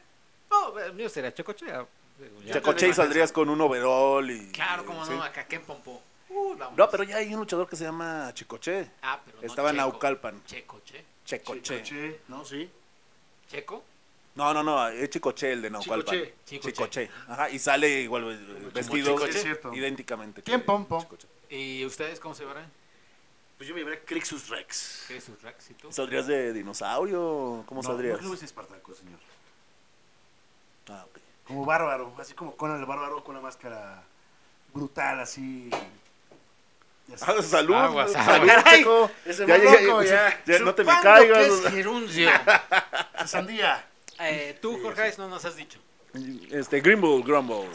No, 0.51 0.77
el 0.79 0.93
mío 0.93 1.09
sería 1.09 1.33
Chocoche. 1.33 1.65
Ya, 2.39 2.45
ya. 2.45 2.53
Checoche 2.53 2.89
y 2.89 2.93
saldrías 2.93 3.31
con 3.31 3.49
un 3.49 3.59
overall 3.61 4.29
y... 4.29 4.51
Claro, 4.51 4.85
como 4.85 5.05
sí. 5.05 5.11
no, 5.11 5.23
acá 5.23 5.45
Ken 5.47 5.61
Pompo. 5.61 6.01
Uh. 6.29 6.55
No, 6.75 6.89
pero 6.89 7.03
ya 7.03 7.17
hay 7.17 7.33
un 7.33 7.41
luchador 7.41 7.67
que 7.67 7.75
se 7.75 7.83
llama 7.83 8.31
Chicoche. 8.33 8.89
Ah, 9.01 9.21
pero 9.23 9.37
no 9.39 9.47
Estaba 9.47 9.69
en 9.69 9.75
Checo. 9.75 9.87
Naucalpan. 9.87 10.43
Checoche. 10.45 11.05
Checoche. 11.25 11.83
Chicoche, 11.83 12.19
¿no? 12.27 12.43
Sí. 12.43 12.69
Checo. 13.49 13.83
No, 14.35 14.51
no, 14.53 14.63
no, 14.63 14.87
es 14.87 15.09
Chicoche 15.11 15.51
el 15.51 15.61
de 15.61 15.69
Naucalpan. 15.69 16.15
Chicoche. 16.15 16.33
Chicoche. 16.45 16.71
Chicoche. 16.73 17.09
Ajá, 17.27 17.49
y 17.49 17.59
sale 17.59 18.01
igual 18.01 18.31
eh, 18.31 18.69
vestido 18.73 19.13
Chicoche. 19.13 19.37
Es 19.37 19.43
cierto. 19.43 19.73
idénticamente. 19.73 20.41
¿Quién, 20.41 20.63
Pompo? 20.63 20.99
Chicoche. 21.01 21.27
¿Y 21.49 21.85
ustedes 21.85 22.19
cómo 22.19 22.33
se 22.33 22.45
verán? 22.45 22.69
Pues 23.57 23.69
yo 23.69 23.75
me 23.75 23.81
llamaré 23.81 24.03
Crixus 24.03 24.49
Rex. 24.49 25.05
¿Qué 25.07 25.21
su 25.21 25.35
Rex 25.41 25.69
y 25.69 25.73
tú? 25.75 25.91
¿Saldrías 25.91 26.25
de 26.25 26.51
dinosaurio? 26.51 27.63
¿Cómo 27.67 27.81
no, 27.81 27.87
saldrías? 27.87 28.21
No, 28.21 28.29
no 28.29 28.33
es 28.33 28.43
Espartaco, 28.43 28.93
señor. 28.93 29.19
Ah, 30.89 31.05
ok. 31.07 31.19
Como 31.47 31.65
bárbaro, 31.65 32.13
así 32.19 32.33
como 32.33 32.55
Conan 32.55 32.79
el 32.79 32.85
bárbaro 32.85 33.23
con 33.23 33.35
una 33.35 33.43
máscara 33.43 34.03
brutal, 34.73 35.19
así. 35.19 35.69
Ya 37.07 37.15
Ah, 37.21 37.41
salud, 37.43 37.73
Aguas, 37.75 38.11
salud, 38.13 38.49
aguas. 38.49 38.63
Checo. 38.63 39.11
Ese 39.25 39.45
Ya, 39.45 39.57
ya, 39.57 39.63
loco, 39.81 40.03
ya, 40.03 40.09
ya. 40.45 40.53
ya, 40.57 40.59
no 40.59 40.73
te 40.73 40.83
me 40.85 40.93
caigas. 41.01 41.47
que 41.61 41.79
es. 41.81 42.29
Sandía. 43.29 43.85
Eh, 44.19 44.57
tú, 44.61 44.79
Jorge, 44.81 45.13
no 45.17 45.27
nos 45.27 45.43
has 45.43 45.55
dicho. 45.57 45.79
Este, 46.51 46.79
Greenbull 46.79 47.23
Grumble. 47.23 47.67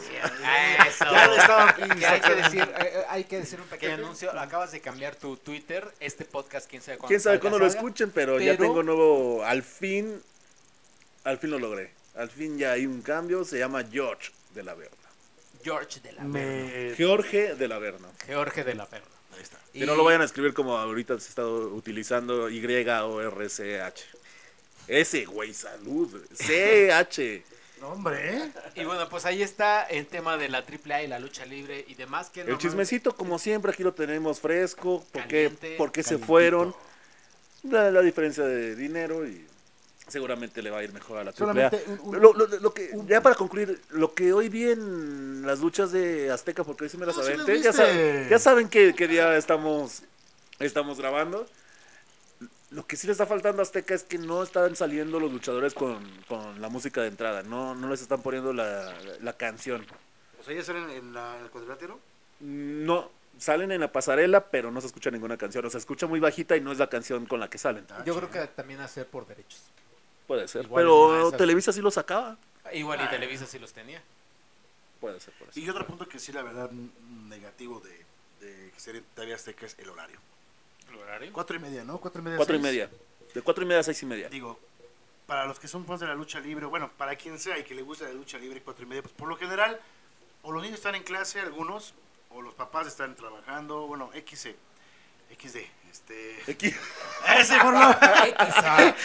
Eso. 0.87 1.05
Ya 1.11 1.27
lo 1.27 1.35
estaba 1.35 1.75
hay 1.77 2.21
que 2.21 2.35
decir, 2.35 2.73
eh, 2.79 3.03
hay 3.09 3.23
que 3.25 3.37
decir 3.39 3.59
un 3.59 3.67
pequeño 3.67 3.95
anuncio. 3.95 4.31
Acabas 4.39 4.71
de 4.71 4.79
cambiar 4.79 5.15
tu 5.15 5.35
Twitter. 5.37 5.87
Este 5.99 6.23
podcast, 6.25 6.67
quién 6.69 6.81
sabe 6.81 6.97
cuándo. 6.97 7.09
Quién 7.09 7.19
sabe 7.19 7.39
cuándo 7.39 7.59
lo 7.59 7.65
salga. 7.65 7.79
escuchen, 7.79 8.11
pero, 8.11 8.39
ya 8.39 8.53
pero- 8.53 8.63
tengo 8.63 8.81
nuevo. 8.83 9.43
Al 9.43 9.61
fin. 9.61 10.23
Al 11.25 11.37
fin 11.37 11.51
lo 11.51 11.59
logré. 11.59 11.91
Al 12.15 12.29
fin 12.29 12.57
ya 12.57 12.73
hay 12.73 12.85
un 12.85 13.01
cambio. 13.01 13.43
Se 13.45 13.57
llama 13.59 13.83
George 13.89 14.31
de 14.53 14.63
la 14.63 14.73
Verna. 14.75 14.95
George 15.63 15.99
de 16.01 16.11
la 16.13 16.23
Verna. 16.23 16.95
George 16.95 17.55
de 17.55 17.67
la 17.67 17.79
Verna. 17.79 18.07
Jorge 18.27 18.63
de 18.63 18.75
la 18.75 18.85
Verna. 18.85 19.07
Ahí 19.35 19.41
está. 19.41 19.57
Que 19.73 19.85
no 19.85 19.95
lo 19.95 20.03
vayan 20.03 20.21
a 20.21 20.25
escribir 20.25 20.53
como 20.53 20.77
ahorita 20.77 21.19
se 21.19 21.29
está 21.29 21.45
utilizando 21.45 22.49
Y 22.49 22.65
o 22.65 23.21
R 23.21 23.49
C 23.49 23.81
H. 23.81 24.05
Ese, 24.87 25.25
güey, 25.25 25.53
salud. 25.53 26.25
C 26.33 26.91
H. 26.91 27.43
No, 27.79 27.89
hombre, 27.89 28.35
¿eh? 28.37 28.51
Y 28.75 28.83
bueno, 28.83 29.07
pues 29.07 29.25
ahí 29.25 29.41
está 29.41 29.83
el 29.83 30.07
tema 30.07 30.35
de 30.35 30.49
la 30.49 30.65
AAA 30.65 31.03
y 31.03 31.07
la 31.07 31.19
lucha 31.19 31.45
libre 31.45 31.85
y 31.87 31.93
demás. 31.93 32.29
Que 32.29 32.41
El 32.41 32.47
normalmente- 32.47 32.67
chismecito, 32.67 33.15
como 33.15 33.39
siempre, 33.39 33.71
aquí 33.71 33.83
lo 33.83 33.93
tenemos 33.93 34.39
fresco. 34.41 35.05
¿Por 35.11 35.23
qué, 35.23 35.43
Caliente, 35.45 35.75
por 35.77 35.91
qué 35.91 36.03
se 36.03 36.17
fueron? 36.17 36.75
La, 37.63 37.91
la 37.91 38.01
diferencia 38.01 38.43
de 38.43 38.75
dinero 38.75 39.25
y 39.27 39.45
seguramente 40.09 40.61
le 40.61 40.69
va 40.71 40.79
a 40.79 40.83
ir 40.83 40.91
mejor 40.93 41.17
a 41.19 41.23
la 41.23 41.31
AAA. 41.31 41.37
Solamente 41.37 41.83
un- 41.87 41.99
un- 42.15 42.21
Lo, 42.21 42.33
lo- 42.33 42.47
lo 42.47 42.73
que, 42.73 42.91
ya 43.07 43.21
para 43.21 43.35
concluir, 43.35 43.81
lo 43.91 44.13
que 44.13 44.33
hoy 44.33 44.49
vi 44.49 44.69
en 44.71 45.45
las 45.45 45.59
luchas 45.59 45.91
de 45.91 46.31
Azteca, 46.31 46.63
porque 46.63 46.83
hoy 46.85 46.89
sí 46.89 46.97
me 46.97 47.05
las 47.05 47.17
Ah, 47.17 47.21
aventé, 47.21 47.61
ya, 47.61 47.73
saben, 47.73 48.29
ya 48.29 48.39
saben 48.39 48.69
qué, 48.69 48.93
qué 48.95 49.07
día 49.07 49.35
estamos, 49.37 50.03
estamos 50.59 50.97
grabando. 50.99 51.47
Lo 52.71 52.85
que 52.85 52.95
sí 52.97 53.07
le 53.07 53.13
está 53.13 53.25
faltando 53.25 53.61
a 53.61 53.63
Azteca 53.63 53.95
es 53.95 54.03
que 54.03 54.19
no 54.19 54.43
están 54.43 54.75
saliendo 54.75 55.19
los 55.19 55.31
luchadores 55.31 55.73
con, 55.73 55.97
con 56.27 56.61
la 56.61 56.69
música 56.69 57.01
de 57.01 57.07
entrada, 57.07 57.41
no, 57.41 57.73
no 57.73 57.89
les 57.89 58.01
están 58.01 58.21
poniendo 58.21 58.53
la, 58.53 58.93
la 59.21 59.33
canción. 59.33 59.85
O 60.39 60.43
sea, 60.43 60.53
ya 60.53 60.63
salen 60.63 60.89
en, 60.91 61.13
la, 61.13 61.37
en 61.37 61.45
el 61.45 61.49
cuadrilátero. 61.49 61.99
No, 62.41 63.09
salen 63.39 63.71
en 63.71 63.81
la 63.81 63.91
pasarela, 63.91 64.45
pero 64.51 64.69
no 64.69 64.81
se 64.81 64.87
escucha 64.87 65.09
ninguna 65.09 65.35
canción, 65.35 65.65
o 65.65 65.69
se 65.71 65.79
escucha 65.79 66.05
muy 66.05 66.19
bajita 66.19 66.55
y 66.55 66.61
no 66.61 66.71
es 66.71 66.77
la 66.77 66.87
canción 66.87 67.25
con 67.25 67.39
la 67.39 67.49
que 67.49 67.57
salen. 67.57 67.85
Yo 68.05 68.15
creo 68.15 68.29
que 68.29 68.45
también 68.55 68.79
hacer 68.81 69.07
por 69.07 69.25
derechos. 69.27 69.61
Puede 70.29 70.47
ser, 70.47 70.65
Igual 70.65 70.83
pero 70.83 71.27
esas- 71.27 71.37
Televisa 71.39 71.73
sí 71.73 71.81
lo 71.81 71.89
sacaba. 71.89 72.37
Igual 72.71 73.01
y 73.03 73.07
Televisa 73.09 73.47
sí 73.47 73.57
los 73.57 73.73
tenía. 73.73 73.99
Puede 75.01 75.19
ser, 75.19 75.33
puede 75.33 75.51
ser. 75.51 75.63
Y 75.63 75.67
otro 75.69 75.87
punto 75.87 76.07
que 76.07 76.19
sí, 76.19 76.31
la 76.31 76.43
verdad, 76.43 76.69
negativo 76.69 77.79
de, 77.79 78.05
de 78.45 78.69
que 78.71 78.79
sería 78.79 79.01
TV 79.15 79.33
Azteca 79.33 79.65
es 79.65 79.75
el 79.79 79.89
horario. 79.89 80.19
¿El 80.89 80.97
horario? 80.99 81.33
Cuatro 81.33 81.55
y 81.55 81.59
media, 81.59 81.83
¿no? 81.83 81.97
Cuatro 81.97 82.21
y 82.21 82.25
media. 82.25 82.37
Cuatro 82.37 82.55
y 82.55 82.59
seis. 82.59 82.63
media. 82.71 82.89
De 83.33 83.41
cuatro 83.41 83.63
y 83.63 83.67
media 83.67 83.79
a 83.79 83.83
seis 83.83 84.03
y 84.03 84.05
media. 84.05 84.29
Digo, 84.29 84.59
para 85.25 85.45
los 85.45 85.59
que 85.59 85.67
son 85.67 85.83
fans 85.87 85.99
de 86.01 86.05
la 86.07 86.13
lucha 86.13 86.39
libre, 86.39 86.67
bueno, 86.67 86.91
para 86.95 87.15
quien 87.15 87.39
sea 87.39 87.57
y 87.57 87.63
que 87.63 87.73
le 87.73 87.81
gusta 87.81 88.05
la 88.05 88.13
lucha 88.13 88.37
libre 88.37 88.61
cuatro 88.61 88.83
y 88.85 88.87
media, 88.87 89.01
pues 89.01 89.13
por 89.15 89.27
lo 89.29 89.35
general, 89.35 89.79
o 90.43 90.51
los 90.51 90.61
niños 90.61 90.77
están 90.77 90.93
en 90.93 91.01
clase, 91.03 91.39
algunos, 91.39 91.95
o 92.29 92.41
los 92.43 92.53
papás 92.53 92.85
están 92.85 93.15
trabajando, 93.15 93.87
bueno, 93.87 94.11
XC, 94.13 94.55
XD, 95.39 95.57
este... 95.89 96.39
Aquí- 96.51 96.73
Ese 97.39 97.57
por 97.59 97.73
lo- 97.73 97.99
Quizá. 97.99 98.95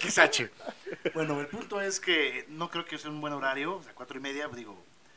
XH. 0.00 0.48
Bueno, 1.14 1.40
el 1.40 1.46
punto 1.46 1.80
es 1.80 2.00
que 2.00 2.44
no 2.48 2.68
creo 2.70 2.84
que 2.84 2.98
sea 2.98 3.10
un 3.10 3.20
buen 3.20 3.32
horario, 3.32 3.76
o 3.76 3.82
sea, 3.82 3.92
cuatro 3.94 4.18
y 4.18 4.20
media, 4.20 4.48
digo, 4.48 4.76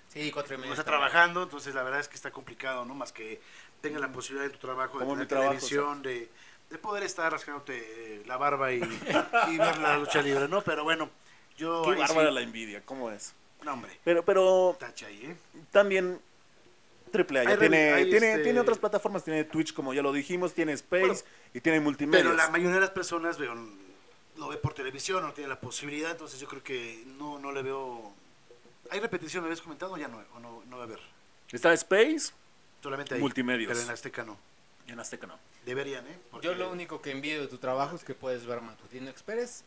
Sí, 0.09 0.31
cuatro 0.31 0.53
y 0.53 0.57
media. 0.57 0.71
uno 0.71 0.79
está 0.79 0.89
bien. 0.91 0.99
trabajando, 1.09 1.43
entonces 1.43 1.73
la 1.75 1.83
verdad 1.83 1.99
es 1.99 2.07
que 2.07 2.15
está 2.15 2.31
complicado, 2.31 2.85
¿no? 2.85 2.93
Más 2.93 3.11
que 3.11 3.41
tenga 3.81 3.99
la 3.99 4.11
posibilidad 4.11 4.47
de 4.47 4.53
tu 4.57 4.59
trabajo, 4.65 4.99
de 4.99 5.05
tener 5.05 5.27
trabajo, 5.27 5.49
televisión, 5.51 6.01
de, 6.03 6.29
de 6.69 6.77
poder 6.77 7.03
estar 7.03 7.31
rascándote 7.31 7.75
eh, 7.77 8.23
la 8.27 8.37
barba 8.37 8.71
y, 8.71 8.77
y 9.51 9.57
ver 9.57 9.77
la 9.79 9.97
lucha 9.97 10.21
libre, 10.21 10.47
¿no? 10.47 10.61
Pero 10.61 10.83
bueno, 10.83 11.09
yo... 11.57 11.81
Qué 11.83 11.95
bárbara 11.95 12.29
sí- 12.29 12.35
la 12.35 12.41
envidia, 12.41 12.81
¿cómo 12.85 13.09
es? 13.11 13.33
No, 13.63 13.73
hombre, 13.73 13.91
Pero, 14.03 14.23
pero 14.23 14.75
tacha 14.79 15.07
ahí, 15.07 15.25
¿eh? 15.25 15.35
también 15.71 16.19
ya 17.13 17.41
Hay 17.51 17.57
tiene, 17.57 17.93
hay, 17.93 18.09
tiene, 18.09 18.31
este- 18.31 18.43
tiene 18.43 18.59
otras 18.59 18.77
plataformas, 18.77 19.23
tiene 19.23 19.43
Twitch, 19.43 19.73
como 19.73 19.93
ya 19.93 20.01
lo 20.01 20.11
dijimos, 20.11 20.53
tiene 20.53 20.73
Space 20.73 21.05
Bueno, 21.05 21.19
y 21.53 21.59
tiene 21.61 21.79
multimedia. 21.79 22.23
Pero 22.23 22.35
la 22.35 22.49
mayoría 22.49 22.75
de 22.75 22.81
las 22.81 22.89
personas 22.89 23.37
veo, 23.37 23.53
lo 24.43 24.49
ve 24.49 24.57
por 24.57 24.73
televisión, 24.73 25.23
no 25.23 25.31
tiene 25.33 25.47
la 25.49 25.59
posibilidad, 25.59 26.11
entonces 26.11 26.39
yo 26.39 26.47
creo 26.47 26.61
que 26.63 27.03
no, 27.17 27.39
no 27.39 27.51
le 27.51 27.61
veo... 27.61 28.13
¿Hay 28.91 28.99
repetición, 28.99 29.43
me 29.43 29.47
habías 29.47 29.61
comentado? 29.61 29.95
Ya 29.97 30.07
no, 30.07 30.21
o 30.35 30.39
no, 30.39 30.63
no 30.65 30.77
va 30.77 30.83
a 30.83 30.85
haber. 30.85 30.99
Está 31.51 31.71
Space 31.73 32.33
Solamente 32.81 33.15
ahí. 33.15 33.21
Multimedios. 33.21 33.69
Pero 33.71 33.81
en 33.81 33.89
Azteca 33.89 34.23
no. 34.23 34.37
y 34.85 34.91
en 34.91 34.99
Azteca 34.99 35.25
no. 35.27 35.39
Deberían, 35.65 36.05
¿eh? 36.07 36.19
Porque- 36.29 36.47
Yo 36.47 36.55
lo 36.55 36.69
único 36.69 37.01
que 37.01 37.11
envío 37.11 37.39
de 37.39 37.47
tu 37.47 37.57
trabajo 37.57 37.95
es 37.95 38.03
que 38.03 38.13
puedes 38.13 38.45
ver 38.45 38.59
Matutino 38.59 39.09
Express, 39.09 39.63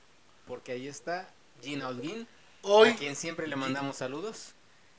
porque 0.47 0.73
ahí 0.73 0.87
está 0.87 1.31
Gina 1.63 1.89
Holguín, 1.89 2.29
Hoy, 2.61 2.91
a 2.91 2.97
quien 2.97 3.17
siempre 3.17 3.47
le 3.47 3.57
mandamos 3.57 3.97
saludos. 3.97 4.53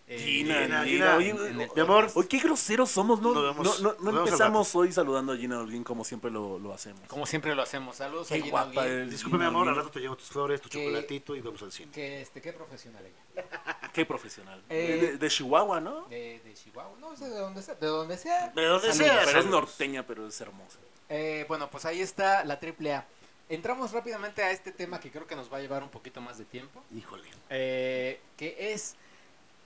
Eh, 0.10 0.18
Gina, 0.20 0.62
Gina, 0.64 0.84
Gina, 0.86 0.86
Gina, 0.86 1.16
oye, 1.18 1.30
en 1.32 1.60
el 1.62 1.70
mi 1.76 1.82
amor, 1.82 2.28
qué 2.30 2.40
groseros 2.40 2.90
somos, 2.90 3.22
¿no? 3.22 3.34
No, 3.34 4.20
empezamos 4.20 4.74
hoy 4.74 4.94
saludando 4.94 5.34
a 5.34 5.38
Gina 5.38 5.60
Holguín 5.60 5.84
como 5.84 6.06
siempre 6.06 6.32
lo, 6.32 6.58
lo 6.60 6.74
hacemos. 6.74 7.02
Como 7.08 7.26
siempre 7.26 7.54
lo 7.54 7.62
hacemos. 7.62 7.98
Saludos 7.98 8.32
a 8.32 8.36
Qué 8.36 8.42
Gina 8.42 8.52
guapa 8.52 8.86
disculpe 8.86 9.38
mi 9.38 9.44
amor, 9.44 9.68
al 9.68 9.76
rato 9.76 9.90
te 9.92 10.00
llevo 10.00 10.16
tus 10.16 10.30
flores, 10.30 10.62
tu 10.62 10.70
chocolatito 10.70 11.36
y 11.36 11.42
vamos 11.42 11.62
al 11.62 11.74
cine. 11.74 11.92
Este, 12.22 12.42
qué 12.42 12.54
profesional 12.54 13.04
ella. 13.06 13.44
Qué 13.94 14.06
profesional. 14.06 14.64
Eh, 14.70 14.98
de, 15.02 15.18
de 15.18 15.28
Chihuahua, 15.30 15.82
¿no? 15.82 16.06
De, 16.06 16.40
de 16.44 16.54
Chihuahua, 16.54 16.98
no 17.00 17.16
sé 17.18 17.26
de 17.28 17.36
dónde 17.38 17.62
sea, 17.64 17.76
de 17.76 17.88
donde 17.88 18.18
sea. 18.18 18.50
De 18.56 18.64
donde 18.66 18.94
Saludos. 18.94 19.14
sea. 19.16 19.26
Pero 19.26 19.40
es 19.40 19.46
norteña, 19.48 20.06
pero 20.06 20.28
es 20.28 20.40
hermosa. 20.40 20.78
Eh, 21.10 21.46
bueno, 21.48 21.70
pues 21.70 21.84
ahí 21.86 22.00
está 22.02 22.46
la 22.46 22.60
AAA. 22.62 23.06
Entramos 23.50 23.92
rápidamente 23.92 24.44
a 24.44 24.52
este 24.52 24.72
tema 24.72 25.00
que 25.00 25.10
creo 25.12 25.26
que 25.26 25.36
nos 25.36 25.52
va 25.52 25.58
a 25.58 25.62
llevar 25.62 25.82
un 25.84 25.90
poquito 25.90 26.22
más 26.22 26.38
de 26.38 26.46
tiempo. 26.46 26.84
Híjole. 26.96 27.28
eh, 27.50 28.20
que 28.38 28.72
es 28.74 28.96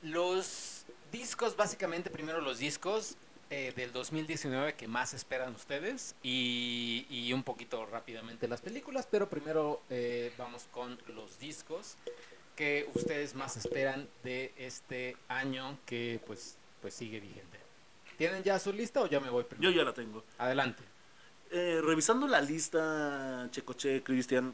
los 0.02 0.86
discos, 1.12 1.56
básicamente 1.56 2.10
primero 2.10 2.42
los 2.42 2.60
discos 2.60 3.16
eh, 3.50 3.74
del 3.76 3.92
2019 3.92 4.74
que 4.76 4.88
más 4.88 5.14
esperan 5.14 5.54
ustedes 5.56 6.16
y, 6.24 7.06
y 7.10 7.34
un 7.34 7.44
poquito 7.44 7.86
rápidamente 7.86 8.48
las 8.48 8.62
películas, 8.62 9.08
pero 9.10 9.30
primero 9.30 9.82
eh, 9.90 10.32
vamos 10.38 10.68
con 10.72 10.98
los 11.16 11.38
discos 11.40 11.96
que 12.56 12.90
ustedes 12.94 13.36
más 13.36 13.58
esperan 13.58 14.08
de 14.24 14.54
este 14.58 15.18
año 15.28 15.78
que 15.86 16.22
pues, 16.26 16.56
pues 16.82 16.94
sigue 16.94 17.20
vigente. 17.20 17.60
¿Tienen 18.18 18.44
ya 18.44 18.60
su 18.60 18.72
lista 18.72 19.02
o 19.02 19.08
ya 19.08 19.20
me 19.20 19.30
voy 19.30 19.44
Yo 19.44 19.50
primero? 19.50 19.72
ya 19.72 19.84
la 19.84 19.94
tengo. 19.94 20.24
Adelante. 20.38 20.84
Eh, 21.50 21.82
revisando 21.84 22.28
la 22.28 22.40
lista, 22.40 23.48
Checoche, 23.52 24.04
Cristian, 24.04 24.54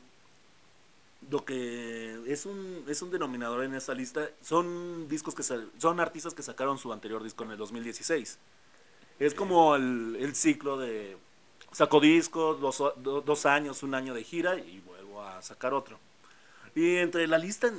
lo 1.29 1.43
que 1.45 2.19
es 2.27 2.45
un, 2.45 2.85
es 2.87 3.01
un 3.01 3.11
denominador 3.11 3.63
en 3.63 3.73
esa 3.75 3.93
lista 3.93 4.29
son 4.41 5.07
discos 5.09 5.35
que 5.35 5.43
sal- 5.43 5.69
son 5.77 5.99
artistas 5.99 6.33
que 6.33 6.43
sacaron 6.43 6.77
su 6.77 6.93
anterior 6.93 7.23
disco 7.23 7.43
en 7.43 7.51
el 7.51 7.57
2016. 7.57 8.37
Es 9.19 9.33
como 9.33 9.75
el, 9.75 10.17
el 10.19 10.35
ciclo 10.35 10.77
de 10.77 11.17
saco 11.71 11.99
discos, 11.99 12.61
dos, 12.61 12.77
do- 12.97 13.21
dos 13.21 13.45
años, 13.45 13.83
un 13.83 13.95
año 13.95 14.13
de 14.13 14.23
gira 14.23 14.57
y 14.59 14.79
vuelvo 14.85 15.23
a 15.23 15.41
sacar 15.41 15.73
otro. 15.73 15.99
Y 16.75 16.97
entre 16.97 17.27
la 17.27 17.37
lista, 17.39 17.71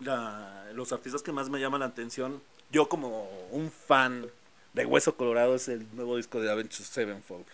la- 0.00 0.70
los 0.74 0.92
artistas 0.92 1.22
que 1.22 1.32
más 1.32 1.48
me 1.50 1.60
llaman 1.60 1.80
la 1.80 1.86
atención, 1.86 2.40
yo 2.70 2.88
como 2.88 3.28
un 3.50 3.70
fan 3.70 4.26
de 4.74 4.86
Hueso 4.86 5.16
Colorado 5.16 5.54
es 5.54 5.68
el 5.68 5.86
nuevo 5.94 6.16
disco 6.16 6.40
de 6.40 6.50
Avenged 6.50 6.84
Sevenfold. 6.84 7.46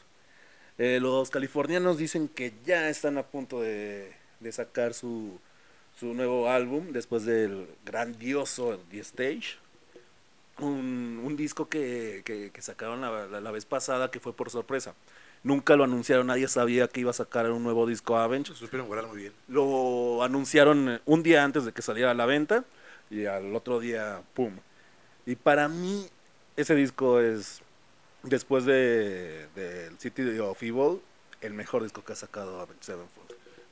Eh, 0.79 0.99
los 1.01 1.31
californianos 1.31 1.99
dicen 1.99 2.29
que 2.29 2.53
ya 2.65 2.89
están 2.89 3.17
a 3.19 3.23
punto 3.23 3.61
de, 3.61 4.13
de 4.41 4.53
sacar 4.53 4.95
su, 4.95 5.39
su 5.99 6.15
nuevo 6.15 6.49
álbum 6.51 6.93
después 6.93 7.25
del 7.25 7.67
grandioso 7.85 8.81
The 8.91 8.99
Stage. 9.01 9.57
Un, 10.61 11.21
un 11.25 11.37
disco 11.37 11.69
que, 11.69 12.23
que- 12.25 12.51
que 12.53 12.63
sacaron 12.63 13.01
la, 13.01 13.27
la- 13.27 13.41
la 13.41 13.51
vez 13.51 13.65
pasada 13.65 14.11
que 14.11 14.21
fue 14.21 14.33
por 14.33 14.51
sorpresa. 14.51 14.95
Nunca 15.43 15.77
lo 15.77 15.85
anunciaron, 15.85 16.29
nadie 16.29 16.47
sabía 16.49 16.87
que 16.89 17.01
iba 17.01 17.11
a 17.11 17.15
sacar 17.15 17.51
un 17.51 17.63
nuevo 17.65 17.87
disco 17.87 18.17
Avenged. 18.17 18.55
Supieron 18.55 18.87
guardar 18.87 19.09
muy 19.09 19.19
bien. 19.19 19.33
Lo 19.49 20.23
anunciaron 20.23 21.01
un 21.05 21.23
día 21.23 21.43
antes 21.45 21.65
de 21.65 21.73
que 21.73 21.83
saliera 21.83 22.13
a 22.13 22.15
la 22.15 22.25
venta 22.25 22.65
y 23.11 23.27
al 23.27 23.55
otro 23.55 23.81
día, 23.81 24.23
¡pum! 24.35 24.53
Y 25.27 25.35
para 25.37 25.69
mí 25.69 26.07
ese 26.57 26.75
disco 26.77 27.21
es, 27.21 27.61
después 28.23 28.65
de, 28.65 29.49
del 29.57 29.99
City 29.99 30.39
of 30.39 30.63
Evil, 30.63 31.01
el 31.41 31.53
mejor 31.53 31.83
disco 31.83 32.03
que 32.05 32.13
ha 32.13 32.17
sacado 32.17 32.67
Sevenfold. 32.81 33.24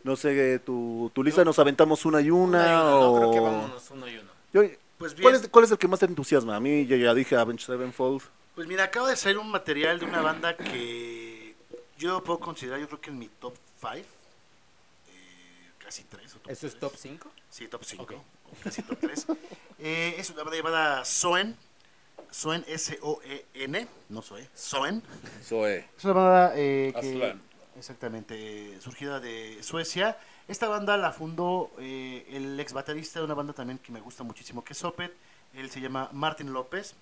No 0.05 0.17
sé, 0.17 0.59
tu, 0.61 1.11
tu 1.15 1.23
lista 1.23 1.45
nos 1.45 1.59
aventamos 1.59 2.05
una 2.05 2.21
y 2.21 2.31
una, 2.31 2.59
Una 2.59 2.67
y 2.67 2.71
una, 2.75 2.85
no, 2.85 3.13
o... 3.13 3.17
creo 3.19 3.31
que 3.31 3.41
vámonos 3.41 3.91
uno 3.91 4.09
y 4.09 4.17
uno. 4.19 4.31
Yo- 4.53 4.63
Pues 4.99 5.15
bien, 5.15 5.23
¿cuál, 5.23 5.35
es, 5.37 5.49
¿Cuál 5.49 5.65
es 5.65 5.71
el 5.71 5.79
que 5.79 5.89
más 5.89 6.01
te 6.01 6.07
entusiasma? 6.07 6.57
A 6.57 6.61
mí 6.61 6.87
yo 6.87 6.97
ya 6.97 7.15
dije 7.15 7.37
Avenged 7.37 7.65
Sevenfold. 7.67 8.23
pues 8.55 8.67
mira, 8.67 8.85
acaba 8.85 9.09
de 9.11 9.17
salir 9.17 9.39
un 9.39 9.51
material 9.51 9.99
de 10.01 10.07
una 10.07 10.21
banda 10.21 10.57
que 10.57 11.55
yo 11.99 12.23
puedo 12.25 12.41
considerar, 12.41 12.81
yo 12.81 12.89
creo 12.89 13.01
que 13.01 13.11
en 13.11 13.19
mi 13.21 13.29
top 13.29 13.55
5, 13.81 13.93
casi 15.79 16.05
3 16.05 16.35
o 16.35 16.39
top 16.39 16.51
¿Eso 16.51 16.67
es 16.67 16.79
top 16.79 16.93
5? 16.97 17.31
Sí, 17.51 17.69
top 17.69 17.85
5, 17.85 18.03
Ok. 18.03 18.15
casi 18.65 18.83
top 18.83 18.99
3. 19.01 19.27
eh, 19.79 20.15
es 20.19 20.31
una 20.31 20.43
banda 20.43 20.57
llamada 20.57 21.05
Soen, 21.05 21.57
Soen 22.31 22.65
S-O-E-N, 22.67 23.89
no 24.09 24.23
Soe, 24.23 24.49
Soen. 24.55 25.03
Zoe. 25.45 25.87
Es 25.97 26.05
una 26.05 26.15
banda 26.15 26.53
eh, 26.57 26.93
que, 27.01 27.13
Aslan. 27.15 27.43
Exactamente, 27.77 28.81
surgida 28.81 29.21
de 29.21 29.63
Suecia. 29.63 30.19
Esta 30.49 30.69
banda 30.69 30.97
la 30.97 31.13
fundó 31.13 31.71
eh, 31.79 32.27
el 32.31 32.59
ex 32.59 32.73
baterista 32.73 33.19
de 33.21 33.25
una 33.25 33.35
banda 33.35 33.53
también 33.53 33.79
que 33.79 33.93
me 33.93 34.01
gusta 34.01 34.25
muchísimo, 34.25 34.63
que 34.65 34.73
es 34.73 34.85
Opet. 34.85 35.13
Él 35.55 35.71
se 35.71 35.81
llama 35.81 36.09
Martin 36.13 36.53
López, 36.53 36.95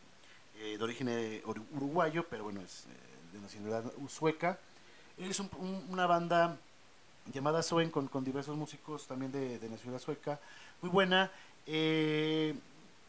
eh, 0.59 0.77
de 0.77 0.85
origen 0.85 1.09
eh, 1.09 1.43
uru- 1.47 1.65
uruguayo, 1.73 2.27
pero 2.29 2.45
bueno, 2.45 2.61
es 2.61 2.85
eh, 2.87 3.33
de 3.33 3.41
nacionalidad 3.41 3.85
sueca. 4.09 4.59
Él 5.19 5.31
es 5.31 5.41
un- 5.41 5.51
un- 5.59 5.87
una 5.91 6.07
banda 6.07 6.57
llamada 7.33 7.63
Soen 7.63 7.91
con, 7.91 8.09
diversos 8.25 8.57
músicos 8.57 9.07
también 9.07 9.31
de, 9.33 9.59
de 9.59 9.69
nacionalidad 9.69 10.03
sueca, 10.05 10.41
muy 10.83 10.91
buena. 10.91 11.31
Eh, 11.67 12.55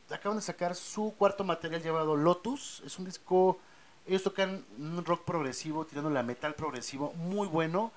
acaban 0.10 0.38
de 0.38 0.44
sacar 0.44 0.76
su 0.76 1.14
cuarto 1.18 1.44
material 1.44 1.82
llamado 1.82 2.16
Lotus, 2.18 2.84
es 2.86 3.00
un 3.00 3.06
disco, 3.06 3.58
ellos 4.08 4.24
tocan 4.24 4.66
un 4.78 5.04
rock 5.06 5.24
progresivo, 5.26 5.86
tirándole 5.86 6.20
a 6.20 6.24
metal 6.24 6.54
progresivo, 6.56 7.14
muy 7.14 7.48
bueno. 7.48 7.92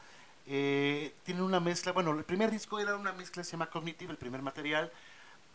Eh, 0.46 1.14
tienen 1.24 1.42
una 1.42 1.60
mezcla, 1.60 1.92
bueno, 1.92 2.10
el 2.12 2.24
primer 2.24 2.50
disco 2.50 2.78
era 2.78 2.96
una 2.96 3.12
mezcla, 3.12 3.42
se 3.44 3.52
llama 3.52 3.70
Cognitive, 3.70 4.10
el 4.12 4.18
primer 4.18 4.42
material, 4.42 4.92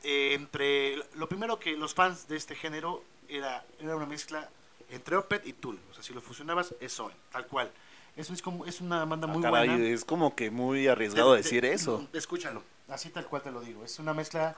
eh, 0.03 0.33
entre, 0.33 0.95
lo 1.15 1.29
primero 1.29 1.59
que 1.59 1.77
los 1.77 1.93
fans 1.93 2.27
de 2.27 2.38
este 2.38 2.55
género 2.55 3.03
era, 3.27 3.63
era 3.79 3.95
una 3.95 4.07
mezcla 4.07 4.49
entre 4.89 5.15
Opeth 5.17 5.45
y 5.45 5.53
Tool, 5.53 5.77
o 5.91 5.93
sea, 5.93 6.01
si 6.03 6.13
lo 6.13 6.21
fusionabas 6.21 6.73
es 6.79 6.93
Soen, 6.93 7.15
tal 7.31 7.45
cual. 7.45 7.71
Es, 8.17 8.27
un 8.29 8.35
disco 8.35 8.49
mu- 8.49 8.65
es 8.65 8.81
una 8.81 9.05
banda 9.05 9.27
Ah, 9.29 9.31
muy 9.31 9.43
caray, 9.43 9.69
buena. 9.69 9.85
es 9.89 10.03
como 10.03 10.35
que 10.35 10.49
muy 10.49 10.88
arriesgado 10.88 11.31
De- 11.33 11.38
de- 11.38 11.43
decir 11.43 11.63
eso. 11.65 12.07
Escúchalo, 12.12 12.63
así 12.88 13.09
tal 13.09 13.27
cual 13.27 13.43
te 13.43 13.51
lo 13.51 13.62
digo. 13.62 13.85
Es 13.85 13.99
una 13.99 14.13
mezcla. 14.15 14.57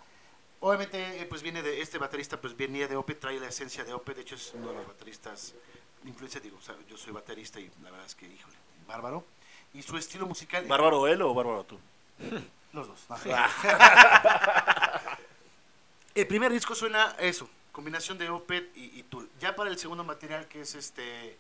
Obviamente, 0.62 1.22
eh, 1.22 1.26
pues 1.26 1.42
viene 1.42 1.64
de 1.64 1.82
este 1.82 1.98
baterista, 1.98 2.40
pues 2.40 2.56
venía 2.56 2.88
de 2.88 2.96
Opeth, 2.96 3.20
trae 3.20 3.40
la 3.40 3.48
esencia 3.48 3.84
de 3.84 3.94
Opeth. 3.94 4.16
De 4.16 4.22
hecho, 4.22 4.36
es 4.36 4.52
uno 4.54 4.70
de 4.70 4.76
los 4.76 4.88
bateristas 4.88 5.56
de 6.04 6.10
influencia. 6.10 6.40
Digo, 6.40 6.58
o 6.58 6.62
sea, 6.62 6.76
yo 6.88 6.96
soy 6.98 7.12
baterista 7.12 7.60
y 7.60 7.72
la 7.82 7.90
verdad 7.90 8.06
es 8.06 8.14
que, 8.14 8.28
híjole, 8.28 8.56
bárbaro. 8.88 9.26
Y 9.74 9.82
su 9.82 9.98
estilo 9.98 10.28
musical. 10.28 10.66
¿Bárbaro 10.68 11.08
él 11.08 11.22
o 11.24 11.34
bárbaro 11.34 11.64
tú? 11.64 11.80
Los 12.74 12.88
dos. 12.88 13.00
no. 13.10 13.18
el 16.16 16.28
primer 16.28 16.52
disco 16.52 16.76
suena 16.76 17.16
eso, 17.20 17.50
combinación 17.72 18.20
de 18.20 18.30
Opeth 18.30 18.78
y, 18.78 19.00
y 19.00 19.04
Tool. 19.04 19.30
Ya 19.40 19.56
para 19.56 19.70
el 19.70 19.80
segundo 19.80 20.04
material, 20.04 20.48
que 20.48 20.62
es 20.62 20.76
este 20.76 21.38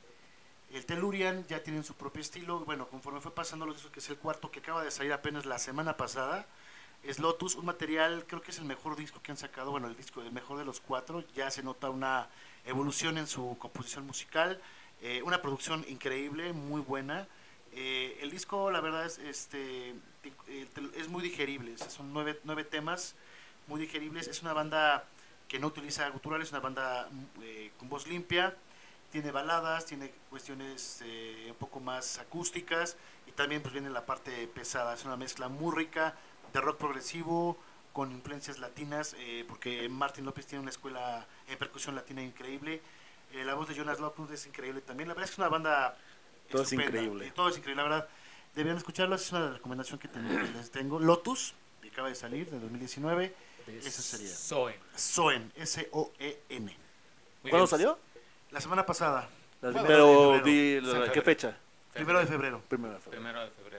el 0.74 0.86
Tellurian, 0.86 1.46
ya 1.48 1.62
tienen 1.62 1.84
su 1.84 1.94
propio 1.94 2.22
estilo. 2.22 2.60
Bueno, 2.62 2.88
conforme 2.88 3.22
fue 3.22 3.34
pasando 3.34 3.66
los 3.66 3.76
discos, 3.76 3.92
que 3.92 4.00
es 4.00 4.10
el 4.10 4.18
cuarto 4.18 4.52
que 4.52 4.60
acaba 4.60 4.84
de 4.84 4.92
salir 4.92 5.14
apenas 5.14 5.46
la 5.46 5.60
semana 5.60 5.98
pasada, 5.98 6.46
es 7.04 7.20
Lotus, 7.20 7.56
un 7.56 7.66
material, 7.66 8.26
creo 8.28 8.42
que 8.42 8.52
es 8.52 8.60
el 8.60 8.66
mejor 8.66 8.96
disco 8.96 9.22
que 9.22 9.32
han 9.32 9.38
sacado, 9.38 9.72
bueno, 9.72 9.88
el 9.88 9.96
disco 9.96 10.22
el 10.22 10.32
mejor 10.32 10.60
de 10.60 10.66
los 10.66 10.80
cuatro. 10.80 11.24
Ya 11.34 11.50
se 11.50 11.64
nota 11.64 11.90
una 11.90 12.28
evolución 12.66 13.18
en 13.18 13.28
su 13.28 13.58
composición 13.58 14.06
musical, 14.06 14.62
eh, 15.02 15.22
una 15.24 15.42
producción 15.42 15.84
increíble, 15.90 16.54
muy 16.54 16.82
buena. 16.82 17.28
Eh, 17.74 18.20
el 18.22 18.30
disco, 18.30 18.70
la 18.70 18.82
verdad, 18.82 19.06
es, 19.06 19.18
este, 19.18 19.96
eh, 20.48 20.68
es 20.96 21.08
muy 21.08 21.24
digerible. 21.24 21.76
son 21.78 22.14
nueve, 22.14 22.40
nueve 22.44 22.64
temas 22.64 23.16
muy 23.68 23.82
digeribles. 23.82 24.28
Es 24.28 24.44
una 24.44 24.54
banda 24.54 25.06
que 25.48 25.60
no 25.60 25.68
utiliza 25.68 26.08
guturales, 26.10 26.48
es 26.48 26.52
una 26.52 26.62
banda 26.62 27.10
mm, 27.10 27.80
con 27.80 27.90
voz 27.90 28.06
limpia. 28.08 28.56
Tiene 29.12 29.32
baladas, 29.32 29.86
tiene 29.88 30.10
cuestiones 30.30 31.04
un 31.50 31.56
poco 31.56 31.82
más 31.82 32.18
acústicas 32.18 32.96
y 33.28 33.32
también 33.32 33.62
pues 33.62 33.74
viene 33.74 33.90
la 33.90 34.06
parte 34.06 34.48
pesada. 34.48 34.94
Es 34.94 35.04
una 35.04 35.18
mezcla 35.18 35.50
muy 35.50 35.76
rica 35.76 36.16
de 36.54 36.62
rock 36.62 36.78
progresivo 36.78 37.58
con 37.94 38.12
influencias 38.12 38.60
latinas, 38.60 39.16
eh, 39.20 39.44
porque 39.48 39.88
Martin 39.90 40.26
López 40.26 40.46
tiene 40.46 40.62
una 40.62 40.72
escuela 40.72 41.26
en 41.48 41.58
percusión 41.58 41.96
latina 41.96 42.22
increíble. 42.24 42.82
Eh, 43.34 43.44
la 43.44 43.54
voz 43.56 43.68
de 43.68 43.76
Jonas 43.76 44.00
Lockwood 44.00 44.32
es 44.32 44.46
increíble 44.46 44.82
también. 44.82 45.08
La 45.10 45.14
verdad 45.14 45.26
es 45.26 45.32
que 45.32 45.36
es 45.36 45.40
una 45.40 45.50
banda 45.50 45.98
Todo 46.50 46.62
es 46.64 46.72
estupenda. 46.72 47.00
increíble. 47.02 47.28
Eh, 47.28 47.32
todo 47.36 47.50
es 47.50 47.58
increíble, 47.58 47.84
la 47.84 47.90
verdad. 47.90 48.10
Deberían 48.56 48.78
escucharlo, 48.78 49.16
es 49.16 49.32
una 49.32 49.52
recomendación 49.52 50.00
que, 50.00 50.10
les 50.56 50.72
tengo. 50.72 51.00
Lotus, 51.00 51.54
que 51.82 51.90
acaba 51.90 52.10
de 52.10 52.16
salir, 52.16 52.50
de 52.50 52.60
2019. 52.60 53.34
Eso 53.68 54.02
sería. 54.02 54.28
Soen. 54.28 54.76
Soen, 54.96 55.52
S-O-E-N. 55.56 56.78
¿Cuándo 57.50 57.68
salió? 57.68 57.98
La 58.52 58.60
semana 58.60 58.86
pasada, 58.86 59.30
Bueno, 59.62 59.84
Pero 59.86 60.42
febrero. 60.42 60.44
di 60.44 60.74
en 60.78 61.00
la-. 61.06 61.12
¿qué 61.12 61.22
fecha? 61.22 61.58
primero 61.94 62.20
de 62.20 62.26
febrero. 62.26 62.62
Primero 62.68 62.94
de 62.94 63.00
febrero. 63.00 63.22
Primero 63.22 63.42
de 63.46 63.52
febrero. 63.52 63.71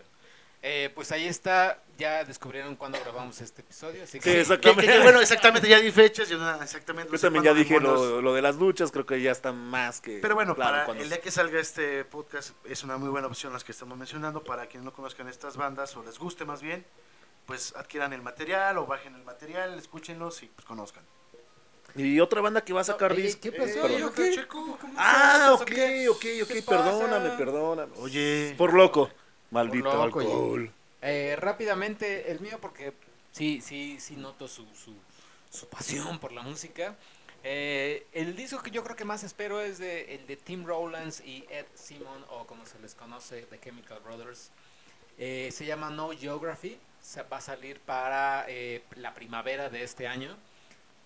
Eh, 0.65 0.93
pues 0.95 1.11
ahí 1.11 1.27
está, 1.27 1.83
ya 1.99 2.23
descubrieron 2.25 2.77
cuándo 2.77 2.97
grabamos 3.01 3.41
este 3.41 3.63
episodio. 3.63 4.05
Así 4.05 4.13
Sí, 4.13 4.21
que 4.21 4.45
que- 4.61 4.77
que, 4.77 4.99
bueno, 5.01 5.21
exactamente, 5.21 5.69
ya 5.69 5.81
di 5.81 5.91
fechas, 5.91 6.29
yo 6.29 6.37
exactamente. 6.63 7.09
no 7.11 7.15
Yo 7.15 7.19
sé 7.19 7.27
también 7.27 7.45
ya 7.45 7.53
dije 7.53 7.81
lo, 7.81 8.23
lo 8.23 8.33
de 8.33 8.43
las 8.43 8.55
luchas, 8.57 8.93
creo 8.93 9.05
que 9.05 9.21
ya 9.21 9.33
está 9.33 9.51
más 9.53 10.01
que. 10.01 10.19
Pero 10.23 10.37
bueno, 10.37 10.55
claro, 10.55 10.71
para 10.71 10.85
cuando- 10.85 11.03
el 11.03 11.09
día 11.11 11.21
que 11.21 11.33
salga 11.33 11.59
este 11.59 12.05
podcast 12.05 12.51
es 12.65 12.85
una 12.85 12.97
muy 12.97 13.09
buena 13.09 13.27
opción 13.27 13.53
las 13.53 13.65
que 13.65 13.73
estamos 13.73 13.99
mencionando. 13.99 14.45
Para 14.45 14.67
quienes 14.67 14.85
no 14.85 14.93
conozcan 14.93 15.27
estas 15.27 15.57
bandas 15.57 15.97
o 15.97 16.05
les 16.05 16.17
guste 16.19 16.45
más 16.45 16.63
bien, 16.63 16.87
pues 17.47 17.75
adquieran 17.75 18.13
el 18.13 18.23
material 18.23 18.79
o 18.79 18.87
bajen 18.87 19.17
el 19.17 19.25
material, 19.25 19.77
escúchenlos 19.77 20.45
y 20.45 20.47
pues 20.47 20.65
conozcan. 20.65 21.03
Y 21.97 22.21
otra 22.21 22.41
banda 22.41 22.61
que 22.65 22.73
va 22.73 22.83
a 22.83 22.85
sacar 22.85 23.13
Eh, 23.13 23.17
disco. 23.17 23.41
¿Qué 23.43 23.53
pasó? 23.53 23.83
perdón. 23.83 23.99
¿Yo 23.99 24.13
qué? 24.15 24.47
¿Cómo 24.47 24.79
Ah, 24.97 25.51
ok, 25.55 25.61
ok, 26.09 26.25
ok, 26.43 26.49
¿Qué 26.49 26.63
perdóname, 26.67 27.31
perdóname. 27.37 27.93
Oye, 27.99 28.55
Por 28.57 28.73
loco. 28.75 29.11
Maldito 29.53 29.85
loco, 29.85 30.03
alcohol. 30.03 30.73
Eh, 31.03 31.37
rápidamente, 31.39 32.33
el 32.33 32.41
mío, 32.41 32.59
porque 32.61 32.93
sí, 33.31 33.61
sí, 33.61 33.99
sí 34.01 34.17
noto 34.17 34.49
su, 34.49 34.67
su, 34.75 34.95
su 35.51 35.69
pasión 35.69 36.19
por 36.19 36.33
la 36.33 36.43
música. 36.43 36.97
Eh, 37.45 38.07
el 38.13 38.35
disco 38.35 38.63
que 38.63 38.71
yo 38.71 38.83
creo 38.83 38.97
que 38.97 39.05
más 39.05 39.25
espero 39.25 39.61
es 39.61 39.79
de, 39.79 40.15
el 40.15 40.27
de 40.27 40.37
Tim 40.37 40.65
Rowlands 40.65 41.21
y 41.21 41.45
Ed 41.51 41.67
Simon, 41.75 42.25
o 42.31 42.47
como 42.47 42.65
se 42.67 42.79
les 42.81 42.95
conoce, 42.95 43.43
The 43.43 43.61
Chemical 43.61 44.01
Brothers. 44.01 44.51
Eh, 45.19 45.51
se 45.53 45.67
llama 45.67 45.91
No 45.91 46.11
Geography. 46.11 46.79
Va 47.31 47.39
a 47.39 47.41
salir 47.41 47.81
para 47.81 48.47
eh, 48.49 48.83
la 48.97 49.13
primavera 49.13 49.69
de 49.69 49.83
este 49.83 50.07
año. 50.07 50.37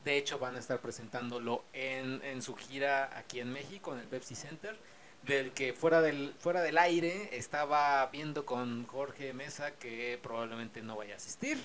De 0.04 0.18
hecho, 0.18 0.38
van 0.38 0.54
a 0.54 0.58
estar 0.58 0.78
presentándolo 0.78 1.64
en, 1.72 2.22
en 2.22 2.42
su 2.42 2.54
gira 2.54 3.16
aquí 3.18 3.40
en 3.40 3.52
México, 3.52 3.92
en 3.94 4.00
el 4.00 4.06
Pepsi 4.06 4.34
Center. 4.34 4.76
Del 5.26 5.52
que 5.52 5.72
fuera 5.72 6.00
del, 6.02 6.34
fuera 6.38 6.62
del 6.62 6.78
aire 6.78 7.30
estaba 7.36 8.06
viendo 8.06 8.46
con 8.46 8.86
Jorge 8.86 9.32
Mesa 9.32 9.72
que 9.72 10.18
probablemente 10.22 10.82
no 10.82 10.96
vaya 10.96 11.14
a 11.14 11.16
asistir. 11.16 11.58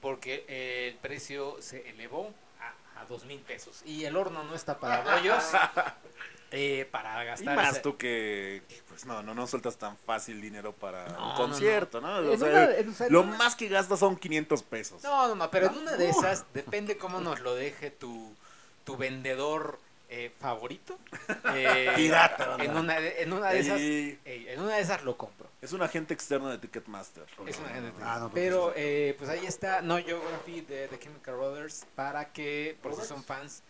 Porque 0.00 0.44
el 0.48 0.96
precio 0.96 1.56
se 1.60 1.88
elevó 1.90 2.32
a, 2.96 3.00
a 3.00 3.04
dos 3.06 3.24
mil 3.24 3.40
pesos. 3.40 3.82
Y 3.84 4.04
el 4.04 4.16
horno 4.16 4.42
no 4.44 4.54
está 4.54 4.78
para 4.78 5.02
bollos. 5.02 5.42
eh, 6.50 6.86
para 6.90 7.22
Y 7.22 7.26
gastar. 7.26 7.56
más 7.56 7.72
ese- 7.72 7.80
tú 7.80 7.96
que, 7.96 8.62
pues 8.88 9.04
no, 9.06 9.22
no, 9.22 9.34
no 9.34 9.46
sueltas 9.46 9.76
tan 9.76 9.96
fácil 9.96 10.40
dinero 10.40 10.72
para 10.72 11.06
No, 11.08 11.22
un 11.24 11.28
no, 11.30 11.34
concierto, 11.36 12.00
¿no? 12.00 12.16
O 12.18 12.32
En 12.32 12.38
sea, 12.38 12.48
una- 12.48 12.76
en- 12.76 12.88
o 12.90 12.92
sea, 12.94 13.06
en 13.06 13.12
lo 13.12 13.22
una- 13.22 13.36
más 13.36 13.56
que 13.56 13.68
gastas 13.68 13.98
son 13.98 14.16
500 14.16 14.62
pesos. 14.62 15.02
No, 15.02 15.28
no, 15.28 15.34
no, 15.34 15.50
pero 15.50 15.66
en 15.68 15.78
una 15.78 15.96
de 15.96 16.08
esas, 16.10 16.44
depende 16.54 16.96
cómo 16.96 17.20
nos 17.20 17.40
lo 17.40 17.54
deje 17.54 17.90
tu, 17.90 18.34
tu 18.84 18.96
vendedor 18.96 19.78
eh, 20.08 20.32
favorito. 20.38 20.98
eh, 21.54 21.92
Pirata, 21.96 22.56
en 22.60 22.76
una, 22.76 23.00
de, 23.00 23.22
en 23.22 23.32
una 23.32 23.50
de 23.50 23.58
esas, 23.60 23.80
Y 23.80 24.18
ey, 24.24 24.46
en 24.48 24.60
una 24.60 24.76
de 24.76 24.82
esas 24.82 25.02
lo 25.04 25.16
compro. 25.16 25.48
es 25.62 25.72
un 25.72 25.82
agente 25.82 26.14
externo 26.14 26.48
de 26.50 26.58
Ticketmaster. 26.58 27.24
Es 27.46 27.58
Ah, 28.02 28.18
no, 28.20 28.30
pero 28.30 28.64
pues, 28.66 28.74
eh, 28.78 29.14
pues 29.18 29.30
ahí 29.30 29.46
está 29.46 29.80
No 29.82 29.98
Geography 29.98 30.60
de 30.62 30.88
The 30.88 30.98
Chemical 30.98 31.34
Brothers 31.36 31.86
para 31.94 32.32
que, 32.32 32.76
por 32.82 32.94
si 32.94 33.06
son 33.06 33.24
fans 33.24 33.62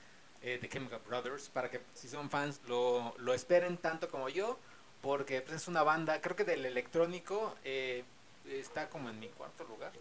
eh, 0.42 0.59
de 0.61 0.68
Chemical 0.68 1.01
Brothers, 1.07 1.49
para 1.49 1.70
que 1.70 1.81
si 1.94 2.09
son 2.09 2.29
fans 2.31 2.61
lo, 2.66 3.14
lo 3.18 3.33
esperen 3.33 3.77
tanto 3.79 4.09
como 4.11 4.29
yo, 4.29 4.59
porque 5.01 5.40
pues, 5.40 5.57
es 5.62 5.68
una 5.68 5.83
banda, 5.83 6.20
creo 6.20 6.37
que 6.37 6.44
del 6.44 6.66
electrónico 6.66 7.55
eh, 7.64 8.05
está 8.47 8.88
como 8.88 9.09
en 9.09 9.18
mi 9.20 9.29
cuarto 9.29 9.64
lugar. 9.64 9.92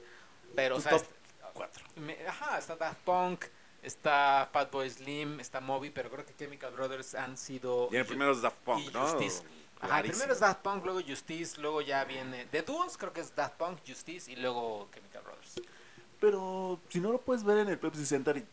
Pero, 0.56 0.78
o 0.78 0.82
sea, 0.82 0.92
top 0.92 1.02
est- 1.02 1.12
cuatro. 1.54 1.84
me- 1.96 2.18
ajá, 2.28 2.58
está 2.58 2.76
Daft 2.76 3.00
Punk, 3.06 3.46
está 3.84 4.50
Fatboy 4.52 4.90
Slim, 4.90 5.40
está 5.40 5.60
Moby, 5.60 5.90
pero 5.92 6.10
creo 6.10 6.26
que 6.26 6.36
Chemical 6.36 6.72
Brothers 6.74 7.16
han 7.16 7.38
sido... 7.38 7.90
Y 7.92 7.98
el 7.98 8.06
primero 8.06 8.32
es 8.32 8.42
Daft 8.42 8.58
Punk, 8.66 8.92
¿no? 8.94 9.08
Justice. 9.08 9.44
Ajá, 9.80 9.88
Clarísimo. 9.88 10.14
primero 10.14 10.34
es 10.34 10.40
Daft 10.40 10.62
Punk, 10.62 10.86
luego 10.86 11.02
Justice, 11.08 11.60
luego 11.62 11.82
ya 11.82 12.04
viene... 12.06 12.46
De 12.46 12.62
dúos 12.62 12.98
creo 12.98 13.12
que 13.14 13.22
es 13.22 13.36
Daft 13.36 13.56
Punk, 13.56 13.80
Justice 13.86 14.32
y 14.32 14.36
luego 14.38 14.90
Chemical 14.94 15.22
Brothers. 15.24 15.62
Pero 16.20 16.80
si 16.90 17.00
no 17.00 17.12
lo 17.12 17.20
puedes 17.20 17.44
ver 17.44 17.58
en 17.60 17.68
el 17.70 17.78
Pepsi 17.78 18.06
Center 18.06 18.38
y 18.38 18.46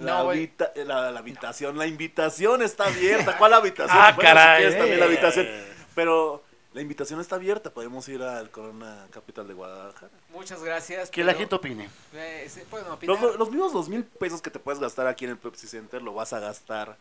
la, 0.00 0.12
No, 0.22 0.30
habita- 0.30 0.72
la, 0.74 1.10
la 1.12 1.18
habitación, 1.20 1.78
la 1.78 1.86
invitación 1.86 2.62
está 2.62 2.86
abierta. 2.86 3.36
¿Cuál 3.38 3.54
habitación? 3.54 3.96
Ah, 3.96 4.12
Bueno, 4.14 4.30
si 4.30 4.34
caray, 4.34 4.60
quieres 4.62 4.78
también 4.78 4.98
la 5.00 5.04
eh. 5.06 5.08
habitación. 5.08 5.46
Pero 5.94 6.42
la 6.74 6.80
invitación 6.80 7.20
está 7.20 7.36
abierta. 7.36 7.70
Podemos 7.70 8.08
ir 8.08 8.22
al 8.22 8.50
Corona 8.50 9.06
Capital 9.10 9.46
de 9.48 9.54
Guadalajara. 9.54 10.10
Muchas 10.30 10.62
gracias. 10.62 11.10
que 11.10 11.22
la 11.24 11.34
gente 11.34 11.54
opine. 11.54 11.88
eh, 12.14 12.46
se 12.48 12.64
pueden 12.66 12.86
opinar. 12.90 13.20
Los, 13.20 13.36
los 13.38 13.50
mismos 13.50 13.72
dos 13.72 13.88
mil 13.88 14.04
pesos 14.04 14.40
que 14.42 14.50
te 14.50 14.58
puedes 14.58 14.80
gastar 14.80 15.06
aquí 15.06 15.24
en 15.24 15.32
el 15.32 15.38
Pepsi 15.38 15.66
Center 15.66 16.00
lo 16.02 16.14
vas 16.14 16.32
a 16.32 16.40
gastar. 16.40 16.96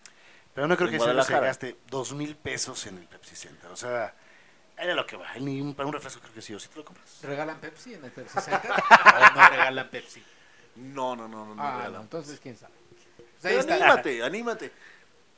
Pero 0.54 0.68
no 0.68 0.76
creo 0.76 0.90
En 0.90 0.94
que 0.96 1.24
se- 1.24 1.40
gaste 1.40 1.78
dos 1.90 2.14
mil 2.14 2.36
pesos 2.36 2.86
en 2.88 2.98
el 2.98 3.06
Pepsi 3.08 3.36
Center. 3.36 3.70
O 3.72 3.76
sea, 3.78 4.14
era 4.78 4.94
lo 4.96 5.06
que 5.06 5.16
va. 5.16 5.34
Ni 5.40 5.62
un- 5.62 5.74
para 5.74 5.88
un 5.88 5.94
refresco 5.94 6.20
creo 6.22 6.34
que 6.34 6.42
sí, 6.42 6.54
o 6.54 6.60
sí 6.60 6.68
te 6.68 6.78
lo 6.78 6.84
compras. 6.86 7.20
¿Regalan 7.24 7.60
Pepsi 7.60 7.94
en 7.94 8.04
el 8.04 8.12
Pepsi 8.12 8.40
Center? 8.42 8.72
¿O 8.72 9.36
no 9.40 9.50
regalan 9.50 9.90
Pepsi? 9.90 10.22
No, 10.76 11.16
no, 11.16 11.28
no, 11.28 11.46
no. 11.46 11.56
no 11.56 11.64
Ah, 11.64 11.72
regalan. 11.78 11.94
no, 11.94 12.02
entonces 12.02 12.40
quién 12.42 12.58
sabe. 12.58 12.74
Pues 13.16 13.46
ahí 13.46 13.52
Pero 13.52 13.60
está. 13.62 13.74
anímate, 13.76 14.24
anímate. 14.24 14.72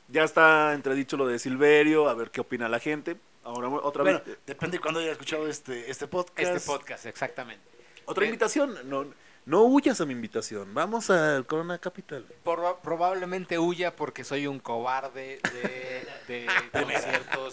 Ya 0.08 0.24
está 0.24 0.74
entredicho 0.74 1.16
lo 1.16 1.26
de 1.26 1.38
Silverio, 1.38 2.08
a 2.08 2.14
ver 2.14 2.30
qué 2.30 2.40
opina 2.40 2.68
la 2.68 2.78
gente. 2.80 3.16
Ahora 3.44 3.68
otra 3.68 4.02
Bueno, 4.02 4.22
vez. 4.24 4.38
depende 4.46 4.78
de 4.78 4.80
cuándo 4.80 5.00
haya 5.00 5.12
escuchado 5.12 5.46
este, 5.48 5.90
este 5.90 6.06
podcast. 6.06 6.56
Este 6.56 6.66
podcast, 6.66 7.06
exactamente. 7.06 7.62
Otra 8.06 8.24
Eh, 8.24 8.28
invitación, 8.28 8.76
no, 8.88 9.06
no 9.46 9.64
huyas 9.64 10.00
a 10.00 10.06
mi 10.06 10.12
invitación. 10.12 10.72
Vamos 10.72 11.10
al 11.10 11.44
Corona 11.46 11.78
Capital. 11.78 12.24
Proba- 12.44 12.78
probablemente 12.80 13.58
huya 13.58 13.94
porque 13.94 14.24
soy 14.24 14.46
un 14.46 14.58
cobarde 14.60 15.40
de, 15.52 16.06
de 16.26 16.46
conciertos 16.72 17.52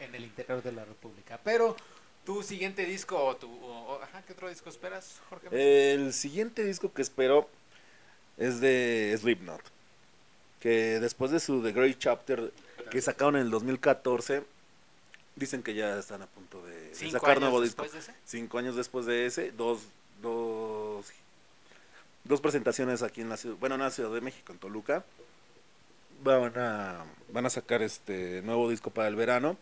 en 0.00 0.14
el 0.14 0.24
interior 0.24 0.62
de 0.62 0.72
la 0.72 0.84
República. 0.84 1.38
Pero 1.44 1.76
tu 2.24 2.42
siguiente 2.42 2.84
disco 2.84 3.16
o 3.24 3.36
tu... 3.36 3.48
o- 3.48 3.94
o- 3.94 4.02
ajá, 4.02 4.22
¿Qué 4.26 4.32
otro 4.32 4.48
disco 4.48 4.68
esperas, 4.68 5.20
Jorge? 5.30 5.48
El 5.94 6.12
siguiente 6.12 6.64
disco 6.64 6.92
que 6.92 7.02
espero 7.02 7.48
es 8.36 8.60
de 8.60 9.16
Slipknot. 9.20 9.60
Que 10.60 10.98
después 10.98 11.30
de 11.30 11.38
su 11.38 11.62
The 11.62 11.70
Great 11.72 11.98
Chapter 11.98 12.52
que 12.90 13.00
sacaron 13.00 13.36
en 13.36 13.42
el 13.42 13.50
2014, 13.50 14.42
dicen 15.38 15.62
que 15.62 15.74
ya 15.74 15.98
están 15.98 16.22
a 16.22 16.26
punto 16.26 16.64
de, 16.64 16.94
sacar 17.10 17.40
nuevo 17.40 17.60
disco. 17.60 17.82
de 17.82 17.98
ese. 17.98 18.12
Cinco 18.24 18.58
años 18.58 18.76
después 18.76 19.06
de 19.06 19.26
ese, 19.26 19.52
dos, 19.52 19.80
dos, 20.20 21.06
dos 22.24 22.40
presentaciones 22.40 23.02
aquí 23.02 23.20
en 23.20 23.28
la 23.28 23.36
ciudad, 23.36 23.56
bueno, 23.58 23.76
en 23.76 23.82
la 23.82 23.90
Ciudad 23.90 24.12
de 24.12 24.20
México, 24.20 24.52
en 24.52 24.58
Toluca. 24.58 25.04
Van 26.22 26.52
a, 26.56 27.04
van 27.32 27.46
a 27.46 27.50
sacar 27.50 27.80
este 27.82 28.42
nuevo 28.42 28.68
disco 28.68 28.90
para 28.90 29.06
el 29.06 29.14
verano. 29.14 29.56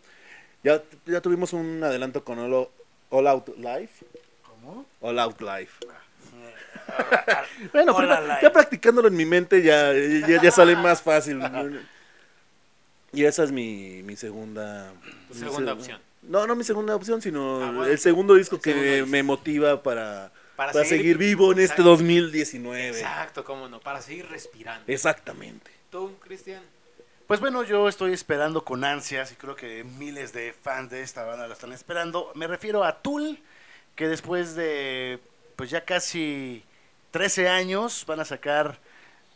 Ya, 0.63 0.81
ya 1.05 1.21
tuvimos 1.21 1.53
un 1.53 1.83
adelanto 1.83 2.23
con 2.23 2.39
All, 2.39 2.67
All 3.11 3.27
Out 3.27 3.49
Live. 3.57 3.91
¿Cómo? 4.43 4.85
All 5.01 5.19
Out 5.19 5.39
Live. 5.39 5.69
bueno, 7.73 7.95
pero 7.95 8.11
Out 8.11 8.23
Live. 8.23 8.39
ya 8.41 8.51
practicándolo 8.51 9.07
en 9.07 9.15
mi 9.15 9.25
mente 9.25 9.61
ya, 9.61 9.93
ya, 9.93 10.41
ya 10.41 10.51
sale 10.51 10.75
más 10.75 11.01
fácil. 11.01 11.39
Y 13.17 13.25
esa 13.25 13.43
es 13.43 13.51
mi, 13.51 14.03
mi 14.03 14.15
segunda... 14.15 14.91
Tu 15.27 15.33
mi 15.33 15.39
segunda 15.39 15.71
seg- 15.71 15.75
opción. 15.77 16.01
No, 16.21 16.45
no 16.45 16.55
mi 16.55 16.63
segunda 16.63 16.95
opción, 16.95 17.19
sino 17.21 17.63
Ah, 17.63 17.71
bueno. 17.71 17.85
el 17.85 17.97
segundo 17.97 18.35
disco 18.35 18.57
El 18.57 18.61
que 18.61 18.69
segundo 18.71 18.89
me, 18.89 18.95
disco. 18.97 19.07
me 19.09 19.23
motiva 19.23 19.81
para, 19.81 20.31
Para 20.55 20.71
para 20.73 20.85
seguir- 20.85 20.97
seguir, 20.99 21.17
vivo 21.17 21.45
en 21.51 21.59
este 21.59 21.63
Exacto. 21.81 21.83
2019. 21.89 22.89
Exacto, 22.89 23.43
cómo 23.43 23.67
no, 23.69 23.79
para 23.79 24.01
seguir 24.01 24.27
respirando. 24.29 24.83
Exactamente. 24.91 25.71
¿Tú, 25.89 26.13
Cristian? 26.19 26.61
Pues 27.25 27.39
bueno, 27.39 27.63
yo 27.63 27.89
estoy 27.89 28.13
esperando 28.13 28.63
con 28.63 28.83
ansias 28.83 29.31
y 29.31 29.35
creo 29.35 29.55
que 29.55 29.83
miles 29.83 30.31
de 30.31 30.53
fans 30.53 30.91
de 30.91 31.01
esta 31.01 31.23
banda 31.25 31.47
la 31.47 31.53
están 31.53 31.73
esperando. 31.73 32.31
Me 32.35 32.45
refiero 32.45 32.83
a 32.83 33.01
Tool, 33.01 33.39
que 33.95 34.07
después 34.07 34.53
de 34.55 35.19
pues 35.55 35.69
ya 35.71 35.83
casi 35.83 36.63
13 37.11 37.49
años 37.49 38.03
van 38.07 38.19
a 38.19 38.25
sacar 38.25 38.77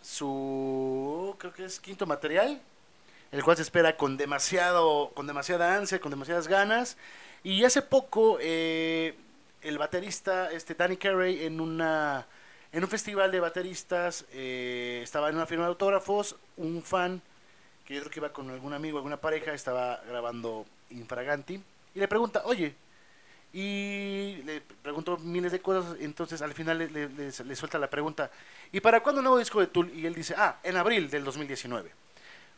su 0.02 1.36
creo 1.40 1.54
que 1.54 1.66
es 1.66 1.80
quinto 1.80 2.06
material, 2.06 2.62
el 3.32 3.44
cual 3.44 3.58
se 3.58 3.64
espera 3.64 3.98
con 3.98 4.18
demasiado 4.18 5.12
con 5.14 5.28
demasiada 5.28 5.76
ansia, 5.76 6.00
con 6.00 6.12
demasiadas 6.12 6.48
ganas. 6.48 6.98
Y 7.44 7.64
hace 7.64 7.82
poco 7.82 8.38
eh, 8.42 9.16
el 9.62 9.78
baterista 9.78 10.52
este 10.52 10.76
Danny 10.76 10.98
Carey 10.98 11.46
en 11.46 11.60
una 11.62 12.28
en 12.74 12.84
un 12.84 12.90
festival 12.90 13.32
de 13.32 13.40
bateristas 13.40 14.26
eh, 14.32 15.02
estaba 15.04 15.30
en 15.30 15.36
una 15.36 15.46
firma 15.46 15.66
de 15.66 15.70
autógrafos, 15.70 16.36
un 16.58 16.82
fan 16.84 17.22
que 17.86 17.96
yo 17.96 18.02
creo 18.02 18.12
que 18.12 18.20
iba 18.20 18.34
con 18.34 18.50
algún 18.50 18.74
amigo, 18.74 18.98
alguna 18.98 19.18
pareja, 19.18 19.54
estaba 19.54 20.02
grabando 20.08 20.66
Infraganti, 20.92 21.62
y 21.96 22.00
le 22.00 22.08
pregunta, 22.08 22.44
oye, 22.46 22.76
y 23.54 24.42
le 24.46 24.62
preguntó 24.82 25.18
miles 25.18 25.52
de 25.52 25.60
cosas, 25.62 25.98
entonces 26.00 26.42
al 26.42 26.54
final 26.54 26.78
le, 26.80 26.90
le- 26.90 27.10
le- 27.10 27.56
suelta 27.56 27.78
la 27.78 27.90
pregunta, 27.90 28.32
¿y 28.72 28.80
para 28.80 29.04
cuándo 29.04 29.20
un 29.20 29.26
nuevo 29.26 29.40
disco 29.40 29.60
de 29.60 29.68
Tool? 29.68 29.92
Y 29.94 30.06
él 30.06 30.16
dice, 30.16 30.34
ah, 30.38 30.58
en 30.64 30.78
abril 30.78 31.10
del 31.10 31.24
2019. 31.26 31.92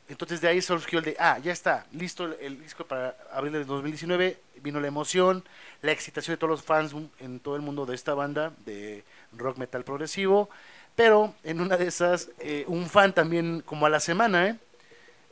Entonces 0.09 0.41
de 0.41 0.49
ahí 0.49 0.61
surgió 0.61 0.99
el 0.99 1.05
de, 1.05 1.15
ah, 1.17 1.39
ya 1.39 1.53
está, 1.53 1.85
listo 1.93 2.25
el, 2.39 2.61
disco 2.61 2.85
para 2.85 3.15
abril 3.31 3.53
del 3.53 3.65
2019, 3.65 4.37
vino 4.61 4.79
la 4.79 4.87
emoción, 4.87 5.43
la 5.81 5.91
excitación 5.91 6.33
de 6.33 6.37
todos 6.37 6.51
los 6.51 6.61
fans 6.61 6.93
en 7.19 7.39
todo 7.39 7.55
el 7.55 7.61
mundo 7.61 7.85
de 7.85 7.95
esta 7.95 8.13
banda 8.13 8.51
de 8.65 9.03
rock 9.31 9.57
metal 9.57 9.83
progresivo, 9.83 10.49
pero 10.95 11.33
en 11.43 11.61
una 11.61 11.77
de 11.77 11.87
esas, 11.87 12.29
eh, 12.39 12.65
un 12.67 12.89
fan 12.89 13.13
también 13.13 13.61
como 13.61 13.85
a 13.85 13.89
la 13.89 13.99
semana, 13.99 14.49
¿eh? 14.49 14.57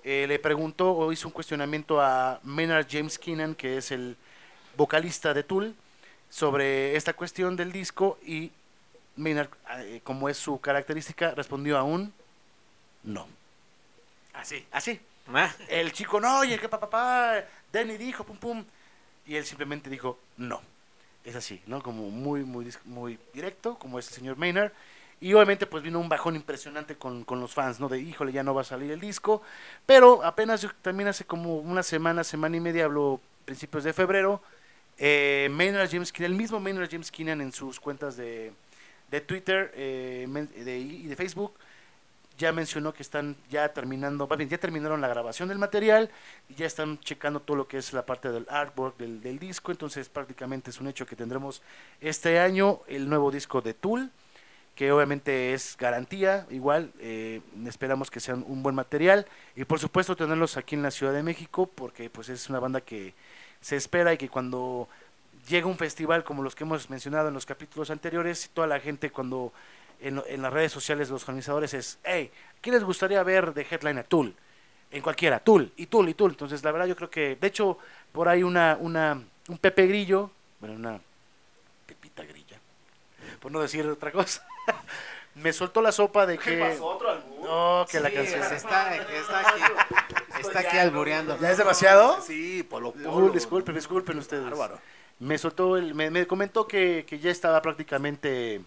eh, 0.03 0.25
le 0.27 0.39
preguntó 0.39 0.93
o 0.93 1.12
hizo 1.12 1.27
un 1.27 1.34
cuestionamiento 1.34 2.01
a 2.01 2.39
Maynard 2.43 2.88
James 2.89 3.19
Keenan, 3.19 3.55
que 3.55 3.77
es 3.77 3.91
el 3.91 4.15
vocalista 4.77 5.34
de 5.34 5.43
Tool, 5.43 5.75
sobre 6.29 6.95
esta 6.95 7.13
cuestión 7.13 7.55
del 7.55 7.71
disco 7.71 8.17
y 8.25 8.51
Maynard, 9.17 9.49
eh, 9.79 10.01
como 10.03 10.29
es 10.29 10.38
su 10.38 10.60
característica, 10.60 11.31
respondió 11.36 11.77
a 11.77 11.84
un 11.84 12.13
no. 13.03 13.27
Así. 14.34 14.65
Así. 14.72 15.00
El 15.70 15.91
chico, 15.91 16.20
no, 16.20 16.39
oye, 16.39 16.58
que 16.60 16.67
papá, 16.70 17.44
Danny 17.72 17.98
dijo, 17.98 18.24
pum, 18.24 18.38
pum. 18.38 18.65
Y 19.26 19.36
él 19.36 19.46
simplemente 19.46 19.89
dijo, 19.89 20.20
no. 20.38 20.62
Es 21.24 21.36
así, 21.36 21.62
¿no? 21.67 21.84
Como 21.84 22.10
muy, 22.10 22.44
muy, 22.44 22.74
muy 22.86 23.20
directo, 23.34 23.78
como 23.78 24.00
es 24.00 24.08
el 24.08 24.13
señor 24.15 24.38
Maynard. 24.38 24.72
Y 25.20 25.34
obviamente 25.36 25.67
pues 25.67 25.84
vino 25.84 26.00
un 26.00 26.10
bajón 26.10 26.36
impresionante 26.36 26.96
con, 26.96 27.24
con 27.24 27.39
los 27.39 27.54
fans, 27.54 27.80
¿no? 27.80 27.88
De, 27.88 28.00
híjole, 28.00 28.32
ya 28.32 28.41
no 28.41 28.56
va 28.56 28.62
a 28.62 28.63
salir 28.63 28.91
el 28.91 29.00
disco. 29.00 29.44
Pero 29.86 30.24
apenas 30.26 30.67
también 30.82 31.10
hace 31.10 31.26
como 31.26 31.58
una 31.60 31.84
semana, 31.84 32.24
semana 32.24 32.58
y 32.58 32.60
media, 32.60 32.86
hablo 32.86 33.22
principios 33.46 33.84
de 33.84 33.94
febrero, 33.94 34.41
eh, 34.98 35.48
Maynard 35.52 35.89
James 35.91 36.12
Keenan, 36.12 36.32
el 36.32 36.38
mismo 36.38 36.60
Maynard 36.60 36.89
James 36.89 37.12
Keenan 37.12 37.41
en 37.41 37.52
sus 37.52 37.80
cuentas 37.80 38.17
de, 38.17 38.52
de 39.12 39.22
Twitter 39.22 39.72
eh, 39.76 40.28
de- 40.56 40.80
y 40.80 41.06
de 41.08 41.15
Facebook, 41.15 41.54
ya 42.41 42.51
mencionó 42.51 42.91
que 42.91 43.04
están 43.04 43.36
ya 43.49 43.71
terminando, 43.71 44.27
bien, 44.27 44.49
ya 44.49 44.58
terminaron 44.58 44.99
la 44.99 45.08
grabación 45.08 45.47
del 45.47 45.60
material 45.60 46.10
y 46.49 46.56
ya 46.56 46.65
están 46.65 46.99
checando 46.99 47.39
todo 47.39 47.56
lo 47.56 47.67
que 47.67 47.77
es 47.77 47.93
la 47.93 48.04
parte 48.04 48.32
del 48.32 48.47
artwork 48.49 48.97
del, 48.97 49.21
del 49.21 49.38
disco, 49.38 49.71
entonces 49.71 50.10
prácticamente 50.10 50.71
es 50.71 50.82
un 50.82 50.88
hecho 50.88 51.06
que 51.06 51.15
tendremos 51.15 51.62
este 52.01 52.39
año 52.39 52.82
el 52.88 53.08
nuevo 53.08 53.30
disco 53.30 53.62
de 53.62 53.75
Tool, 53.75 54.10
que 54.75 54.91
obviamente 54.91 55.54
es 55.54 55.77
garantía, 55.77 56.47
igual, 56.49 56.91
eh, 56.99 57.41
esperamos 57.67 58.10
que 58.10 58.19
sean 58.19 58.43
un 58.47 58.63
buen 58.63 58.73
material 58.73 59.27
y 59.56 59.63
por 59.65 59.77
supuesto 59.77 60.15
tenerlos 60.15 60.58
aquí 60.58 60.73
en 60.73 60.82
la 60.82 60.89
Ciudad 60.89 61.13
de 61.13 61.21
México, 61.21 61.67
porque 61.67 62.10
pues 62.10 62.30
es 62.30 62.49
una 62.49 62.60
banda 62.60 62.82
que 62.82 63.13
se 63.62 63.75
espera 63.75 64.13
y 64.13 64.17
que 64.17 64.30
cuando 64.30 64.89
llega 65.47 65.67
un 65.67 65.77
festival 65.77 66.23
como 66.23 66.41
los 66.41 66.56
que 66.56 66.63
hemos 66.63 66.89
mencionado 66.89 67.27
en 67.27 67.36
los 67.36 67.45
capítulos 67.45 67.91
anteriores, 67.91 68.49
toda 68.51 68.65
la 68.65 68.80
gente 68.80 69.12
cuando 69.12 69.54
en, 70.02 70.42
las 70.42 70.54
redes 70.54 70.72
sociales 70.72 71.08
de 71.08 71.14
los 71.14 71.24
organizadores 71.24 71.74
es, 71.74 72.00
hey, 72.04 72.32
¿qué 72.62 72.72
les 72.72 72.84
gustaría 72.84 73.22
ver 73.24 73.54
de 73.54 73.66
Headliner 73.70 74.06
Tool? 74.06 74.34
En 74.92 75.02
cualquiera, 75.02 75.40
Tool, 75.40 75.72
y 75.78 75.86
Tool, 75.86 76.10
y 76.10 76.14
Tool. 76.14 76.32
Entonces, 76.32 76.64
la 76.64 76.72
verdad, 76.72 76.86
yo 76.86 76.96
creo 76.98 77.10
que, 77.10 77.38
de 77.38 77.48
hecho, 77.48 77.78
por 78.12 78.28
ahí 78.28 78.44
una, 78.44 78.78
una, 78.80 79.22
un 79.48 79.58
Pepe 79.58 79.88
Grillo, 79.88 80.30
bueno, 80.60 80.76
una 80.76 81.00
Pepita 81.86 82.24
Grilla, 82.24 82.60
por 83.40 83.52
no 83.52 83.62
decir 83.62 83.88
otra 83.88 84.12
cosa, 84.12 84.46
me 85.36 85.54
soltó 85.54 85.82
la 85.82 85.92
sopa 85.92 86.26
de 86.26 86.38
que... 86.38 86.78
¿Otro 86.82 87.10
álbum? 87.10 87.44
No, 87.44 87.86
que 87.90 88.00
la 88.00 88.12
canción... 88.12 88.42
está, 88.42 88.96
está 88.96 89.40
aquí, 89.40 89.62
está 90.40 90.60
aquí 90.68 90.78
albureando. 90.78 91.40
¿Ya 91.40 91.52
es 91.52 91.58
demasiado? 91.58 92.22
Sí, 92.22 92.64
Polo 92.64 92.90
Uh, 92.90 93.04
Polo. 93.04 93.30
disculpen, 93.30 93.76
disculpen 93.76 94.18
ustedes. 94.18 94.44
Bárbaro. 94.44 94.80
Me 95.20 95.38
soltó 95.38 95.78
el, 95.78 95.94
me, 95.96 96.10
me 96.10 96.28
comentó 96.28 96.68
que, 96.68 97.06
que 97.08 97.20
ya 97.20 97.30
estaba 97.32 97.62
prácticamente 97.62 98.62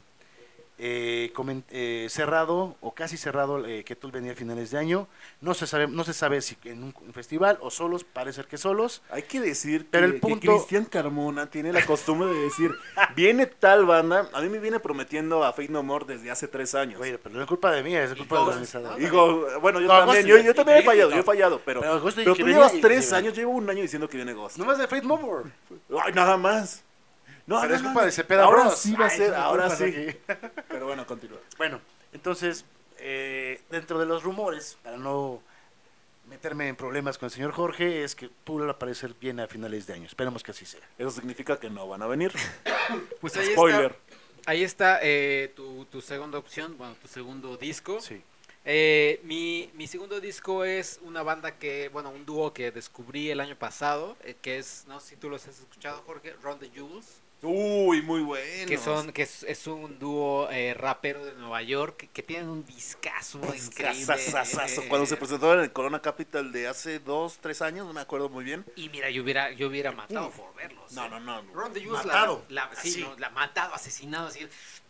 eh, 0.79 1.33
eh, 1.71 2.07
cerrado 2.11 2.77
o 2.81 2.95
casi 2.95 3.17
cerrado 3.17 3.65
eh, 3.67 3.85
que 3.85 3.95
Tool 3.97 4.11
venía 4.13 4.33
a 4.33 4.35
finales 4.35 4.71
de 4.71 4.79
año. 4.79 5.09
No 5.41 5.55
se 5.55 5.67
sabe, 5.67 5.87
no 5.87 6.05
se 6.05 6.13
sabe 6.13 6.41
si 6.41 6.57
en 6.65 6.83
un, 6.83 6.95
un 7.07 7.13
festival 7.13 7.59
o 7.61 7.71
solos, 7.71 8.05
parece 8.05 8.37
ser 8.37 8.47
que 8.47 8.57
solos. 8.59 9.03
Hay 9.11 9.23
que 9.23 9.41
decir 9.41 9.87
Pero 9.91 10.07
que, 10.09 10.15
el 10.15 10.21
que 10.21 10.27
punto- 10.29 10.53
Cristian 10.57 10.85
Carmona 10.85 11.47
tiene 11.51 11.73
la 11.73 11.85
costumbre 11.87 12.29
de 12.29 12.41
decir, 12.41 12.73
viene 13.15 13.47
tal 13.47 13.87
banda, 13.87 14.29
a 14.33 14.41
mí 14.41 14.49
me 14.49 14.59
viene 14.59 14.81
prometiendo 14.81 15.45
a 15.45 15.53
Fate 15.53 15.69
No 15.69 15.83
More 15.83 16.07
desde 16.07 16.31
hace 16.31 16.49
tres 16.49 16.75
años. 16.75 17.01
Oye, 17.01 17.19
pero 17.19 17.35
no 17.35 17.43
es 17.43 17.47
culpa 17.49 17.71
de 17.71 17.83
mí, 17.83 17.95
es 17.95 18.15
culpa 18.15 18.37
del 18.39 18.49
organizador. 18.49 18.97
Digo, 18.99 19.47
bueno, 19.61 19.81
yo 19.81 19.87
No, 19.87 19.99
también, 20.05 20.27
yo, 20.27 20.39
yo 20.39 20.55
también 20.55 20.79
he 20.79 20.83
fallado, 20.83 21.11
no. 21.11 21.17
yo 21.17 21.21
he 21.21 21.25
fallado, 21.25 21.61
pero, 21.65 21.81
Pero 21.81 22.03
pero 22.15 22.35
tú 22.35 22.47
llevas 22.47 22.73
tres 22.81 23.13
años, 23.13 23.35
llevo 23.37 23.53
un 23.53 23.69
año 23.71 23.83
diciendo 23.83 24.09
que 24.09 24.17
viene 24.17 24.33
Ghost. 24.33 24.57
No 24.59 24.65
más 24.65 24.79
de 24.79 24.87
Fate 24.89 25.07
No 25.07 25.17
More. 25.17 25.51
Ay, 26.05 26.13
nada 26.13 26.37
más. 26.37 26.83
No, 27.47 27.61
Pero 27.61 27.71
no, 27.71 27.77
es 27.77 27.83
culpa 27.83 28.01
no. 28.01 28.07
de 28.07 28.13
Cepeda 28.13 28.45
Ahora 28.45 28.63
Bros. 28.65 28.79
sí 28.79 28.95
va 28.95 29.07
a 29.07 29.09
Ay, 29.09 29.17
ser, 29.19 29.35
ahora 29.35 29.71
sí. 29.71 30.17
Pero 30.69 30.87
bueno, 30.87 31.07
continúa. 31.07 31.39
Bueno, 31.59 31.81
entonces, 32.13 32.65
eh, 32.99 33.61
dentro 33.71 33.99
de 33.99 34.07
los 34.07 34.23
rumores, 34.23 34.79
para 34.83 34.97
no 34.97 35.43
meterme 36.29 36.69
en 36.69 36.77
problemas 36.77 37.19
con 37.19 37.27
el 37.27 37.31
señor 37.33 37.53
Jorge, 37.53 38.03
es 38.03 38.15
que 38.15 38.31
Tool 38.45 38.63
va 38.63 38.69
a 38.69 38.71
aparecer 38.73 39.15
bien 39.21 39.41
a 39.41 39.47
finales 39.47 39.87
de 39.87 39.93
año. 39.93 40.07
Esperemos 40.07 40.43
que 40.43 40.53
así 40.53 40.65
sea. 40.65 40.81
Eso 40.99 41.11
significa 41.11 41.59
que 41.61 41.69
no 41.69 41.87
van 41.89 42.03
a 42.03 42.07
venir. 42.07 42.33
Pues 43.21 43.35
ahí 43.37 43.53
Spoiler. 43.53 43.93
está, 43.93 44.51
ahí 44.51 44.63
está 44.63 44.99
eh, 45.03 45.51
tu, 45.57 45.87
tu 45.87 46.01
segunda 46.03 46.39
opción, 46.39 46.77
bueno, 46.77 46.95
tu 47.01 47.09
segundo 47.09 47.57
disco. 47.57 47.99
Sí. 48.01 48.23
Eh, 48.67 49.21
mi, 49.25 49.71
mi 49.75 49.87
segundo 49.87 50.21
disco 50.21 50.65
es 50.65 50.99
una 51.03 51.23
banda 51.23 51.59
que, 51.59 51.89
bueno, 51.91 52.11
un 52.11 52.25
dúo 52.27 52.53
que 52.55 52.71
descubrí 52.71 53.31
el 53.31 53.41
año 53.41 53.57
pasado, 53.57 54.17
eh, 54.23 54.35
que 54.41 54.59
es, 54.59 54.85
no 54.89 55.01
sé 55.01 55.11
si 55.11 55.17
tú 55.17 55.29
los 55.31 55.47
has 55.47 55.59
escuchado, 55.61 56.03
Jorge, 56.07 56.35
Ron 56.43 56.59
the 56.59 56.71
Jules. 56.75 57.21
Uy, 57.47 58.03
muy 58.03 58.23
bueno. 58.23 58.67
que 58.67 58.79
son 58.79 59.13
que 59.13 59.23
es, 59.23 59.43
es 59.45 59.67
un 59.67 59.99
dúo 59.99 60.49
eh, 60.51 60.73
rapero 60.75 61.25
de 61.25 61.35
Nueva 61.35 61.63
York 61.63 61.97
que, 61.99 62.09
que 62.09 62.23
tienen 62.23 62.49
un 62.49 62.65
discazo 62.65 63.39
increíble. 63.55 64.15
Eh, 64.17 64.87
Cuando 64.89 65.07
se 65.07 65.17
presentó 65.17 65.53
en 65.55 65.61
el 65.61 65.73
Corona 65.73 66.01
Capital 66.01 66.51
de 66.53 66.67
hace 66.69 66.99
dos, 67.01 67.39
tres 67.41 67.61
años, 67.63 67.87
no 67.87 67.93
me 67.93 68.01
acuerdo 68.01 68.29
muy 68.29 68.45
bien. 68.45 68.65
Y 68.77 68.89
mira, 68.89 69.11
yo 69.11 69.23
hubiera, 69.23 69.51
yo 69.53 69.69
hubiera 69.69 69.93
matado 69.93 70.31
por 70.31 70.55
verlos. 70.55 70.91
No, 70.93 71.05
eh. 71.07 71.11
no, 71.11 71.21
no. 71.21 71.43
no. 71.43 71.53
Ron 71.53 71.73
la- 71.75 71.93
Matado. 71.93 72.45
La, 72.49 72.71
sí, 72.81 72.89
Así. 72.89 73.01
no, 73.03 73.15
la 73.19 73.31
matado, 73.31 73.75
asesinado, 73.75 74.29
así. 74.29 74.47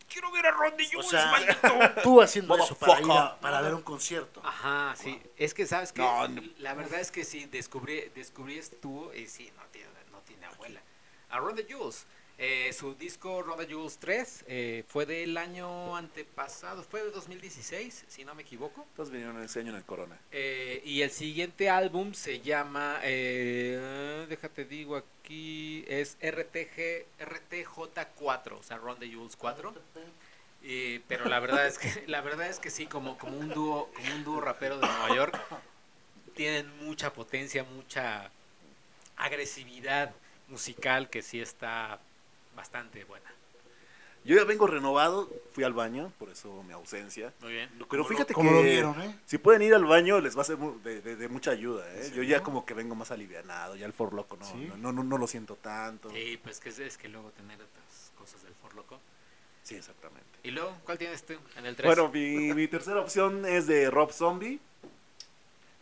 Quiero 0.08 0.30
ver 0.30 0.46
a 0.46 0.50
Ron 0.52 0.74
O 0.74 0.76
DeJuice, 0.76 1.08
sea, 1.10 1.26
maldito. 1.30 2.00
tú 2.02 2.20
haciendo 2.20 2.56
eso 2.56 2.74
para, 2.76 3.00
ir 3.00 3.10
a- 3.10 3.40
para 3.40 3.60
ver 3.62 3.74
un 3.74 3.82
concierto. 3.82 4.40
Ajá, 4.44 4.94
sí. 4.96 5.20
Es 5.36 5.54
que, 5.54 5.66
¿sabes 5.66 5.92
que 5.92 6.02
No, 6.02 6.28
no. 6.28 6.42
La 6.58 6.74
verdad 6.74 7.00
es 7.00 7.10
que 7.10 7.24
sí, 7.24 7.46
descubrí, 7.46 8.12
descubrí 8.14 8.58
esto 8.58 9.12
y 9.14 9.26
sí, 9.26 9.50
no 9.56 9.62
tiene, 9.72 9.88
no 10.12 10.20
tiene 10.20 10.46
abuela. 10.46 10.80
A 11.30 11.38
Ron 11.38 11.56
the 11.56 11.66
Jules. 11.68 12.06
Eh, 12.36 12.72
su 12.72 12.94
disco 12.94 13.42
Ron 13.42 13.58
the 13.58 13.72
Jules 13.72 13.98
3 13.98 14.44
eh, 14.48 14.84
fue 14.88 15.06
del 15.06 15.36
año 15.36 15.96
antepasado, 15.96 16.82
fue 16.82 17.04
de 17.04 17.10
2016, 17.10 18.04
si 18.08 18.24
no 18.24 18.34
me 18.34 18.42
equivoco. 18.42 18.84
Entonces 18.90 19.12
vinieron 19.12 19.40
ese 19.42 19.60
año 19.60 19.70
en 19.70 19.76
el 19.76 19.84
Corona. 19.84 20.18
Eh, 20.32 20.82
y 20.84 21.02
el 21.02 21.10
siguiente 21.10 21.70
álbum 21.70 22.12
se 22.12 22.40
llama, 22.40 22.98
eh, 23.02 24.26
déjate 24.28 24.64
digo 24.64 24.96
aquí, 24.96 25.84
es 25.86 26.16
RTG, 26.20 27.06
RTJ4, 27.20 28.58
o 28.58 28.62
sea, 28.62 28.78
Ron 28.78 28.98
the 28.98 29.12
Jules 29.12 29.36
4. 29.36 29.72
Eh, 30.66 31.02
pero 31.06 31.26
la 31.26 31.38
verdad 31.40 31.66
es 31.66 31.78
que 31.78 32.04
la 32.08 32.20
verdad 32.20 32.48
es 32.48 32.58
que 32.58 32.70
sí, 32.70 32.86
como, 32.86 33.16
como 33.16 33.36
un 33.38 33.50
dúo, 33.50 33.90
como 33.94 34.14
un 34.14 34.24
dúo 34.24 34.40
rapero 34.40 34.78
de 34.78 34.86
Nueva 34.86 35.14
York, 35.14 35.40
tienen 36.34 36.66
mucha 36.84 37.12
potencia, 37.12 37.62
mucha 37.62 38.30
agresividad 39.16 40.12
musical 40.48 41.08
que 41.08 41.22
sí 41.22 41.40
está 41.40 42.00
bastante 42.54 43.04
buena. 43.04 43.30
Yo 44.24 44.36
ya 44.36 44.44
vengo 44.44 44.66
renovado, 44.66 45.28
fui 45.52 45.64
al 45.64 45.74
baño, 45.74 46.10
por 46.18 46.30
eso 46.30 46.62
mi 46.62 46.72
ausencia. 46.72 47.34
Muy 47.42 47.52
bien. 47.52 47.68
Pero 47.90 48.02
lo- 48.04 48.08
fíjate 48.08 48.32
como 48.32 48.48
que 48.50 48.56
lo 48.56 48.62
vieron, 48.62 49.02
¿eh? 49.02 49.18
si 49.26 49.36
pueden 49.36 49.60
ir 49.60 49.74
al 49.74 49.84
baño 49.84 50.18
les 50.20 50.34
va 50.36 50.40
a 50.40 50.44
ser 50.46 50.56
de, 50.56 51.02
de- 51.02 51.16
de 51.16 51.28
mucha 51.28 51.50
ayuda. 51.50 51.84
¿eh? 51.92 52.06
¿En 52.06 52.14
Yo 52.14 52.22
ya 52.22 52.42
como 52.42 52.64
que 52.64 52.72
vengo 52.72 52.94
más 52.94 53.10
alivianado, 53.10 53.76
ya 53.76 53.84
el 53.84 53.92
For 53.92 54.14
Loco 54.14 54.38
no, 54.38 54.46
¿Sí? 54.46 54.66
no, 54.70 54.76
no, 54.78 54.92
no, 54.92 55.04
no 55.04 55.18
lo 55.18 55.26
siento 55.26 55.56
tanto. 55.56 56.08
Sí, 56.10 56.40
pues 56.42 56.58
que 56.58 56.70
es, 56.70 56.78
es 56.78 56.96
que 56.96 57.08
luego 57.10 57.30
tener 57.32 57.56
otras 57.60 58.12
cosas 58.18 58.42
del 58.44 58.54
For 58.54 58.74
Loco. 58.74 58.98
Sí, 59.62 59.74
exactamente. 59.74 60.24
Y 60.42 60.52
luego, 60.52 60.74
¿cuál 60.84 60.96
tienes 60.96 61.22
tú 61.24 61.34
en 61.56 61.66
el 61.66 61.76
3? 61.76 61.86
Bueno, 61.86 62.10
mi, 62.10 62.54
mi 62.54 62.66
tercera 62.66 63.00
opción 63.00 63.44
es 63.44 63.66
de 63.66 63.90
Rob 63.90 64.10
Zombie. 64.10 64.58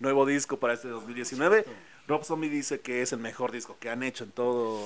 Nuevo 0.00 0.26
disco 0.26 0.56
para 0.58 0.74
este 0.74 0.88
2019. 0.88 1.64
Rob 2.08 2.24
Zombie 2.24 2.48
dice 2.48 2.80
que 2.80 3.02
es 3.02 3.12
el 3.12 3.20
mejor 3.20 3.52
disco 3.52 3.76
que 3.78 3.88
han 3.88 4.02
hecho 4.02 4.24
en 4.24 4.32
todo. 4.32 4.80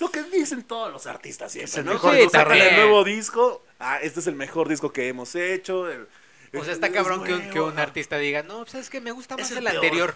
Lo 0.00 0.10
que 0.10 0.22
dicen 0.24 0.62
todos 0.64 0.92
los 0.92 1.06
artistas 1.06 1.52
siempre, 1.52 1.70
Es 1.70 1.76
el 1.78 1.84
¿no? 1.84 1.92
mejor 1.92 2.10
Cuando 2.10 2.22
disco. 2.24 2.38
sacan 2.38 2.56
el 2.58 2.74
nuevo 2.76 3.04
disco, 3.04 3.62
ah, 3.78 3.98
este 4.02 4.20
es 4.20 4.26
el 4.26 4.34
mejor 4.34 4.68
disco 4.68 4.92
que 4.92 5.08
hemos 5.08 5.34
hecho. 5.34 5.90
el- 5.90 6.08
O 6.56 6.62
sea, 6.64 6.72
está 6.72 6.86
es 6.88 6.92
cabrón 6.92 7.24
que 7.24 7.32
un, 7.34 7.50
que 7.50 7.60
un 7.60 7.78
artista 7.78 8.16
diga, 8.18 8.42
no, 8.42 8.58
pues 8.64 8.74
es 8.74 8.90
que 8.90 9.00
me 9.00 9.10
gusta 9.12 9.34
Es 9.34 9.40
más 9.42 9.50
el 9.52 9.58
el, 9.58 9.64
peor". 9.64 9.76
anterior. 9.76 10.14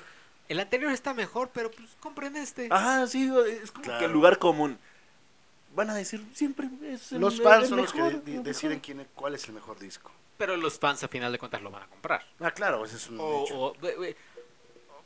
El 0.48 0.60
anterior 0.60 0.92
está 0.92 1.12
mejor, 1.14 1.50
pero 1.52 1.70
pues 1.70 1.88
compren 2.00 2.36
este. 2.36 2.68
Ajá, 2.70 3.06
sí, 3.06 3.30
es 3.62 3.70
como 3.70 3.84
Claro. 3.84 3.98
que 3.98 4.04
el 4.06 4.12
lugar 4.12 4.38
común. 4.38 4.78
Van 5.74 5.90
a 5.90 5.94
decir 5.94 6.24
siempre 6.34 6.68
es 6.84 7.12
el, 7.12 7.20
Los 7.20 7.34
el- 7.34 7.42
fans 7.42 7.64
el 7.64 7.68
son 7.68 7.78
los 7.78 7.92
que 7.92 8.00
mejor, 8.02 8.22
de- 8.22 8.34
el 8.36 8.42
deciden 8.42 8.70
mejor. 8.78 8.82
quién, 8.84 9.06
cuál 9.14 9.34
es 9.34 9.44
el 9.46 9.52
mejor 9.52 9.78
disco. 9.78 10.10
Pero 10.38 10.56
los 10.56 10.78
fans 10.78 11.02
a 11.04 11.08
final 11.08 11.30
de 11.32 11.38
cuentas 11.38 11.60
lo 11.62 11.70
van 11.70 11.82
a 11.82 11.86
comprar. 11.88 12.24
Ah, 12.40 12.50
claro, 12.52 12.84
ese 12.84 12.96
es 12.96 13.08
un 13.08 13.18
O, 13.20 13.44
hecho. 13.44 13.54
o- 13.60 13.76
we- 13.82 13.96
we- 13.98 14.16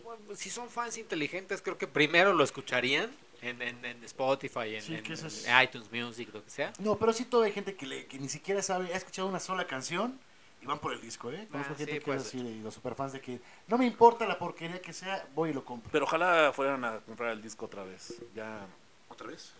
o- 0.04 0.36
si 0.36 0.50
son 0.50 0.68
fans 0.70 0.96
inteligentes, 0.98 1.60
creo 1.62 1.78
que 1.78 1.86
primero 1.86 2.32
lo 2.34 2.44
escucharían 2.44 3.10
en, 3.42 3.60
en- 3.60 3.84
en 3.84 4.04
Spotify, 4.04 4.76
en, 4.76 4.82
Sí, 4.82 4.94
en- 4.94 5.02
que 5.02 5.12
eso 5.12 5.26
es- 5.26 5.46
en 5.46 5.62
iTunes 5.62 5.90
Music, 5.92 6.30
lo 6.32 6.42
que 6.42 6.50
sea. 6.50 6.72
No, 6.78 6.96
pero 6.96 7.12
sí 7.12 7.24
todavía 7.24 7.48
hay 7.48 7.54
gente 7.54 7.74
que, 7.74 7.86
le, 7.86 8.06
que 8.06 8.18
ni 8.18 8.28
siquiera 8.28 8.62
sabe, 8.62 8.92
ha 8.94 8.96
escuchado 8.96 9.28
una 9.28 9.40
sola 9.40 9.66
canción 9.66 10.18
y 10.62 10.66
van 10.66 10.78
por 10.78 10.92
el 10.92 11.00
disco, 11.00 11.30
¿eh? 11.32 11.48
Conozco 11.50 11.72
Ah, 11.74 11.76
gente 11.76 11.92
sí, 11.92 11.98
que 11.98 12.04
puede 12.04 12.18
es 12.18 12.26
así, 12.26 12.42
de 12.42 12.62
los 12.62 12.72
superfans 12.74 13.12
de 13.12 13.20
que 13.20 13.40
no 13.66 13.76
me 13.78 13.84
importa 13.86 14.26
la 14.26 14.38
porquería 14.38 14.80
que 14.80 14.92
sea, 14.92 15.26
voy 15.34 15.50
y 15.50 15.52
lo 15.52 15.64
compro. 15.64 15.90
Pero 15.90 16.04
ojalá 16.04 16.52
fueran 16.54 16.84
a 16.84 17.00
comprar 17.00 17.32
el 17.32 17.42
disco 17.42 17.66
otra 17.66 17.82
vez. 17.82 18.14
Ya. 18.34 18.64
¿Otra 19.08 19.26
vez? 19.26 19.52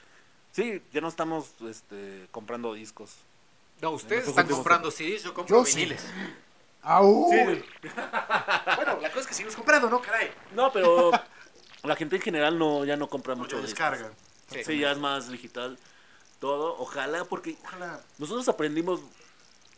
Sí, 0.53 0.80
ya 0.93 1.01
no 1.01 1.09
estamos 1.09 1.51
este, 1.68 2.26
comprando 2.30 2.72
discos. 2.74 3.16
No, 3.80 3.91
ustedes 3.91 4.28
están 4.28 4.45
últimos 4.45 4.59
comprando 4.59 4.91
CDs, 4.93 5.24
yo 5.24 5.35
compro 5.35 5.59
Yo 5.59 5.64
sí. 5.64 5.74
viniles. 5.76 6.07
¡Au! 6.83 7.28
Sí. 7.30 7.62
bueno, 8.76 8.99
la 9.01 9.09
cosa 9.09 9.20
es 9.20 9.26
que 9.26 9.35
seguimos 9.35 9.57
comprando, 9.57 9.89
¿no? 9.91 10.01
Caray. 10.01 10.30
No, 10.55 10.72
pero 10.72 11.11
la 11.89 11.97
gente 11.97 12.16
en 12.16 12.22
general 12.22 12.59
no 12.59 12.85
ya 12.85 12.97
no 12.97 13.09
compra 13.09 13.35
mucho 13.35 13.57
Mucho 13.57 13.66
descarga. 13.66 14.11
Sí. 14.53 14.64
Sí, 14.64 14.78
ya 14.78 14.93
es 14.93 14.99
más 14.99 15.28
digital 15.30 15.78
todo. 16.41 16.76
Ojalá, 16.78 17.24
porque 17.24 17.57
Ojalá. 17.64 18.01
nosotros 18.18 18.49
aprendimos 18.49 19.01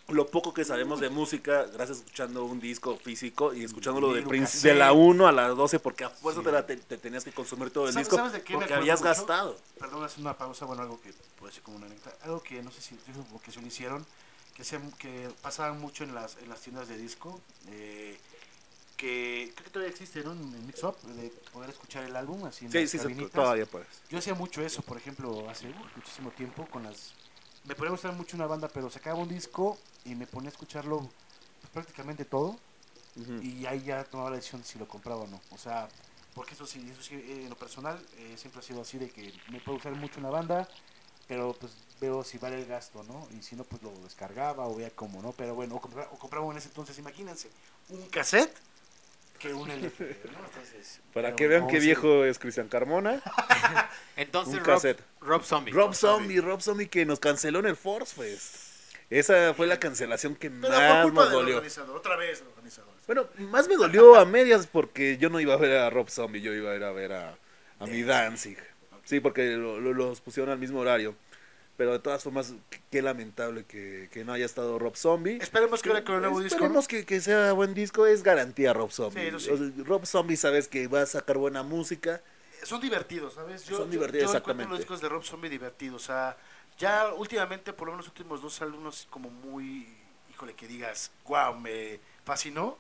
lo 0.09 0.27
poco 0.27 0.53
que 0.53 0.65
sabemos 0.67 1.01
de 1.01 1.09
música 1.09 1.65
gracias 1.73 1.99
a 1.99 2.01
escuchando 2.03 2.45
un 2.45 2.61
disco 2.61 2.97
físico 2.99 3.55
y 3.55 3.65
escuchándolo 3.65 4.13
de, 4.13 4.23
de 4.23 4.75
la 4.75 4.93
1 4.93 5.27
a 5.27 5.33
la 5.33 5.49
12 5.49 5.79
porque 5.81 6.05
a 6.05 6.11
fuerza 6.11 6.41
Sí. 6.41 6.45
te, 6.47 6.53
la 6.53 6.67
te- 6.67 6.77
te 6.77 6.99
tenías 6.99 7.25
que 7.25 7.33
consumir 7.33 7.71
todo 7.71 7.87
el 7.87 7.95
¿Sabes- 7.95 8.07
disco 8.09 8.17
sabes 8.17 8.33
de 8.35 8.43
qué 8.43 8.53
porque 8.55 8.75
habías 8.75 9.01
mucho? 9.01 9.09
gastado. 9.09 9.57
Perdón, 9.79 10.05
hacer 10.05 10.21
una 10.21 10.37
pausa, 10.37 10.67
bueno, 10.67 10.83
algo 10.83 11.01
que 11.01 11.15
puede 11.39 11.55
ser 11.55 11.63
como 11.63 11.79
una 11.79 11.87
anécdota. 11.87 12.15
Algo 12.25 12.43
que 12.43 12.63
no 12.63 12.71
sé 12.71 12.83
si 12.83 12.99
dijo 13.07 13.25
que 13.43 13.51
se 13.51 13.63
lo 13.63 13.67
hicieron, 13.67 14.05
que, 14.55 14.63
se, 14.65 14.79
que 14.99 15.31
pasaban 15.41 15.81
mucho 15.81 16.05
en 16.05 16.15
las, 16.15 16.37
en 16.37 16.51
las 16.51 16.61
tiendas 16.61 16.87
de 16.89 16.99
disco, 16.99 17.41
eh, 17.69 18.19
que 18.97 19.53
creo 19.55 19.65
que 19.65 19.71
todavía 19.71 19.91
existe, 19.93 20.23
¿no? 20.23 20.33
En 20.33 20.41
en 20.41 20.67
Mix 20.67 20.83
Up, 20.85 20.97
de 21.03 21.29
poder 21.53 21.71
escuchar 21.71 22.05
el 22.05 22.15
álbum 22.17 22.45
así 22.45 22.67
en 22.67 22.73
Sí, 22.73 22.81
las 22.83 22.91
sí, 22.91 22.99
sí, 22.99 23.03
cabinitas. 23.03 23.33
todavía 23.33 23.67
puedes. 23.67 23.89
Yo 24.11 24.19
hacía 24.19 24.35
mucho 24.35 24.63
eso, 24.63 24.83
por 24.83 24.97
ejemplo, 24.97 25.49
hace 25.51 25.69
muchísimo 25.97 26.31
tiempo 26.31 26.67
con 26.67 26.85
las... 26.85 27.13
Me 27.65 27.75
podía 27.75 27.91
gustar 27.91 28.13
mucho 28.13 28.37
una 28.37 28.47
banda, 28.47 28.69
pero 28.69 28.91
sacaba 28.91 29.19
un 29.19 29.29
disco 29.29 29.79
y 30.05 30.15
me 30.15 30.27
ponía 30.27 30.49
a 30.51 30.53
escucharlo 30.53 30.99
pues, 31.61 31.73
prácticamente 31.73 32.25
todo 32.25 32.57
y 33.43 33.65
ahí 33.67 33.85
ya 33.85 34.03
tomaba 34.05 34.31
la 34.31 34.37
decisión 34.37 34.61
de 34.63 34.67
si 34.67 34.77
lo 34.79 34.89
compraba 34.89 35.23
o 35.23 35.27
no. 35.29 35.41
O 35.51 35.59
sea, 35.59 35.89
porque 36.35 36.55
eso 36.55 36.67
sí, 36.67 36.85
eso 36.91 37.01
sí, 37.01 37.15
eh, 37.15 37.43
en 37.45 37.49
lo 37.51 37.57
personal 37.57 38.05
eh, 38.19 38.35
siempre 38.37 38.59
ha 38.59 38.63
sido 38.63 38.83
así 38.83 38.99
de 38.99 39.09
que 39.09 39.33
me 39.51 39.61
puede 39.61 39.77
gustar 39.77 39.95
mucho 39.95 40.19
una 40.19 40.31
banda, 40.31 40.69
pero 41.29 41.53
pues 41.55 41.73
veo 42.01 42.25
si 42.25 42.39
vale 42.39 42.59
el 42.61 42.67
gasto, 42.67 43.05
¿no? 43.05 43.29
Y 43.39 43.43
si 43.43 43.55
no, 43.55 43.63
pues 43.65 43.83
lo 43.83 43.93
descargaba 44.03 44.67
o 44.67 44.75
veía 44.75 44.91
cómo, 44.91 45.23
¿no? 45.23 45.31
Pero 45.33 45.55
bueno, 45.55 45.77
o 45.77 45.81
compraba, 45.81 46.11
o 46.13 46.19
compraba 46.19 46.51
en 46.51 46.59
ese 46.59 46.69
entonces, 46.69 46.99
imagínense, 46.99 47.49
un 47.89 48.05
cassette 48.09 48.55
que 49.39 49.53
un 49.53 49.71
LP, 49.71 50.17
¿no? 50.33 50.45
Entonces, 50.47 51.01
Para 51.13 51.35
que 51.37 51.47
vean 51.49 51.67
qué 51.67 51.79
viejo 51.79 52.25
es 52.25 52.39
Cristian 52.39 52.69
Carmona. 52.69 53.23
Entonces, 54.17 54.55
Un 54.55 54.61
Rob, 54.61 54.67
cassette. 54.67 55.01
Rob 55.21 55.43
Zombie. 55.45 55.73
Rob 55.73 55.95
Zombie, 55.95 56.41
Rob 56.41 56.61
Zombie 56.61 56.89
que 56.89 57.05
nos 57.05 57.21
canceló 57.21 57.59
en 57.61 57.67
el 57.67 57.77
Force 57.77 58.15
Fest. 58.15 58.55
Esa 59.11 59.53
fue 59.55 59.67
la 59.67 59.79
cancelación 59.79 60.35
que 60.35 60.51
Pero 60.51 60.63
por 60.63 60.71
más 60.73 61.03
culpa 61.05 61.21
nos 61.23 61.31
del 61.31 61.39
dolió. 61.41 61.55
organizador, 61.57 61.97
otra 61.97 62.17
vez 62.17 62.41
el 62.41 62.47
organizador. 62.49 62.95
Bueno, 63.07 63.27
más 63.51 63.69
me 63.69 63.77
dolió 63.77 64.17
a 64.17 64.25
medias 64.25 64.67
porque 64.67 65.19
yo 65.19 65.29
no 65.29 65.41
iba 65.41 65.55
a 65.55 65.59
ver 65.59 65.77
a 65.79 65.91
Rob 65.91 66.09
Zombie, 66.09 66.41
yo 66.41 66.55
iba 66.55 66.73
a 66.73 66.77
ir 66.77 66.83
a 66.85 66.91
ver 66.93 67.13
a, 67.13 67.37
a 67.81 67.87
mi 67.87 68.03
Danzig. 68.03 68.59
Sí, 69.05 69.21
porque 69.21 69.53
lo- 69.57 69.79
lo- 69.79 69.93
los 69.93 70.21
pusieron 70.23 70.51
al 70.51 70.59
mismo 70.59 70.81
horario. 70.81 71.15
Pero 71.77 71.93
de 71.93 71.99
todas 71.99 72.23
formas, 72.23 72.55
qué, 72.91 73.03
lamentable 73.03 73.65
que, 73.65 74.09
que 74.13 74.25
no 74.25 74.33
haya 74.33 74.45
estado 74.47 74.79
Rob 74.79 74.95
Zombie. 74.97 75.39
Esperemos 75.43 75.83
que 75.83 75.89
ahora 75.89 76.05
con 76.05 76.15
el 76.17 76.21
nuevo 76.21 76.41
disco. 76.41 76.55
Esperemos 76.57 76.87
que, 76.87 77.05
que 77.05 77.21
sea 77.21 77.53
buen 77.53 77.75
disco, 77.75 78.07
es 78.07 78.23
garantía 78.23 78.73
Rob 78.73 78.93
Zombie. 78.93 79.33
Sí, 79.33 79.41
sí. 79.41 79.51
O 79.51 79.57
sea, 79.57 79.85
Rob 79.85 80.07
Zombie 80.07 80.37
sabes 80.37 80.69
que 80.69 80.87
va 80.87 81.03
a 81.03 81.07
sacar 81.07 81.37
buena 81.37 81.65
música. 81.65 82.23
son 82.63 82.81
divertidos, 82.81 83.35
¿sabes? 83.35 83.63
Son 83.63 83.79
yo- 83.79 83.87
divertidos, 83.87 84.31
yo 84.33 84.39
encuentro 84.39 84.39
exactamente. 84.39 84.71
los 84.71 84.79
discos 84.79 85.01
de 85.01 85.09
Rob 85.09 85.25
Zombie 85.25 85.51
divertidos. 85.51 86.03
O 86.03 86.07
sea, 86.07 86.37
ya 86.79 87.13
últimamente, 87.13 87.73
por 87.73 87.89
lo 87.89 87.95
menos 87.95 88.07
los 88.07 88.13
últimos 88.17 88.41
dos 88.41 88.63
álbumes, 88.63 89.09
como 89.11 89.29
muy, 89.31 89.89
híjole, 90.31 90.55
que 90.55 90.69
digas, 90.69 91.11
wow, 91.27 91.55
me 91.59 91.99
fascinó. 92.25 92.79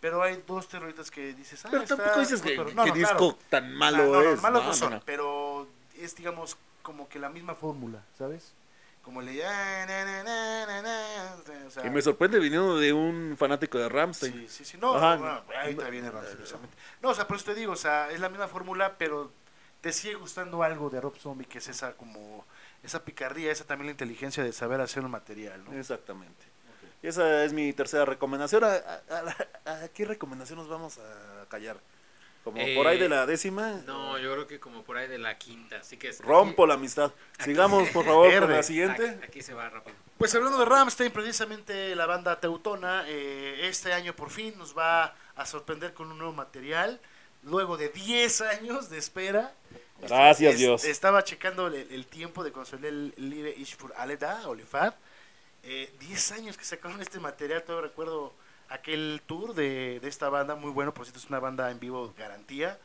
Pero 0.00 0.20
hay 0.20 0.42
dos 0.48 0.66
terroristas 0.68 1.12
que 1.12 1.32
dices, 1.32 1.64
ah, 1.64 1.68
Pero 1.70 1.84
está 1.84 1.96
tampoco 1.96 2.18
dices 2.18 2.42
que, 2.42 2.56
cotorro". 2.56 2.74
No, 2.74 2.82
que 2.82 2.90
no, 2.90 2.96
disco 2.96 3.16
claro. 3.18 3.38
tan 3.50 3.72
malo 3.76 4.02
Ah, 4.18 4.22
no, 4.24 4.30
es. 4.32 4.42
malos 4.42 4.64
No, 4.64 4.74
son, 4.74 5.00
pero 5.06 5.68
es, 5.96 6.16
digamos, 6.16 6.56
como 6.82 7.08
que 7.08 7.18
la 7.18 7.28
misma 7.28 7.54
fórmula, 7.54 8.02
¿sabes? 8.18 8.52
Como 9.02 9.20
el 9.20 9.26
de... 9.26 9.42
o 11.66 11.70
sea, 11.70 11.86
Y 11.86 11.90
me 11.90 12.00
sorprende 12.02 12.38
viniendo 12.38 12.78
de 12.78 12.92
un 12.92 13.34
fanático 13.38 13.78
de 13.78 13.88
Ramstein. 13.88 14.32
Sí, 14.32 14.46
sí, 14.48 14.64
sí. 14.64 14.78
No, 14.78 14.94
Ajá. 14.94 15.42
ahí 15.60 15.74
viene 15.90 16.10
precisamente. 16.10 16.76
No, 17.02 17.10
o 17.10 17.14
sea, 17.14 17.26
por 17.26 17.36
eso 17.36 17.46
te 17.46 17.54
digo, 17.54 17.72
o 17.72 17.76
sea, 17.76 18.10
es 18.10 18.20
la 18.20 18.28
misma 18.28 18.46
fórmula, 18.48 18.94
pero 18.98 19.32
te 19.80 19.92
sigue 19.92 20.14
gustando 20.14 20.62
algo 20.62 20.88
de 20.90 21.00
Rob 21.00 21.16
Zombie, 21.18 21.46
que 21.46 21.58
es 21.58 21.68
esa 21.68 21.94
como, 21.94 22.44
esa 22.84 23.02
picardía, 23.04 23.50
esa 23.50 23.64
también 23.64 23.86
la 23.86 23.92
inteligencia 23.92 24.44
de 24.44 24.52
saber 24.52 24.80
hacer 24.80 25.04
un 25.04 25.10
material, 25.10 25.64
¿no? 25.64 25.72
Exactamente. 25.72 26.44
Y 27.02 27.08
esa 27.08 27.42
es 27.44 27.52
mi 27.52 27.72
tercera 27.72 28.04
recomendación. 28.04 28.62
¿A, 28.62 28.68
a- 28.76 29.34
a- 29.64 29.82
a 29.84 29.88
qué 29.88 30.04
recomendación 30.04 30.60
nos 30.60 30.68
vamos 30.68 30.98
a 30.98 31.46
callar? 31.48 31.76
Como 32.44 32.58
por 32.74 32.86
ahí 32.88 32.98
de 32.98 33.08
la 33.08 33.24
décima. 33.26 33.80
No, 33.86 34.18
yo 34.18 34.32
creo 34.32 34.46
que 34.48 34.58
como 34.58 34.82
por 34.82 34.96
ahí 34.96 35.06
de 35.08 35.18
la 35.18 35.38
quinta. 35.38 35.76
Así 35.76 35.96
que 35.96 36.08
es- 36.08 36.18
Rompo 36.20 36.66
la 36.66 36.74
amistad. 36.74 37.12
Sigamos, 37.38 37.88
por 37.90 38.04
favor, 38.04 38.36
con 38.40 38.50
la 38.50 38.62
siguiente. 38.64 39.10
aquí- 39.10 39.24
aquí 39.24 39.42
se 39.42 39.54
va 39.54 39.68
rápido. 39.70 39.96
Pues 40.18 40.34
hablando 40.34 40.58
de 40.58 40.64
Ramstein, 40.64 41.12
precisamente 41.12 41.94
la 41.94 42.06
banda 42.06 42.40
teutona, 42.40 43.04
eh, 43.06 43.68
este 43.68 43.92
año 43.92 44.14
por 44.16 44.30
fin 44.30 44.56
nos 44.58 44.76
va 44.76 45.14
a 45.36 45.46
sorprender 45.46 45.94
con 45.94 46.10
un 46.10 46.18
nuevo 46.18 46.32
material. 46.32 47.00
luego 47.44 47.76
de 47.76 47.88
10 47.88 48.40
años 48.40 48.88
de 48.88 48.98
espera. 48.98 49.52
Gracias, 50.00 50.52
Es- 50.54 50.58
Dios. 50.60 50.84
Estaba 50.84 51.24
checando 51.24 51.66
el, 51.66 51.74
el 51.90 52.06
tiempo 52.06 52.44
de 52.44 52.52
conseguir 52.52 52.86
el 52.86 53.14
Live 53.16 53.54
Ishfur 53.58 53.92
Aleda, 53.96 54.46
Olifad. 54.48 54.94
Eh, 55.64 55.92
10 55.98 56.30
años 56.32 56.56
que 56.56 56.64
sacaron 56.64 57.00
este 57.02 57.18
material, 57.18 57.64
todavía 57.64 57.88
recuerdo 57.88 58.32
aquel 58.72 59.22
tour 59.26 59.54
de, 59.54 60.00
de 60.00 60.08
esta 60.08 60.28
banda, 60.28 60.54
muy 60.56 60.70
bueno, 60.70 60.94
por 60.94 61.04
cierto 61.04 61.20
es 61.20 61.26
una 61.28 61.40
banda 61.40 61.70
en 61.70 61.80
vivo 61.80 62.12
garantía. 62.18 62.78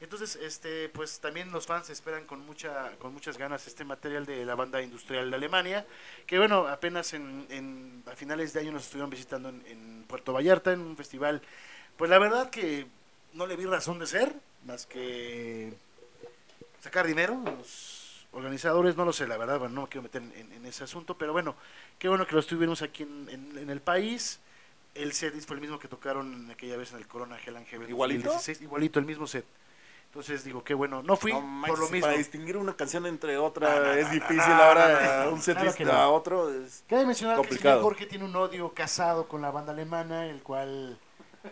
Entonces, 0.00 0.36
este, 0.36 0.88
pues 0.90 1.18
también 1.20 1.50
los 1.50 1.66
fans 1.66 1.90
esperan 1.90 2.24
con 2.24 2.40
mucha, 2.46 2.92
con 2.98 3.12
muchas 3.12 3.36
ganas 3.36 3.66
este 3.66 3.84
material 3.84 4.26
de 4.26 4.44
la 4.44 4.54
banda 4.54 4.80
industrial 4.80 5.28
de 5.30 5.36
Alemania, 5.36 5.86
que 6.26 6.38
bueno, 6.38 6.68
apenas 6.68 7.12
en, 7.14 7.46
en- 7.50 8.04
a 8.06 8.14
finales 8.14 8.52
de 8.52 8.60
año 8.60 8.72
nos 8.72 8.84
estuvieron 8.84 9.10
visitando 9.10 9.48
en, 9.48 10.04
Puerto 10.08 10.32
Vallarta, 10.32 10.72
en 10.72 10.80
un 10.80 10.96
festival, 10.96 11.42
pues 11.98 12.10
la 12.10 12.18
verdad 12.18 12.48
que 12.50 12.86
no 13.34 13.46
le 13.46 13.56
vi 13.56 13.66
razón 13.66 13.98
de 13.98 14.06
ser, 14.06 14.34
más 14.64 14.86
que 14.86 15.74
sacar 16.80 17.06
dinero, 17.06 17.40
los 17.44 18.26
organizadores, 18.32 18.96
no 18.96 19.04
lo 19.04 19.12
sé, 19.12 19.26
la 19.26 19.36
verdad, 19.36 19.60
no 19.68 19.82
me 19.82 19.88
quiero 19.88 20.02
meter 20.02 20.22
en, 20.22 20.52
en- 20.52 20.66
ese 20.66 20.84
asunto, 20.84 21.16
pero 21.16 21.32
bueno, 21.32 21.56
qué 21.98 22.08
bueno 22.08 22.26
que 22.26 22.34
lo 22.34 22.40
estuvimos 22.40 22.82
aquí 22.82 23.02
en 23.02 23.70
el 23.70 23.80
país. 23.80 24.38
El 25.02 25.12
set 25.12 25.34
fue 25.46 25.56
el 25.56 25.60
mismo 25.60 25.78
que 25.78 25.88
tocaron 25.88 26.50
aquella 26.50 26.76
vez 26.76 26.92
en 26.92 26.98
el 26.98 27.06
Corona 27.06 27.36
Hell 27.44 27.56
and 27.56 27.66
Heaven 27.66 27.88
¿Igualito? 27.88 28.24
2016, 28.30 28.62
igualito, 28.62 28.98
el 28.98 29.06
mismo 29.06 29.26
set. 29.26 29.44
Entonces 30.06 30.42
digo, 30.42 30.64
qué 30.64 30.72
bueno, 30.74 31.02
no 31.02 31.16
fui 31.16 31.32
No 31.32 31.64
por 31.66 31.78
lo 31.78 31.88
mismo. 31.90 32.06
Para 32.06 32.16
distinguir 32.18 32.56
una 32.56 32.74
canción 32.74 33.04
entre 33.06 33.36
otra 33.36 33.74
No, 33.76 33.82
no, 33.84 33.92
es 33.92 34.10
difícil. 34.10 34.40
ahora 34.40 35.28
un 35.30 35.40
set 35.42 35.58
claro 35.76 35.92
a 35.92 36.08
otro 36.08 36.50
es... 36.50 36.82
Cabe 36.88 37.04
mencionar 37.04 37.36
que 37.36 37.42
el 37.42 37.46
Complicado. 37.48 37.74
señor 37.76 37.82
Jorge 37.84 38.06
tiene 38.06 38.24
un 38.24 38.34
odio 38.34 38.72
casado 38.72 39.28
con 39.28 39.42
la 39.42 39.50
banda 39.50 39.72
alemana, 39.72 40.26
el 40.26 40.42
cual 40.42 40.98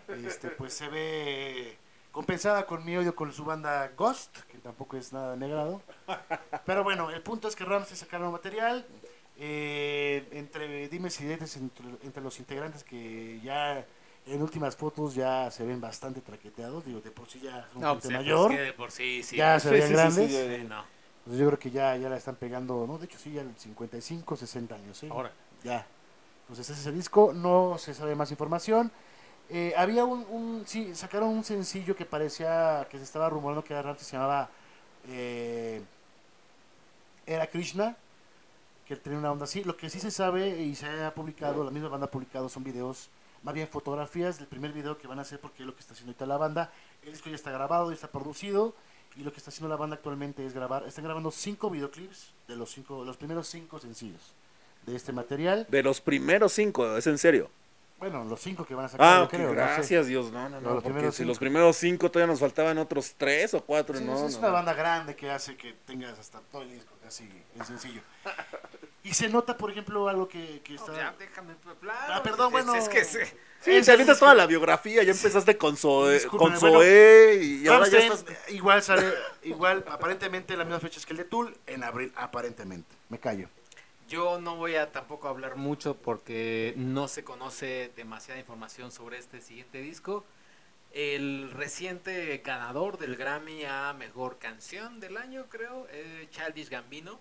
este, 0.08 0.48
pues 0.48 0.72
se 0.72 0.88
ve 0.88 1.76
compensada 2.12 2.64
con 2.64 2.82
mi 2.82 2.96
odio 2.96 3.14
con 3.14 3.30
su 3.30 3.44
banda 3.44 3.92
Ghost, 3.94 4.38
que 4.50 4.56
tampoco 4.58 4.96
es 4.96 5.12
nada 5.12 5.36
negrado. 5.36 5.82
Pero 6.64 6.82
bueno, 6.82 7.10
el 7.10 7.20
punto 7.20 7.48
es 7.48 7.54
que 7.54 7.64
Ramsey 7.64 7.94
sacaron 7.96 8.32
material. 8.32 8.86
Eh, 9.38 10.26
entre 10.32 10.88
dimes 10.88 11.20
y 11.20 11.24
diretes 11.24 11.56
entre, 11.56 11.86
entre 12.02 12.22
los 12.22 12.38
integrantes 12.38 12.84
que 12.84 13.40
ya 13.42 13.84
en 14.26 14.42
últimas 14.42 14.76
fotos 14.76 15.14
ya 15.14 15.50
se 15.50 15.64
ven 15.64 15.80
bastante 15.80 16.20
traqueteados, 16.20 16.84
digo, 16.84 17.00
de 17.00 17.10
por 17.10 17.28
sí 17.28 17.40
ya 17.40 17.60
es 17.60 17.76
un 17.76 17.82
No, 17.82 17.92
gente 17.92 18.08
pues, 18.08 18.10
mayor. 18.10 18.50
es 18.52 18.56
que 18.56 18.62
de 18.62 18.72
por 18.72 18.90
sí, 18.90 19.22
sí. 19.22 19.36
ya 19.36 19.60
se 19.60 19.68
Sí, 19.68 19.74
ven 19.74 19.82
sí, 19.82 19.86
sí, 19.88 19.92
grandes. 19.92 20.30
sí, 20.32 20.56
Sí, 20.58 20.64
no. 20.68 20.84
Pues 21.24 21.38
yo 21.38 21.46
creo 21.48 21.58
que 21.58 21.70
ya, 21.70 21.96
ya 21.96 22.08
la 22.08 22.16
están 22.16 22.36
pegando, 22.36 22.86
no, 22.86 22.98
de 22.98 23.06
hecho 23.06 23.18
sí, 23.18 23.32
ya 23.32 23.44
55, 23.56 24.36
60 24.36 24.76
años. 24.76 25.02
¿eh? 25.02 25.08
Ahora. 25.10 25.32
Ya. 25.64 25.86
Entonces 26.42 26.70
ese 26.70 26.80
es 26.80 26.86
el 26.86 26.94
disco, 26.94 27.32
no 27.34 27.76
se 27.78 27.94
sabe 27.94 28.14
más 28.14 28.30
información. 28.30 28.92
Eh, 29.50 29.74
había 29.76 30.04
un, 30.04 30.20
un- 30.30 30.64
sí, 30.66 30.94
sacaron 30.94 31.28
un 31.30 31.44
sencillo 31.44 31.96
que 31.96 32.04
parecía, 32.06 32.86
que 32.90 32.98
se 32.98 33.04
estaba 33.04 33.28
rumorando 33.30 33.64
que 33.64 33.74
era 33.74 33.96
se 33.98 34.12
llamaba 34.16 34.50
eh, 35.08 35.82
Era 37.26 37.46
Krishna, 37.48 37.96
que 38.86 38.96
tenía 38.96 39.18
una 39.18 39.32
onda 39.32 39.44
así. 39.44 39.64
Lo 39.64 39.76
que 39.76 39.90
sí 39.90 40.00
se 40.00 40.10
sabe 40.10 40.62
y 40.62 40.74
se 40.74 40.86
ha 41.04 41.14
publicado, 41.14 41.64
la 41.64 41.70
misma 41.70 41.88
banda 41.88 42.06
ha 42.06 42.10
publicado, 42.10 42.48
son 42.48 42.64
videos, 42.64 43.08
más 43.42 43.54
bien 43.54 43.68
fotografías 43.68 44.38
del 44.38 44.46
primer 44.46 44.72
video 44.72 44.96
que 44.98 45.06
van 45.06 45.18
a 45.18 45.22
hacer 45.22 45.40
porque 45.40 45.62
es 45.62 45.66
lo 45.66 45.74
que 45.74 45.80
está 45.80 45.92
haciendo 45.92 46.10
ahorita 46.10 46.26
la 46.26 46.36
banda. 46.36 46.72
El 47.02 47.12
disco 47.12 47.28
ya 47.28 47.36
está 47.36 47.50
grabado, 47.50 47.90
ya 47.90 47.94
está 47.94 48.08
producido 48.08 48.74
y 49.16 49.22
lo 49.22 49.32
que 49.32 49.38
está 49.38 49.50
haciendo 49.50 49.68
la 49.68 49.76
banda 49.76 49.96
actualmente 49.96 50.44
es 50.44 50.52
grabar, 50.52 50.84
están 50.86 51.04
grabando 51.04 51.30
cinco 51.30 51.70
videoclips 51.70 52.30
de 52.48 52.56
los 52.56 52.70
cinco, 52.70 53.04
los 53.04 53.16
primeros 53.16 53.48
cinco 53.48 53.78
sencillos 53.78 54.34
de 54.84 54.94
este 54.94 55.12
material. 55.12 55.66
De 55.68 55.82
los 55.82 56.00
primeros 56.00 56.52
cinco, 56.52 56.96
es 56.96 57.06
en 57.06 57.18
serio. 57.18 57.50
Bueno, 57.98 58.24
los 58.24 58.38
cinco 58.40 58.66
que 58.66 58.74
van 58.74 58.84
a 58.84 58.88
sacar, 58.90 59.06
Ah, 59.06 59.20
yo 59.22 59.28
creo. 59.30 59.42
no 59.44 59.48
sé. 59.50 59.54
gracias 59.56 60.06
Dios, 60.06 60.30
no, 60.30 60.48
no, 60.50 60.60
no, 60.60 60.60
los 60.60 60.74
porque 60.74 60.88
primeros 60.90 61.14
si 61.14 61.18
cinco. 61.18 61.28
los 61.28 61.38
primeros 61.38 61.76
cinco 61.76 62.10
todavía 62.10 62.30
nos 62.30 62.40
faltaban 62.40 62.76
otros 62.76 63.14
tres 63.16 63.54
o 63.54 63.62
cuatro, 63.62 63.96
Sí, 63.98 64.04
no, 64.04 64.26
es 64.26 64.32
no, 64.34 64.38
una 64.38 64.48
no. 64.48 64.52
banda 64.52 64.74
grande 64.74 65.16
que 65.16 65.30
hace 65.30 65.56
que 65.56 65.72
tengas 65.86 66.18
hasta 66.18 66.40
todo 66.40 66.62
el 66.62 66.70
disco 66.72 66.92
casi 67.02 67.24
en 67.54 67.64
sencillo. 67.64 68.02
Y 69.02 69.14
se 69.14 69.28
nota, 69.30 69.56
por 69.56 69.70
ejemplo, 69.70 70.08
algo 70.08 70.28
que, 70.28 70.60
que 70.62 70.74
No, 70.74 70.80
está... 70.80 70.92
ya, 70.96 71.14
déjame 71.18 71.54
hablar. 71.64 72.10
Ah, 72.10 72.22
perdón, 72.22 72.48
Es- 72.48 72.52
bueno. 72.52 72.74
Es, 72.74 72.88
que 72.88 73.04
se- 73.04 73.24
Sí, 73.60 73.70
Ese 73.72 73.86
te 73.86 73.92
avientas 73.92 74.18
toda 74.18 74.34
la 74.34 74.46
biografía, 74.46 75.02
ya 75.02 75.12
empezaste 75.12 75.56
con 75.56 75.76
Zoe, 75.76 76.20
con 76.26 76.38
bueno, 76.38 76.58
Zoe 76.60 77.36
y 77.42 77.66
ahora 77.66 77.88
ya 77.88 77.98
estás... 77.98 78.24
igual 78.48 78.82
sale, 78.82 79.10
igual, 79.42 79.84
aparentemente 79.88 80.54
las 80.56 80.66
mismas 80.66 80.82
fechas 80.82 81.06
que 81.06 81.14
el 81.14 81.16
de 81.16 81.24
Tool, 81.24 81.56
en 81.66 81.82
abril, 81.82 82.12
aparentemente. 82.16 82.94
Me 83.08 83.18
callo. 83.18 83.48
Yo 84.08 84.40
no 84.40 84.56
voy 84.56 84.76
a 84.76 84.92
tampoco 84.92 85.28
hablar 85.28 85.56
mucho 85.56 85.96
porque 85.96 86.74
no 86.76 87.08
se 87.08 87.24
conoce 87.24 87.90
demasiada 87.96 88.38
información 88.38 88.92
sobre 88.92 89.18
este 89.18 89.40
siguiente 89.40 89.80
disco. 89.80 90.24
El 90.92 91.50
reciente 91.52 92.38
ganador 92.44 92.98
del 92.98 93.16
Grammy 93.16 93.64
a 93.64 93.92
Mejor 93.94 94.38
Canción 94.38 95.00
del 95.00 95.16
año, 95.16 95.46
creo, 95.48 95.86
eh, 95.90 96.28
Childish 96.30 96.68
Gambino. 96.70 97.18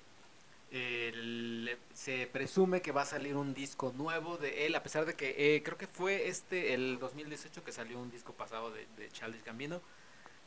Se 1.93 2.27
presume 2.27 2.81
que 2.81 2.91
va 2.91 3.01
a 3.03 3.05
salir 3.05 3.35
un 3.35 3.53
disco 3.53 3.93
nuevo 3.97 4.37
de 4.37 4.65
él, 4.65 4.75
a 4.75 4.83
pesar 4.83 5.05
de 5.05 5.13
que 5.15 5.55
eh, 5.55 5.63
creo 5.63 5.77
que 5.77 5.87
fue 5.87 6.27
este, 6.27 6.73
el 6.73 6.99
2018, 6.99 7.63
que 7.63 7.71
salió 7.71 7.99
un 7.99 8.11
disco 8.11 8.33
pasado 8.33 8.71
de, 8.71 8.85
de 8.97 9.09
Gambino. 9.45 9.81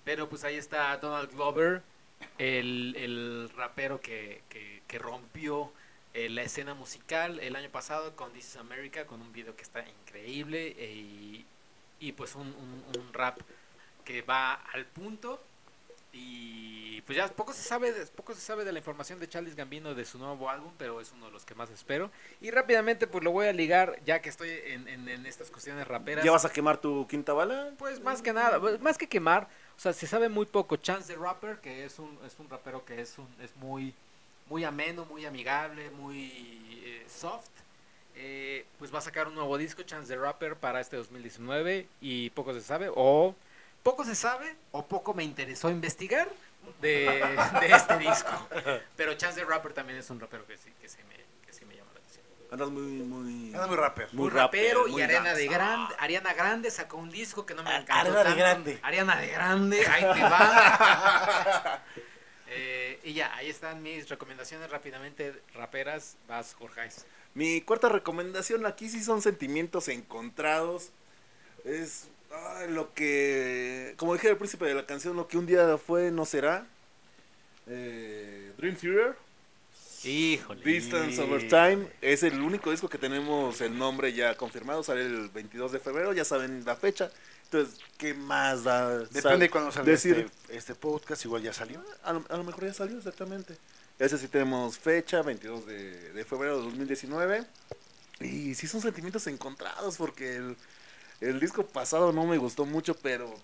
Pero 0.05 0.29
pues 0.29 0.45
ahí 0.45 0.57
está 0.57 0.97
Donald 0.99 1.33
Glover, 1.33 1.83
el, 2.39 2.95
el 2.97 3.51
rapero 3.57 4.01
que- 4.01 4.43
que 4.87 4.99
rompió 4.99 5.73
eh, 6.15 6.29
la 6.29 6.43
escena 6.43 6.75
musical 6.75 7.39
el 7.41 7.55
año 7.57 7.69
pasado 7.71 8.17
con 8.17 8.33
This 8.33 8.51
is 8.51 8.57
America, 8.57 9.07
con 9.07 9.21
un 9.21 9.33
video 9.33 9.55
que 9.57 9.63
está 9.63 9.85
increíble 9.87 10.75
eh, 10.79 10.95
y, 10.95 11.47
y 12.01 12.13
pues 12.13 12.35
un, 12.35 12.47
un- 12.49 12.85
un 13.01 13.13
rap 13.13 13.39
que 14.05 14.23
va 14.23 14.55
al 14.55 14.85
punto. 14.87 15.41
Y 16.13 17.03
pues 17.03 17.17
ya 17.17 17.29
poco 17.29 17.53
se 17.53 17.63
sabe 17.63 17.93
poco 18.17 18.35
se 18.35 18.41
sabe 18.41 18.65
de 18.65 18.73
la 18.73 18.79
información 18.79 19.21
de 19.21 19.29
Charles 19.29 19.55
Gambino 19.55 19.95
de 19.95 20.05
su 20.07 20.19
nuevo 20.19 20.49
álbum, 20.49 20.73
pero 20.79 21.01
es 21.03 21.13
uno 21.13 21.27
de 21.27 21.33
los 21.33 21.45
que 21.45 21.55
más 21.55 21.69
espero. 21.71 22.11
Y 22.41 22.51
rápidamente 22.51 23.07
pues 23.07 23.23
lo 23.23 23.31
voy 23.31 23.47
a 23.47 23.53
ligar, 23.53 24.01
ya 24.07 24.21
que 24.23 24.31
estoy 24.31 24.51
en, 24.65 24.89
en- 24.89 25.09
en 25.09 25.27
estas 25.27 25.51
cuestiones 25.51 25.87
raperas. 25.87 26.25
¿Ya 26.25 26.31
vas 26.33 26.47
a 26.47 26.51
quemar 26.53 26.79
tu 26.81 27.07
quinta 27.07 27.35
bala? 27.35 27.73
Pues 27.79 28.01
más 28.01 28.23
que 28.23 28.33
nada, 28.33 28.59
pues, 28.59 28.81
más 28.81 28.97
que 28.97 29.07
quemar, 29.07 29.49
o 29.77 29.81
sea, 29.81 29.93
se 29.93 30.07
sabe 30.07 30.29
muy 30.31 30.47
poco. 30.47 30.77
Chance 30.77 31.13
the 31.15 31.21
Rapper, 31.21 31.59
que 31.59 31.85
es 31.85 31.99
un, 31.99 32.19
es 32.27 32.35
un 32.39 32.49
rapero 32.49 32.85
que 32.87 33.01
es, 33.03 33.19
un, 33.19 33.29
es 33.43 33.55
muy, 33.57 33.95
muy 34.49 34.65
ameno, 34.65 35.05
muy 35.07 35.27
amigable, 35.27 35.91
muy 35.91 36.83
eh, 36.85 37.07
soft. 37.09 37.49
eh, 38.17 38.67
pues 38.79 38.93
va 38.93 38.99
a 38.99 39.03
sacar 39.03 39.29
un 39.29 39.35
nuevo 39.35 39.57
disco, 39.59 39.83
Chance 39.83 40.13
the 40.13 40.19
Rapper, 40.21 40.57
para 40.57 40.81
este 40.81 40.97
2019 40.97 41.87
y 42.01 42.31
poco 42.31 42.53
se 42.55 42.61
sabe, 42.61 42.91
o 42.95 43.35
poco 43.83 44.05
se 44.05 44.15
sabe, 44.15 44.57
o 44.73 44.85
poco 44.87 45.15
me 45.15 45.23
interesó 45.25 45.71
investigar 45.71 46.29
de, 46.81 47.23
de 47.61 47.67
este 47.73 47.97
disco. 47.99 48.49
Pero 48.97 49.15
Chance 49.15 49.41
the 49.41 49.47
Rapper 49.47 49.73
también 49.73 49.99
es 49.99 50.11
un 50.11 50.19
rapero 50.21 50.45
que 50.47 50.57
sí, 50.57 50.73
que 50.81 50.89
sí 50.89 50.99
me, 51.09 51.15
que 51.47 51.53
sí 51.53 51.65
me 51.65 51.77
llama 51.77 51.91
la 51.95 52.01
atención. 52.01 52.25
Andas 52.51 52.71
muy, 52.71 52.83
muy... 52.83 53.55
Anda 53.55 53.67
muy 53.69 53.77
rapper. 53.77 54.09
Muy, 54.13 54.23
Muy 54.23 54.31
rapero 54.31 54.85
rapper, 54.87 54.99
y 54.99 55.03
Ariana 55.03 55.35
de 55.35 55.47
Grande, 55.47 55.95
Ariana 55.99 56.35
Grande 56.35 56.71
sacó 56.73 56.97
un 56.97 57.11
disco 57.11 57.47
que 57.47 57.55
no 57.55 57.63
me 57.63 57.71
A- 57.71 57.79
encantó 57.81 58.11
Ariana 58.19 58.31
de. 58.31 58.35
Grande. 58.37 58.79
Ariana 58.83 59.17
de 59.17 59.29
Grande, 59.29 59.87
ahí 59.87 60.03
te 60.15 60.23
va. 60.23 61.83
Y 63.09 63.15
ya, 63.15 63.35
ahí 63.37 63.49
están 63.49 63.83
mis 63.83 64.07
recomendaciones 64.07 64.69
rápidamente 64.69 65.33
raperas. 65.55 66.19
Vas, 66.29 66.53
Jorge. 66.53 66.91
Mi 67.33 67.63
cuarta 67.63 67.89
recomendación 67.89 68.67
aquí 68.67 68.91
sí 68.91 69.03
son 69.03 69.23
sentimientos 69.23 69.89
encontrados. 69.89 70.91
Es 71.65 72.09
ah, 72.31 72.67
lo 72.69 72.93
que, 72.93 73.95
como 73.97 74.13
dije 74.13 74.29
al 74.29 74.37
príncipe 74.37 74.67
de 74.67 74.75
la 74.75 74.85
canción, 74.85 75.17
lo 75.17 75.27
que 75.27 75.39
un 75.39 75.47
día 75.47 75.79
fue 75.79 76.11
no 76.11 76.27
será. 76.27 76.67
Eh, 77.67 78.53
Dream 78.59 78.77
Theater, 78.77 79.17
Híjole. 80.05 80.63
Distance 80.63 81.19
Over 81.23 81.49
Time. 81.49 81.89
Es 82.03 82.23
el 82.23 82.39
único 82.43 82.71
disco 82.71 82.91
que 82.91 82.99
tenemos 82.99 83.63
el 83.63 83.79
nombre 83.79 84.13
ya 84.13 84.37
confirmado. 84.37 84.83
Sale 84.83 85.01
el 85.01 85.31
22 85.31 85.73
de 85.73 85.79
febrero, 85.79 86.13
ya 86.13 86.27
saben 86.27 86.63
la 86.67 86.77
fecha. 86.77 87.11
Entonces, 87.51 87.81
¿qué 87.97 88.13
más 88.15 88.65
da? 88.65 88.99
Depende 88.99 89.39
de 89.47 89.51
cuándo 89.51 89.73
salga 89.73 89.91
decir- 89.91 90.31
este, 90.47 90.57
este 90.57 90.75
podcast, 90.75 91.25
igual 91.25 91.43
ya 91.43 91.53
salió. 91.53 91.83
A 92.05 92.13
lo, 92.13 92.25
a 92.29 92.37
lo 92.37 92.45
mejor 92.45 92.67
ya 92.67 92.75
salió 92.75 92.99
exactamente. 92.99 93.57
Ese 93.99 94.19
sí 94.19 94.29
tenemos 94.29 94.79
fecha, 94.79 95.23
22 95.23 95.67
de, 95.67 96.13
de 96.13 96.25
febrero 96.25 96.59
de 96.59 96.65
2019. 96.65 97.47
Y 98.21 98.55
sí 98.55 98.67
son 98.67 98.81
sentimientos 98.81 99.27
encontrados 99.29 99.97
porque 99.97 100.37
el, 100.37 100.57
el 101.21 101.41
disco 101.41 101.65
pasado 101.67 102.13
no 102.13 102.27
me 102.27 102.37
gustó 102.37 102.67
mucho, 102.67 102.95
pero 102.95 103.35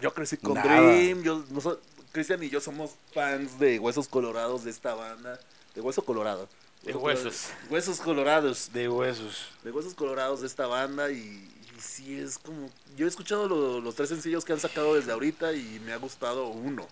yo 0.00 0.14
crecí 0.14 0.36
con 0.38 0.54
Nada. 0.54 0.80
Dream. 0.80 1.22
Yo, 1.22 1.44
noso- 1.50 1.78
Cristian 2.12 2.42
y 2.42 2.48
yo 2.48 2.60
somos 2.60 2.92
fans 3.12 3.58
de 3.58 3.78
Huesos 3.78 4.08
Colorados 4.08 4.64
de 4.64 4.70
esta 4.70 4.94
banda. 4.94 5.38
De 5.74 5.80
Hueso 5.80 6.02
Colorado. 6.04 6.48
De 6.82 6.94
Huesos. 6.94 7.48
Huesos 7.70 8.00
Colorados. 8.00 8.70
De 8.72 8.88
huesos. 8.88 9.48
De 9.64 9.70
Huesos 9.70 9.94
Colorados 9.94 10.40
de 10.40 10.46
esta 10.46 10.66
banda 10.66 11.10
y, 11.10 11.50
y 11.76 11.80
sí 11.80 12.18
es 12.20 12.38
como... 12.38 12.70
Yo 12.96 13.06
he 13.06 13.08
escuchado 13.08 13.48
lo- 13.48 13.80
los 13.80 13.94
tres 13.94 14.08
sencillos 14.08 14.44
que 14.44 14.52
han 14.52 14.60
sacado 14.60 14.94
desde 14.94 15.12
ahorita 15.12 15.52
y 15.52 15.80
me 15.84 15.92
ha 15.92 15.96
gustado 15.96 16.48
uno. 16.48 16.86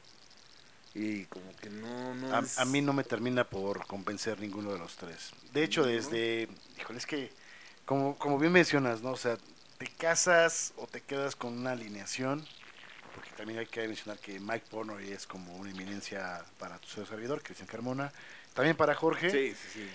Y 0.94 1.24
como 1.26 1.56
que 1.56 1.70
no... 1.70 2.14
no 2.14 2.34
A, 2.34 2.40
es- 2.40 2.58
a 2.58 2.64
mí 2.64 2.80
no 2.82 2.92
me 2.92 3.04
termina 3.04 3.44
por 3.44 3.86
convencer 3.86 4.40
ninguno 4.40 4.72
de 4.72 4.78
los 4.78 4.96
tres. 4.96 5.30
De 5.52 5.62
hecho, 5.64 5.82
No. 5.82 5.86
desde, 5.88 6.48
híjole, 6.78 6.98
es 6.98 7.06
que, 7.06 7.30
como, 7.86 8.16
como 8.18 8.38
bien 8.38 8.52
mencionas, 8.52 9.02
¿no? 9.02 9.12
O 9.12 9.16
sea, 9.16 9.38
te 9.78 9.86
casas 9.86 10.72
o 10.76 10.86
te 10.86 11.00
quedas 11.00 11.34
con 11.36 11.58
una 11.58 11.72
alineación 11.72 12.44
porque 13.14 13.30
también 13.36 13.58
hay 13.58 13.66
que 13.66 13.86
mencionar 13.86 14.18
que 14.18 14.40
Mike 14.40 14.66
Pornoy 14.70 15.10
es 15.12 15.26
como 15.26 15.54
una 15.56 15.70
eminencia 15.70 16.42
para 16.58 16.78
tu 16.78 16.88
servidor, 16.88 17.42
Cristian 17.42 17.68
Carmona, 17.68 18.10
también 18.54 18.74
para 18.76 18.94
Jorge. 18.94 19.30
Sí, 19.30 19.54
sí, 19.54 19.68
sí. 19.80 19.88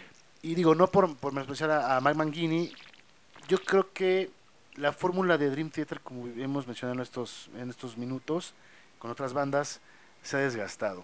Y 0.43 0.53
digo, 0.55 0.75
no 0.75 0.87
por, 0.91 1.15
por 1.17 1.33
menospreciar 1.33 1.71
a, 1.71 1.97
a 1.97 2.01
Mike 2.01 2.13
Mangini, 2.15 2.73
yo 3.47 3.57
creo 3.63 3.91
que 3.91 4.29
la 4.77 4.93
fórmula 4.93 5.37
de 5.37 5.49
Dream 5.49 5.69
Theater, 5.71 6.01
como 6.01 6.27
hemos 6.27 6.67
mencionado 6.67 6.95
en 6.95 7.01
estos, 7.01 7.49
en 7.55 7.69
estos 7.69 7.97
minutos, 7.97 8.53
con 8.99 9.11
otras 9.11 9.33
bandas, 9.33 9.81
se 10.21 10.37
ha 10.37 10.39
desgastado. 10.39 11.03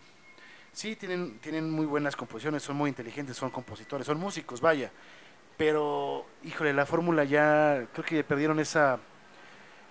Sí, 0.72 0.96
tienen, 0.96 1.40
tienen 1.40 1.70
muy 1.72 1.86
buenas 1.86 2.16
composiciones, 2.16 2.64
son 2.64 2.76
muy 2.78 2.90
inteligentes, 2.90 3.38
son 3.38 3.52
compositores, 3.52 4.08
son 4.08 4.20
músicos, 4.20 4.62
vaya. 4.62 4.92
Pero, 5.58 6.26
híjole, 6.44 6.74
la 6.74 6.86
fórmula 6.86 7.24
ya, 7.26 7.88
creo 7.94 8.06
que 8.06 8.24
perdieron 8.24 8.60
esa, 8.60 9.00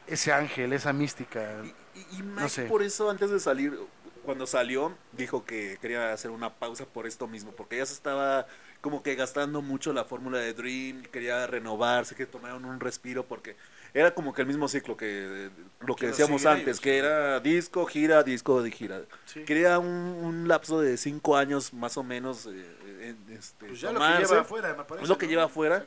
ese 0.06 0.32
ángel, 0.32 0.72
esa 0.72 0.92
mística. 0.92 1.62
Y, 1.62 1.68
y- 1.94 2.06
y 2.18 2.22
Mike 2.22 2.48
sé. 2.48 2.66
por 2.66 2.82
eso 2.82 3.10
antes 3.10 3.30
de 3.30 3.40
salir, 3.40 3.78
cuando 4.22 4.46
salió, 4.46 4.96
dijo 5.12 5.44
que 5.44 5.78
quería 5.80 6.12
hacer 6.12 6.30
una 6.30 6.54
pausa 6.58 6.86
por 6.86 7.06
esto 7.06 7.26
mismo, 7.28 7.52
porque 7.52 7.78
ya 7.78 7.86
se 7.86 7.94
estaba 7.94 8.46
como 8.80 9.02
que 9.02 9.14
gastando 9.14 9.62
mucho 9.62 9.92
la 9.92 10.04
fórmula 10.04 10.38
de 10.38 10.54
Dream, 10.54 11.02
quería 11.04 11.46
renovarse, 11.46 12.14
que 12.16 12.26
tomaron 12.26 12.64
un 12.64 12.80
respiro, 12.80 13.26
porque 13.26 13.56
era 13.94 14.14
como 14.14 14.32
que 14.32 14.42
el 14.42 14.48
mismo 14.48 14.68
ciclo 14.68 14.96
que 14.96 15.50
lo 15.80 15.94
que 15.96 16.06
decíamos 16.06 16.46
antes, 16.46 16.66
ellos, 16.66 16.80
que 16.80 16.96
era 16.98 17.40
disco, 17.40 17.84
gira, 17.86 18.22
disco 18.22 18.62
de 18.62 18.70
gira. 18.70 19.02
Sí. 19.26 19.44
Quería 19.44 19.78
un, 19.78 19.88
un 19.88 20.48
lapso 20.48 20.80
de 20.80 20.96
cinco 20.96 21.36
años 21.36 21.72
más 21.74 21.96
o 21.96 22.02
menos 22.02 22.46
eh, 22.46 22.76
en- 23.00 23.32
este, 23.36 23.66
Pues 23.66 23.80
ya 23.80 23.92
lo 23.92 24.00
que 24.00 24.06
lleva 24.24 24.40
afuera, 24.40 24.68
me 24.74 24.84
parece. 24.84 25.02
Es 25.02 25.08
lo 25.08 25.18
que 25.18 25.26
¿no? 25.26 25.30
lleva 25.30 25.44
afuera. 25.44 25.86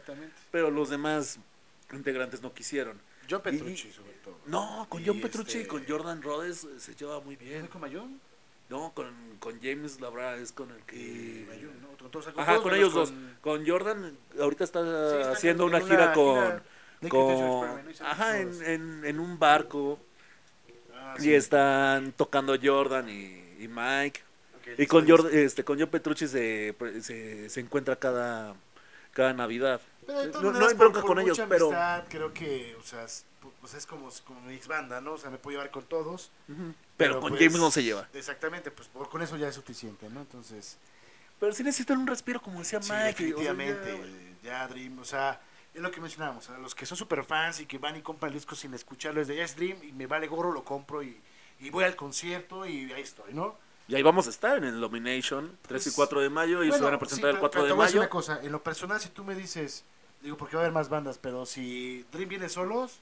Pero 0.51 0.69
los 0.71 0.89
demás 0.89 1.39
integrantes 1.93 2.41
no 2.41 2.53
quisieron. 2.53 2.99
John 3.29 3.41
Petrucci, 3.41 3.91
sobre 3.91 4.11
todo. 4.23 4.37
No, 4.45 4.85
con 4.89 5.01
Y 5.01 5.05
John 5.07 5.19
Petrucci 5.21 5.57
y 5.57 5.61
este- 5.61 5.67
con 5.69 5.83
Jordan 5.87 6.21
Rhodes 6.21 6.63
eh, 6.65 6.79
se 6.79 6.93
lleva 6.93 7.19
muy 7.21 7.35
bien. 7.35 7.63
¿Es 7.65 7.69
con 7.71 7.81
Mayón? 7.81 8.19
No, 8.69 8.91
con, 8.93 9.07
con 9.39 9.59
James 9.61 9.99
Labra 10.01 10.35
es 10.37 10.51
con 10.51 10.69
el 10.71 10.77
que... 10.83 10.95
Y 10.95 11.45
Mayón, 11.47 11.81
¿no? 11.81 11.97
Con 11.97 12.11
todos- 12.11 12.27
Ajá, 12.35 12.51
todos 12.53 12.63
con 12.63 12.75
ellos 12.75 12.93
dos. 12.93 13.11
con- 13.11 13.37
Con 13.41 13.67
Jordan 13.67 14.15
ahorita 14.39 14.63
está 14.63 14.81
Sí, 15.11 15.17
está 15.17 15.31
haciendo 15.31 15.63
en 15.63 15.69
una 15.69 15.81
gira 15.81 16.13
con... 16.13 16.35
gira 16.35 16.63
con 17.09 17.85
ajá, 18.01 18.39
en, 18.39 18.63
en, 18.63 19.05
en 19.05 19.19
un 19.19 19.37
barco. 19.39 19.99
Ah, 20.93 21.15
Y 21.19 21.33
están 21.33 22.11
tocando 22.13 22.55
Jordan 22.61 23.09
y, 23.09 23.63
y 23.63 23.67
Mike. 23.67 24.21
Y 24.77 24.87
con 24.87 25.07
Jordan, 25.07 25.31
este, 25.33 25.63
con 25.63 25.79
John 25.79 25.89
Petrucci 25.89 26.27
se, 26.27 26.75
se, 27.01 27.49
se 27.49 27.59
encuentra 27.59 27.95
cada, 27.95 28.55
cada 29.13 29.31
Navidad. 29.33 29.79
Pero 30.05 30.21
de 30.21 30.27
todas 30.29 30.59
No- 30.59 30.67
hay 30.67 30.73
bronca 30.73 31.01
por- 31.01 31.07
con 31.09 31.19
ellos, 31.19 31.39
pero- 31.47 31.71
creo 32.09 32.33
que, 32.33 32.75
o 32.79 32.83
sea, 32.83 33.03
es, 33.03 33.25
pues 33.61 33.75
es 33.75 33.85
como, 33.85 34.09
como 34.25 34.41
mi 34.41 34.55
ex 34.55 34.67
banda, 34.67 35.01
¿no? 35.01 35.13
O 35.13 35.17
sea, 35.19 35.29
me 35.29 35.37
puedo 35.37 35.57
llevar 35.57 35.71
con 35.71 35.83
todos. 35.85 36.31
Pero, 36.97 37.19
con 37.19 37.29
pues, 37.29 37.41
James 37.43 37.59
no 37.59 37.69
se 37.71 37.83
lleva. 37.83 38.07
Exactamente, 38.13 38.71
pues 38.71 38.87
por- 38.87 39.07
con 39.09 39.21
eso 39.21 39.37
ya 39.37 39.47
es 39.49 39.55
suficiente, 39.55 40.09
¿no? 40.09 40.21
Entonces, 40.21 40.77
Pero 41.39 41.53
sí 41.53 41.63
necesitan 41.63 41.97
un 41.99 42.07
respiro, 42.07 42.41
como 42.41 42.59
decía 42.59 42.81
sí, 42.81 42.91
Mike. 42.91 43.01
o 43.01 43.03
sea, 43.03 43.05
definitivamente, 43.07 44.01
ya- 44.41 44.61
ya 44.61 44.67
Dream, 44.69 44.97
o 44.99 45.05
sea, 45.05 45.39
es 45.75 45.81
lo 45.81 45.91
que 45.91 46.01
mencionábamos, 46.01 46.49
a 46.49 46.57
los 46.57 46.73
que 46.73 46.85
son 46.85 46.97
super 46.97 47.23
fans 47.23 47.59
y 47.59 47.65
que 47.65 47.77
van 47.77 47.95
y 47.97 48.01
compran 48.01 48.31
el 48.31 48.37
disco 48.39 48.55
sin 48.55 48.73
escucharlo 48.73 49.21
es 49.21 49.27
de 49.27 49.41
Es 49.43 49.55
Dream 49.55 49.83
y 49.83 49.91
me 49.91 50.07
vale 50.07 50.27
gorro, 50.27 50.51
lo 50.51 50.63
compro 50.63 51.03
y, 51.03 51.19
y 51.59 51.69
voy 51.69 51.83
al 51.83 51.95
concierto 51.95 52.65
y 52.65 52.91
ahí 52.93 53.01
estoy, 53.01 53.33
¿no? 53.33 53.55
Y 53.87 53.93
ahí 53.95 54.01
vamos 54.01 54.25
a 54.25 54.29
estar 54.31 54.57
en 54.57 54.63
el 54.63 54.79
Domination, 54.81 55.57
3 55.61 55.85
y 55.85 55.89
Pues, 55.89 55.95
4 55.95 56.21
de 56.21 56.29
mayo, 56.29 56.63
y 56.63 56.67
se 56.67 56.69
Bueno, 56.71 56.85
van 56.85 56.93
a 56.95 56.99
presentar 56.99 57.31
sí, 57.31 57.35
el 57.35 57.39
4 57.39 57.61
pero- 57.61 57.63
pero 57.63 57.63
de 57.65 57.69
te 57.69 57.73
voy 57.75 57.83
a 57.83 57.85
decir 57.85 57.99
mayo. 57.99 58.07
una 58.07 58.09
cosa, 58.09 58.39
en 58.41 58.51
lo 58.51 58.63
personal, 58.63 58.99
si 58.99 59.09
tú 59.09 59.23
me 59.23 59.35
dices, 59.35 59.83
digo, 60.21 60.37
porque 60.37 60.55
va 60.55 60.63
a 60.63 60.65
haber 60.65 60.73
más 60.73 60.89
bandas, 60.89 61.19
pero 61.19 61.45
si 61.45 62.03
Dream 62.11 62.29
viene 62.29 62.49
solos, 62.49 62.99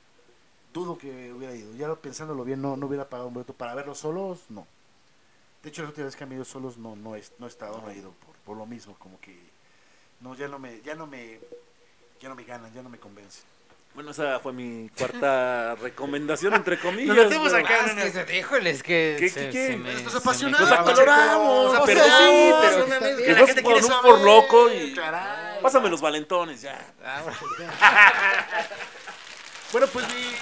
dudo 0.73 0.97
que 0.97 1.31
hubiera 1.31 1.55
ido. 1.55 1.73
Ya 1.75 1.87
lo- 1.87 1.99
pensándolo 2.01 2.43
bien, 2.43 2.61
no, 2.61 2.75
no 2.75 2.87
hubiera 2.87 3.07
pagado 3.07 3.27
un 3.29 3.33
boleto 3.35 3.53
para 3.53 3.75
verlos 3.75 3.99
solos, 3.99 4.39
no. 4.49 4.67
De 5.61 5.69
hecho, 5.69 5.83
la 5.83 5.89
última 5.89 6.05
vez 6.05 6.15
que 6.17 6.23
han 6.25 6.33
ido 6.33 6.43
solos 6.43 6.77
no, 6.77 6.95
no, 6.97 7.15
he, 7.15 7.23
no 7.39 7.45
he 7.45 7.49
estado, 7.49 7.79
no 7.81 7.89
he 7.89 7.97
ido 7.97 8.11
por, 8.11 8.35
por 8.37 8.57
lo 8.57 8.65
mismo, 8.65 8.95
como 8.99 9.21
que 9.21 9.39
no, 10.19 10.35
ya 10.35 10.47
no 10.49 10.59
me, 10.59 10.81
ya 10.81 10.95
no 10.95 11.07
me, 11.07 11.39
ya 12.23 12.29
no 12.29 12.35
me 12.35 12.43
ganan, 12.45 12.73
ya 12.73 12.81
no 12.81 12.89
me 12.89 12.97
convencen. 12.97 13.43
Bueno, 13.93 14.09
esa 14.11 14.39
fue 14.39 14.53
mi 14.53 14.89
cuarta 14.97 15.75
recomendación, 15.81 16.53
entre 16.55 16.79
comillas. 16.79 17.15
Nos 17.15 17.25
metemos 17.25 17.51
pero- 17.51 17.65
acá. 17.65 17.75
Ah, 17.85 18.03
es 18.03 18.25
que, 18.25 18.39
híjole, 18.39 18.69
es 18.71 18.81
que 18.81 19.17
¿Qué- 19.19 19.29
se, 19.29 19.49
qué- 19.49 19.77
me-. 19.77 20.01
Nos 20.01 20.15
acaloramos, 20.71 21.67
O 21.67 21.71
sea, 21.71 21.81
o 21.81 21.85
pero 21.85 22.03
sí, 22.03 22.49
no, 22.49 22.59
pero 22.61 22.85
que 23.17 23.33
la 23.33 23.45
gente 23.45 23.61
con 23.61 23.71
quiere 23.73 23.85
un 23.85 23.91
saber, 23.91 24.11
por 24.11 24.21
loco 24.21 24.71
y... 24.71 24.93
caray. 24.95 25.61
Pásame 25.61 25.89
los 25.89 26.01
valentones, 26.01 26.61
ya. 26.61 26.79
Ah, 27.05 27.21
bueno. 27.23 27.37
Pues 29.91 30.07
mi... 30.13 30.35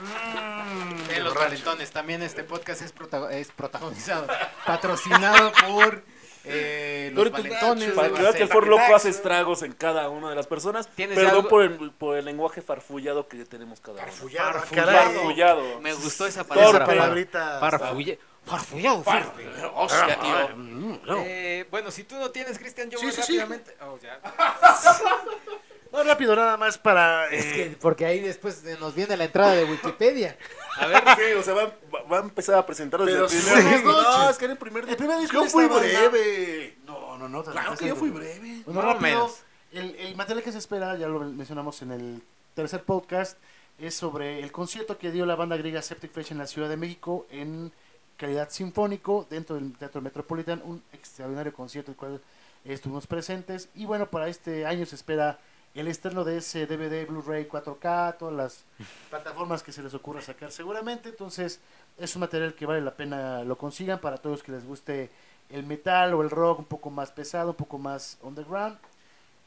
Mm, 0.00 1.08
De 1.08 1.20
los 1.20 1.34
valentones. 1.34 1.90
También 1.90 2.22
este 2.22 2.44
podcast 2.44 2.82
es, 2.82 2.92
prota- 2.94 3.30
es 3.32 3.48
protagonizado, 3.48 4.26
patrocinado 4.66 5.52
por 5.66 6.02
eh, 6.50 7.10
los 7.14 7.30
valentones. 7.30 7.92
Para 7.92 8.08
que 8.08 8.20
vean 8.22 8.34
que 8.34 8.42
el. 8.42 8.48
For 8.48 8.66
Loco 8.66 8.94
hace 8.94 9.08
estragos 9.10 9.62
en 9.62 9.72
cada 9.72 10.08
una 10.08 10.30
de 10.30 10.36
las 10.36 10.46
personas. 10.46 10.88
¿Tienes 10.88 11.16
Perdón 11.16 11.36
algo? 11.36 11.48
por 11.48 11.62
el, 11.62 11.90
por 11.92 12.16
el 12.16 12.24
lenguaje 12.24 12.62
farfullado 12.62 13.28
que 13.28 13.44
tenemos 13.44 13.80
cada 13.80 13.98
uno. 14.02 14.02
Farfullado, 14.06 14.52
Farfullado. 14.60 14.92
Farfullado. 14.92 15.80
Me 15.80 15.92
gustó 15.94 16.26
esa 16.26 16.44
Torpe, 16.44 16.54
palabra. 16.60 16.86
palabrita. 16.86 17.60
Farfulle- 17.60 18.18
Farfullado. 18.44 19.02
Farfullado. 19.02 19.72
Hostia, 19.76 20.18
tío. 20.20 20.56
Mm, 20.56 20.98
no. 21.06 21.16
Eh, 21.24 21.66
bueno, 21.70 21.90
si 21.90 22.04
tú 22.04 22.14
no 22.16 22.30
tienes, 22.30 22.58
Cristian, 22.58 22.88
yo 22.90 22.98
Sí, 22.98 23.06
voy 23.06 23.14
sí, 23.14 23.22
sí. 23.22 23.38
rápidamente. 23.38 23.76
Oh, 23.82 23.98
ya. 23.98 24.20
No, 25.92 26.04
rápido, 26.04 26.36
nada 26.36 26.56
más 26.56 26.76
para... 26.78 27.28
Es 27.30 27.46
eh, 27.46 27.52
que 27.54 27.76
porque 27.80 28.04
ahí 28.04 28.20
después 28.20 28.62
nos 28.78 28.94
viene 28.94 29.16
la 29.16 29.24
entrada 29.24 29.52
de 29.54 29.64
Wikipedia. 29.64 30.36
A 30.76 30.86
ver, 30.86 31.02
sí, 31.16 31.32
o 31.38 31.42
sea, 31.42 31.54
va, 31.54 31.72
va- 32.10 32.18
a 32.18 32.20
empezar 32.20 32.56
a 32.56 32.66
presentar 32.66 33.00
desde 33.02 33.20
el 33.20 33.28
sí, 33.28 33.38
primer 33.38 33.82
buenas 33.82 33.82
No, 34.18 34.30
es 34.30 34.38
que 34.38 34.44
era 34.44 34.52
el 34.52 34.58
primer 34.58 34.88
El 34.88 34.96
primer 34.96 35.18
disco 35.18 35.34
Yo 35.42 35.44
fui 35.50 35.66
breve. 35.66 36.76
No, 36.86 37.16
no, 37.18 37.28
no. 37.28 37.42
Claro 37.42 37.74
que 37.76 37.88
yo 37.88 37.96
fui 37.96 38.10
breve. 38.10 38.62
Bueno, 38.66 38.82
No 38.82 38.86
rápido. 38.92 39.00
menos. 39.00 39.38
El, 39.72 39.94
el 39.96 40.14
material 40.16 40.42
que 40.44 40.52
se 40.52 40.58
espera, 40.58 40.96
ya 40.96 41.08
lo 41.08 41.20
mencionamos 41.20 41.80
en 41.82 41.92
el 41.92 42.22
tercer 42.54 42.82
podcast, 42.84 43.38
es 43.78 43.94
sobre 43.94 44.40
el 44.40 44.50
concierto 44.52 44.98
que 44.98 45.10
dio 45.10 45.24
la 45.26 45.36
banda 45.36 45.56
griega 45.56 45.82
Septic 45.82 46.12
Flesh 46.12 46.32
en 46.32 46.38
la 46.38 46.46
Ciudad 46.46 46.68
de 46.68 46.76
México 46.76 47.26
en 47.30 47.72
calidad 48.16 48.50
sinfónico 48.50 49.26
dentro 49.30 49.56
del 49.56 49.72
Teatro 49.76 50.00
Metropolitan. 50.00 50.60
Un 50.64 50.82
extraordinario 50.92 51.52
concierto 51.52 51.90
el 51.92 51.96
cual 51.96 52.20
estuvimos 52.64 53.06
presentes. 53.06 53.68
Y 53.74 53.84
bueno, 53.86 54.06
para 54.10 54.28
este 54.28 54.66
año 54.66 54.84
se 54.86 54.94
espera 54.96 55.38
el 55.74 55.88
externo 55.88 56.24
de 56.24 56.38
ese 56.38 56.66
DVD, 56.66 57.06
Blu-ray 57.06 57.46
4K, 57.46 58.16
todas 58.18 58.34
las 58.34 58.64
plataformas 59.10 59.62
que 59.62 59.72
se 59.72 59.82
les 59.82 59.94
ocurra 59.94 60.20
sacar 60.22 60.50
seguramente. 60.50 61.08
Entonces, 61.10 61.60
es 61.98 62.14
un 62.16 62.20
material 62.20 62.54
que 62.54 62.66
vale 62.66 62.80
la 62.80 62.94
pena 62.96 63.44
lo 63.44 63.56
consigan 63.56 64.00
para 64.00 64.16
todos 64.18 64.42
que 64.42 64.52
les 64.52 64.64
guste 64.64 65.10
el 65.50 65.64
metal 65.64 66.14
o 66.14 66.22
el 66.22 66.30
rock 66.30 66.58
un 66.60 66.64
poco 66.66 66.90
más 66.90 67.10
pesado, 67.12 67.50
un 67.50 67.56
poco 67.56 67.78
más 67.78 68.18
underground 68.22 68.76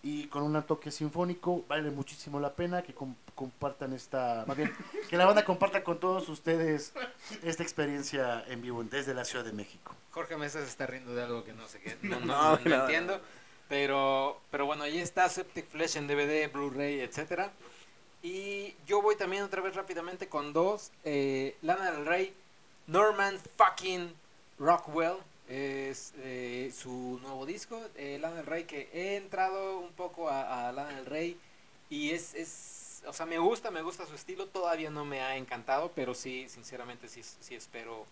y 0.03 0.25
con 0.27 0.41
un 0.43 0.61
toque 0.63 0.89
sinfónico. 0.89 1.63
Vale 1.67 1.91
muchísimo 1.91 2.39
la 2.39 2.53
pena 2.53 2.81
que 2.81 2.93
com- 2.93 3.15
compartan 3.35 3.93
esta, 3.93 4.43
más 4.47 4.57
bien, 4.57 4.73
que 5.09 5.17
la 5.17 5.25
banda 5.25 5.43
comparta 5.45 5.83
con 5.83 5.99
todos 5.99 6.27
ustedes 6.29 6.93
esta 7.43 7.61
experiencia 7.63 8.43
en 8.47 8.61
vivo 8.61 8.83
desde 8.83 9.13
la 9.13 9.25
Ciudad 9.25 9.45
de 9.45 9.51
México. 9.53 9.93
Jorge 10.11 10.37
Mesa 10.37 10.59
se 10.59 10.65
está 10.67 10.87
riendo 10.87 11.13
de 11.13 11.23
algo 11.23 11.43
que 11.43 11.53
no 11.53 11.67
sé 11.67 11.79
qué. 11.81 11.97
No, 12.07 12.19
no, 12.19 12.25
No, 12.25 12.33
no, 12.55 12.59
no 12.63 12.69
no, 12.69 12.81
entiendo. 12.83 13.21
Pero, 13.71 14.41
pero 14.51 14.65
bueno, 14.65 14.83
ahí 14.83 14.99
está 14.99 15.29
Septic 15.29 15.65
Flesh 15.65 15.95
en 15.95 16.05
DVD, 16.05 16.51
Blu-ray, 16.51 16.99
etcétera. 16.99 17.53
Y 18.21 18.75
yo 18.85 19.01
voy 19.01 19.15
también 19.15 19.43
otra 19.43 19.61
vez 19.61 19.75
rápidamente 19.75 20.27
con 20.27 20.51
dos. 20.51 20.91
Eh, 21.05 21.55
Lana 21.61 21.89
del 21.91 22.05
Rey, 22.05 22.33
Norman 22.87 23.39
fucking 23.55 24.13
Rockwell. 24.59 25.15
Es 25.47 26.11
eh, 26.17 26.69
su 26.77 27.17
nuevo 27.21 27.45
disco. 27.45 27.81
Eh, 27.95 28.17
Lana 28.19 28.35
del 28.35 28.45
Rey, 28.45 28.65
que 28.65 28.89
he 28.91 29.15
entrado 29.15 29.79
un 29.79 29.93
poco 29.93 30.27
a, 30.27 30.67
a 30.67 30.73
Lana 30.73 30.97
del 30.97 31.05
Rey. 31.05 31.39
Y 31.89 32.11
es, 32.11 32.33
es, 32.33 33.01
o 33.07 33.13
sea, 33.13 33.25
me 33.25 33.39
gusta, 33.39 33.71
me 33.71 33.81
gusta 33.81 34.05
su 34.05 34.15
estilo. 34.15 34.47
Todavía 34.47 34.89
no 34.89 35.05
me 35.05 35.21
ha 35.21 35.37
encantado, 35.37 35.93
pero 35.95 36.13
sí, 36.13 36.49
sinceramente, 36.49 37.07
sí, 37.07 37.23
sí 37.23 37.55
espero 37.55 38.05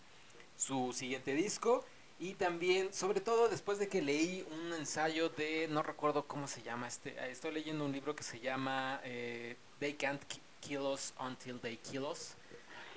su 0.56 0.94
siguiente 0.94 1.34
disco. 1.34 1.84
Y 2.22 2.34
también, 2.34 2.92
sobre 2.92 3.20
todo 3.22 3.48
después 3.48 3.78
de 3.78 3.88
que 3.88 4.02
leí 4.02 4.46
un 4.50 4.74
ensayo 4.74 5.30
de, 5.30 5.66
no 5.70 5.82
recuerdo 5.82 6.26
cómo 6.26 6.46
se 6.46 6.60
llama, 6.62 6.86
este, 6.86 7.10
eh, 7.10 7.30
estoy 7.30 7.50
leyendo 7.52 7.84
un 7.86 7.92
libro 7.92 8.14
que 8.14 8.22
se 8.22 8.38
llama 8.40 9.00
eh, 9.04 9.56
They 9.78 9.94
Can't 9.94 10.22
Ki- 10.24 10.42
Kill 10.60 10.80
Us 10.82 11.14
Until 11.18 11.58
They 11.60 11.78
Kill 11.78 12.02
Us. 12.02 12.34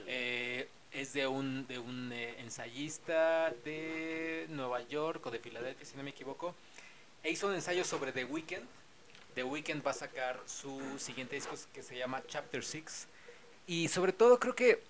Eh, 0.06 0.68
es 0.92 1.14
de 1.14 1.26
un, 1.26 1.66
de 1.68 1.80
un 1.80 2.12
eh, 2.12 2.36
ensayista 2.42 3.52
de 3.64 4.46
Nueva 4.50 4.82
York 4.90 5.26
o 5.26 5.32
de 5.32 5.40
Filadelfia, 5.40 5.86
si 5.86 5.96
no 5.96 6.04
me 6.04 6.10
equivoco. 6.10 6.54
E 7.24 7.32
hizo 7.32 7.48
un 7.48 7.56
ensayo 7.56 7.86
sobre 7.86 8.12
The 8.12 8.26
Weeknd. 8.26 8.66
The 9.36 9.44
Weeknd 9.46 9.86
va 9.88 9.92
a 9.92 9.96
sacar 9.96 10.40
su 10.46 10.82
siguiente 11.00 11.36
disco 11.36 11.56
que 11.74 11.82
se 11.82 11.98
llama 11.98 12.22
Chapter 12.28 12.62
6. 12.62 13.08
Y 13.68 13.88
sobre 13.88 14.12
todo 14.12 14.38
creo 14.38 14.54
que 14.54 14.84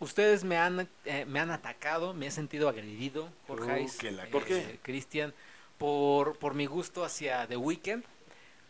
ustedes 0.00 0.44
me 0.44 0.56
han, 0.58 0.88
eh, 1.04 1.24
me 1.26 1.40
han 1.40 1.50
atacado, 1.50 2.14
me 2.14 2.26
he 2.26 2.30
sentido 2.30 2.68
agredido, 2.68 3.28
Jorge, 3.46 3.82
Uh, 3.82 4.06
eh, 4.06 4.28
¿Por 4.30 4.44
qué? 4.44 4.78
Cristian, 4.82 5.34
por, 5.78 6.36
por 6.38 6.54
mi 6.54 6.66
gusto 6.66 7.04
hacia 7.04 7.46
The 7.46 7.56
Weeknd. 7.56 8.04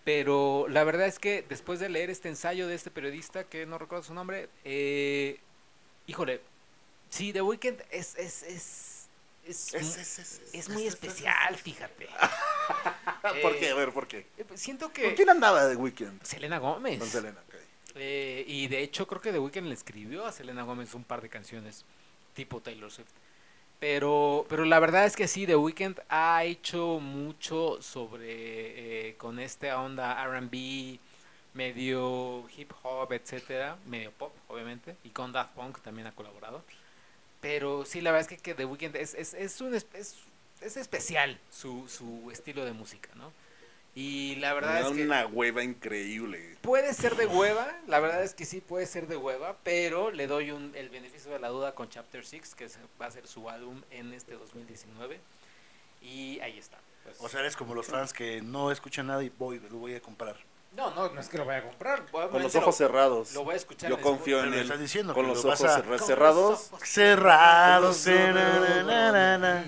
Pero 0.04 0.66
la 0.68 0.84
verdad 0.84 1.06
es 1.06 1.18
que 1.18 1.44
después 1.48 1.80
de 1.80 1.90
leer 1.90 2.08
este 2.08 2.28
ensayo 2.30 2.66
de 2.66 2.74
este 2.74 2.90
periodista, 2.90 3.44
que 3.44 3.66
no 3.66 3.76
recuerdo 3.76 4.04
su 4.04 4.14
nombre, 4.14 4.48
eh, 4.64 5.38
híjole, 6.06 6.40
Sí, 7.10 7.32
The 7.32 7.40
Weeknd 7.42 7.80
es, 7.90 8.14
es, 8.16 8.42
es, 8.42 9.08
es, 9.44 9.74
Es, 9.74 9.74
mu- 9.74 9.78
es, 9.80 9.96
es, 9.96 10.18
es, 10.18 10.40
es 10.54 10.68
muy 10.68 10.86
es- 10.86 10.94
especial, 10.94 11.56
fíjate. 11.56 12.06
¿Por 13.42 13.54
Eh, 13.54 13.56
qué? 13.60 13.70
A 13.70 13.74
ver, 13.74 13.92
¿por 13.92 14.06
qué? 14.06 14.26
Eh, 14.36 14.44
pues, 14.46 14.60
Siento 14.60 14.86
¿Con 14.86 14.94
que... 14.94 15.14
quién 15.14 15.30
andaba 15.30 15.66
de 15.66 15.76
Weekend? 15.76 16.22
Selena 16.22 16.58
Gómez. 16.58 16.98
Con 16.98 17.08
Selena. 17.08 17.40
Eh, 17.98 18.44
y 18.46 18.68
de 18.68 18.82
hecho 18.82 19.06
creo 19.06 19.20
que 19.20 19.32
The 19.32 19.38
Weeknd 19.40 19.66
le 19.66 19.74
escribió 19.74 20.26
a 20.26 20.32
Selena 20.32 20.62
Gómez 20.62 20.94
un 20.94 21.04
par 21.04 21.20
de 21.22 21.28
canciones 21.28 21.84
tipo 22.34 22.60
Taylor 22.60 22.90
Swift. 22.90 23.10
Pero, 23.80 24.46
pero 24.48 24.64
la 24.64 24.80
verdad 24.80 25.06
es 25.06 25.16
que 25.16 25.28
sí, 25.28 25.46
The 25.46 25.56
Weeknd 25.56 26.00
ha 26.08 26.44
hecho 26.44 26.98
mucho 27.00 27.80
sobre, 27.82 29.10
eh, 29.10 29.16
con 29.18 29.38
esta 29.38 29.80
onda 29.80 30.22
R&B, 30.24 30.98
medio 31.54 32.44
hip 32.56 32.72
hop, 32.82 33.12
etcétera, 33.12 33.78
medio 33.86 34.12
pop, 34.12 34.32
obviamente, 34.48 34.96
y 35.04 35.10
con 35.10 35.32
Daft 35.32 35.52
Punk 35.54 35.80
también 35.80 36.08
ha 36.08 36.12
colaborado. 36.12 36.62
Pero 37.40 37.84
sí, 37.84 38.00
la 38.00 38.10
verdad 38.12 38.30
es 38.32 38.38
que, 38.38 38.42
que 38.42 38.54
The 38.54 38.64
Weeknd 38.64 38.96
es, 38.96 39.14
es, 39.14 39.34
es, 39.34 39.60
un, 39.60 39.74
es- 39.74 39.86
es 40.60 40.76
especial 40.76 41.38
su, 41.50 41.86
su 41.88 42.30
estilo 42.32 42.64
de 42.64 42.72
música, 42.72 43.10
¿no? 43.14 43.32
Y 43.94 44.36
la 44.36 44.54
verdad 44.54 44.74
Me 44.74 44.80
da 44.82 44.88
es 44.88 44.96
que... 44.96 45.02
una 45.04 45.26
hueva 45.26 45.62
increíble. 45.64 46.56
Puede 46.60 46.94
ser 46.94 47.16
de 47.16 47.26
hueva, 47.26 47.66
la 47.88 47.98
verdad 47.98 48.22
es 48.22 48.32
que 48.34 48.44
sí 48.44 48.60
puede 48.60 48.86
ser 48.86 49.08
de 49.08 49.16
hueva, 49.16 49.56
pero 49.64 50.10
le 50.12 50.26
doy 50.26 50.50
un, 50.52 50.72
el 50.76 50.88
beneficio 50.88 51.32
de 51.32 51.38
la 51.40 51.48
duda 51.48 51.74
con 51.74 51.88
Chapter 51.88 52.24
6, 52.24 52.54
que 52.54 52.68
va 53.00 53.06
a 53.06 53.10
ser 53.10 53.26
su 53.26 53.48
álbum 53.50 53.82
en 53.90 54.12
este 54.12 54.34
2019. 54.34 55.18
Y 56.02 56.38
ahí 56.40 56.58
está. 56.58 56.78
pues. 57.02 57.16
O 57.20 57.28
sea, 57.28 57.40
eres 57.40 57.56
como 57.56 57.74
los 57.74 57.86
fans 57.86 58.12
que 58.12 58.40
no 58.40 58.70
escuchan 58.70 59.08
nada 59.08 59.22
y 59.24 59.30
voy, 59.30 59.58
lo 59.58 59.78
voy 59.78 59.94
a 59.96 60.00
comprar. 60.00 60.36
no, 60.76 60.94
no, 60.94 61.08
no 61.10 61.20
es 61.20 61.28
que 61.28 61.38
lo 61.38 61.44
vaya 61.44 61.60
a 61.60 61.64
comprar. 61.64 62.04
Con 62.10 62.40
los 62.42 62.54
ojos 62.54 62.66
lo, 62.66 62.72
cerrados. 62.86 63.32
lo 63.34 63.42
voy 63.44 63.54
a 63.54 63.56
escuchar. 63.56 63.90
Yo 63.90 64.00
confío 64.00 64.44
en 64.44 64.52
él. 64.54 64.60
estás 64.60 64.78
diciendo 64.78 65.12
Con 65.14 65.26
los 65.26 65.44
ojos 65.44 65.64
a- 65.64 65.82
Con 65.82 65.98
cerrados. 65.98 66.50
los 66.50 66.72
ojos 66.72 66.88
Cerrados, 66.88 68.06
eh, 68.06 68.32
na, 68.32 69.64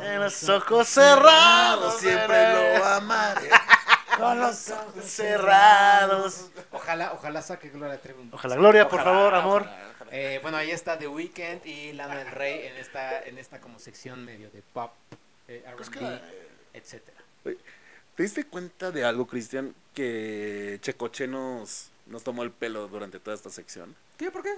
En 0.00 0.20
los 0.20 0.48
ojos 0.48 0.88
cerrados, 0.88 1.98
siempre 2.00 2.36
eh, 2.74 2.78
lo 2.78 2.84
amaré. 2.84 3.50
Con 4.16 4.38
los 4.38 4.68
ojos 4.70 5.04
cerrados. 5.04 6.50
Ojalá, 6.72 7.12
ojalá 7.12 7.40
saque 7.42 7.70
Gloria 7.70 8.00
Trevi. 8.00 8.28
Ojalá, 8.32 8.56
Gloria, 8.56 8.88
por 8.88 9.00
Ojalá, 9.00 9.16
favor, 9.16 9.34
amor. 9.34 9.62
ojalá, 9.62 9.88
ojalá. 9.94 10.10
Eh, 10.12 10.38
bueno, 10.42 10.56
ahí 10.58 10.70
está 10.70 10.98
The 10.98 11.08
Weeknd 11.08 11.64
y 11.64 11.92
Lana 11.92 12.16
del 12.18 12.30
Rey 12.30 12.66
en 12.66 12.76
esta, 12.76 13.22
en 13.22 13.38
esta 13.38 13.60
como 13.60 13.78
sección 13.78 14.24
medio 14.24 14.50
de 14.50 14.62
pop, 14.72 14.92
eh, 15.48 15.62
R&B, 15.64 15.76
Pues 15.76 15.90
que- 15.90 16.20
etcétera. 16.74 17.18
¿Te 17.44 18.22
diste 18.22 18.44
cuenta 18.44 18.90
de 18.90 19.04
algo, 19.04 19.26
Cristian? 19.26 19.74
Que 19.94 20.78
Checoche 20.82 21.26
nos, 21.26 21.88
nos 22.06 22.22
tomó 22.22 22.42
el 22.42 22.50
pelo 22.50 22.88
durante 22.88 23.18
toda 23.20 23.34
esta 23.34 23.48
sección. 23.48 23.94
¿Qué? 24.18 24.30
¿Por 24.30 24.42
qué? 24.42 24.52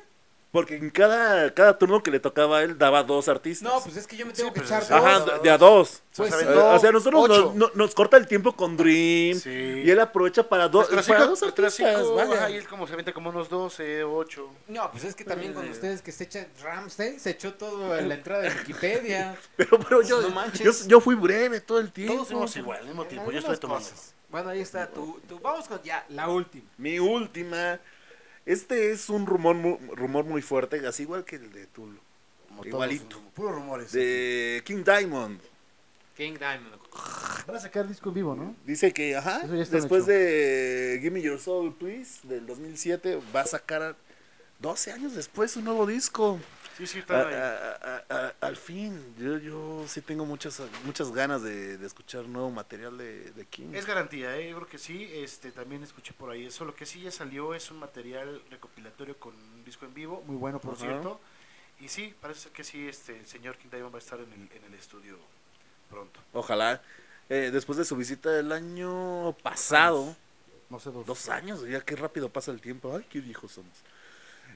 Porque 0.53 0.77
en 0.77 0.91
cada, 0.91 1.53
cada 1.55 1.79
turno 1.79 2.03
que 2.03 2.11
le 2.11 2.21
tocaba 2.21 2.59
a 2.59 2.63
él 2.63 2.77
daba 2.77 3.03
dos 3.03 3.27
artistas. 3.27 3.63
No, 3.73 3.83
pues 3.83 3.97
es 3.97 4.07
que 4.07 4.19
yo 4.19 4.27
me 4.27 4.35
tengo 4.35 4.51
Sí, 4.51 4.55
que 4.55 4.61
pues, 4.61 4.71
echar 4.71 4.83
dos. 4.83 4.91
Ajá, 4.91 5.39
de 5.43 5.51
a 5.51 5.57
dos. 5.57 6.03
Pues, 6.15 6.31
Pues, 6.31 6.47
o 6.47 6.79
sea, 6.79 6.93
nosotros 6.93 7.27
nos, 7.27 7.55
no- 7.55 7.71
nos 7.75 7.95
corta 7.95 8.19
el 8.19 8.27
tiempo 8.27 8.55
con 8.55 8.77
Dream. 8.77 9.39
Sí. 9.41 9.49
Y 9.83 9.91
él 9.91 9.99
aprovecha 9.99 10.47
para, 10.47 10.69
dos 10.69 10.91
Nuestros 10.91 11.07
para 11.17 11.25
dos 11.27 11.43
artistas. 11.43 12.05
vaya. 12.15 12.35
ajá, 12.35 12.51
y 12.51 12.57
él 12.57 12.69
como 12.69 12.87
se 12.87 12.93
avienta 12.93 13.15
como 13.15 13.31
unos 13.31 13.49
12, 13.49 14.05
8. 14.05 14.47
No, 14.69 14.91
pues 14.91 15.05
es 15.05 15.15
que 15.15 15.25
también 15.25 15.55
con 15.55 15.67
Eh. 15.67 15.71
ustedes 15.71 16.03
que 16.03 16.13
se 16.13 16.25
echa 16.25 16.47
Ramsey, 16.63 17.19
se 17.19 17.31
echó 17.31 17.55
todo 17.55 17.97
en 17.97 18.11
la 18.11 18.17
entrada 18.17 18.43
de 18.43 18.51
Wikipedia. 18.51 19.35
Pero, 19.57 19.79
pero 19.81 20.03
yo, 20.03 20.21
No 20.21 20.29
manches. 20.31 20.83
yo, 20.83 20.89
yo 20.89 21.01
fui 21.01 21.15
breve 21.15 21.61
todo 21.63 21.79
el 21.81 21.91
tiempo. 21.91 22.13
Todos 22.13 22.29
somos 22.29 22.55
igual, 22.57 22.81
al 22.81 22.87
mismo 22.89 23.07
tiempo. 23.07 23.31
Yo 23.31 23.39
estoy 23.39 23.57
tomando. 23.57 23.89
cosas. 23.89 24.15
Bueno, 24.29 24.51
ahí 24.51 24.61
está 24.61 24.87
tu, 24.87 25.19
tu- 25.29 25.39
Vamos 25.41 25.67
con 25.67 25.83
ya 25.83 26.05
la 26.11 26.29
última. 26.29 26.65
Mi 26.77 26.99
última. 26.99 27.79
Este 28.47 28.91
es 28.91 29.09
un 29.09 29.27
rumor, 29.27 29.55
mu- 29.57 29.79
rumor 29.95 30.25
muy 30.25 30.43
fuerte, 30.43 30.85
así 30.87 31.05
igual 31.05 31.25
que 31.25 31.37
el 31.37 31.53
de 31.53 31.67
Tulo. 31.67 31.99
Como 32.49 32.65
Igualito. 32.65 33.05
todos, 33.19 33.33
puros 33.35 33.55
rumores. 33.55 33.93
De 33.93 34.63
King 34.65 34.83
Diamond. 34.85 35.41
King 36.17 36.35
Diamond. 36.39 36.77
Van 37.47 37.57
a 37.57 37.61
sacar 37.61 37.89
disco 37.89 38.11
en 38.11 38.15
vivo, 38.15 38.35
¿no? 38.35 38.55
Dice 38.67 38.93
que, 38.93 39.17
ajá, 39.17 39.41
después 39.47 40.03
hecho. 40.03 40.13
de 40.13 40.99
Give 41.01 41.11
Me 41.11 41.23
Your 41.23 41.39
Soul, 41.41 41.75
Please, 41.75 42.21
del 42.25 42.47
2007, 42.47 43.21
va 43.35 43.41
a 43.43 43.47
sacar 43.47 43.97
12 44.59 44.93
años 44.93 45.15
después 45.15 45.57
un 45.57 45.65
nuevo 45.65 45.87
disco. 45.87 46.39
Sí, 46.77 46.87
sí, 46.87 46.99
A- 46.99 47.01
están 47.01 47.27
ahí. 47.29 47.35
a- 47.35 47.73
a- 47.75 48.05
a- 48.29 48.35
al 48.41 48.57
fin, 48.57 49.15
yo, 49.19 49.37
yo 49.39 49.85
sí 49.87 50.01
tengo 50.01 50.25
muchas, 50.25 50.61
muchas 50.85 51.13
ganas 51.13 51.43
de, 51.43 51.77
de 51.79 51.87
escuchar 51.87 52.25
nuevo 52.27 52.51
material 52.51 52.97
de, 52.97 53.31
de 53.33 53.45
King. 53.47 53.75
Es 53.75 53.85
garantía, 53.87 54.37
¿eh? 54.37 54.51
yo 54.51 54.57
creo 54.57 54.69
que 54.69 54.79
sí. 54.79 55.09
Este, 55.13 55.53
también 55.53 55.83
escuché 55.83 56.13
por 56.15 56.31
ahí 56.31 56.47
eso. 56.47 56.65
Lo 56.65 56.75
que 56.75 56.87
sí 56.87 57.03
ya 57.03 57.11
salió 57.11 57.55
es 57.55 57.71
un 57.71 57.79
material 57.79 58.43
recopilatorio 58.51 59.17
con 59.19 59.35
un 59.35 59.65
disco 59.65 59.85
en 59.85 59.95
vivo, 59.95 60.23
muy 60.27 60.37
bueno, 60.37 60.59
por 60.61 60.77
cierto. 60.77 61.21
Y 61.81 61.89
sí, 61.89 62.15
parece 62.21 62.51
que 62.51 62.65
sí, 62.65 62.89
este, 62.89 63.19
el 63.19 63.27
señor 63.27 63.57
King 63.59 63.69
Diamond 63.71 63.93
va 63.95 63.99
a 63.99 64.03
estar 64.03 64.19
en 64.21 64.33
el, 64.33 64.57
en 64.57 64.65
el 64.65 64.75
estudio 64.75 65.19
pronto. 65.91 66.21
Ojalá. 66.33 66.81
Eh, 67.29 67.51
después 67.53 67.77
de 67.79 67.85
su 67.85 67.97
visita 67.97 68.31
del 68.31 68.51
año 68.53 69.35
pasado, 69.43 70.17
No 70.71 70.81
sé, 70.81 70.91
dos, 70.91 71.05
dos 71.05 71.29
años, 71.29 71.63
ya 71.69 71.81
qué 71.83 71.97
rápido 71.97 72.31
pasa 72.31 72.51
el 72.51 72.61
tiempo. 72.61 72.97
Ay, 72.97 73.05
qué 73.11 73.21
viejos 73.21 73.53
somos. 73.53 73.73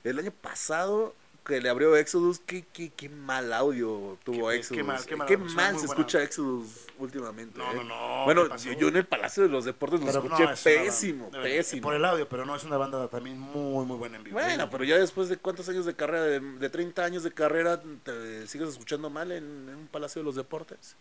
El 0.04 0.18
año 0.18 0.30
pasado 0.30 1.14
que 1.46 1.60
le 1.60 1.68
abrió 1.68 1.94
Exodus, 1.96 2.40
qué, 2.40 2.64
qué, 2.72 2.90
qué 2.96 3.08
mal 3.08 3.52
audio 3.52 4.18
tuvo 4.24 4.48
Qué- 4.50 4.56
Exodus. 4.56 4.76
qué 4.78 4.82
mal, 4.84 5.04
qué 5.06 5.16
mal 5.16 5.26
Qué 5.28 5.36
se 5.36 5.54
buena. 5.54 5.70
escucha 5.84 6.22
Exodus 6.22 6.86
últimamente. 6.98 7.58
No, 7.58 7.70
eh. 7.72 7.76
no, 7.76 7.84
no. 7.84 8.24
Bueno, 8.24 8.56
yo 8.56 8.88
en 8.88 8.96
el 8.96 9.06
Palacio 9.06 9.44
de 9.44 9.48
los 9.48 9.64
Deportes 9.64 10.00
lo 10.00 10.10
escuché 10.10 10.44
no, 10.44 10.52
es 10.52 10.60
pésimo, 10.62 11.24
banda- 11.30 11.42
pésimo. 11.42 11.82
Por 11.82 11.94
el 11.94 12.04
audio, 12.04 12.28
pero 12.28 12.44
no, 12.44 12.56
es 12.56 12.64
una 12.64 12.76
banda 12.76 13.06
también 13.08 13.38
muy, 13.38 13.86
muy 13.86 13.96
buena 13.96 14.16
en 14.16 14.24
vivo. 14.24 14.38
Bueno, 14.38 14.68
pero 14.70 14.84
ya 14.84 14.96
después 14.98 15.28
de 15.28 15.36
cuántos 15.36 15.68
años 15.68 15.86
de 15.86 15.94
carrera, 15.94 16.24
de, 16.24 16.40
de 16.40 16.68
30 16.70 17.04
años 17.04 17.22
de 17.22 17.30
carrera, 17.32 17.80
¿te 18.02 18.46
sigues 18.48 18.68
escuchando 18.70 19.08
mal 19.08 19.30
en, 19.32 19.44
en 19.68 19.76
un 19.76 19.86
Palacio 19.88 20.20
de 20.20 20.26
los 20.26 20.34
Deportes? 20.34 20.96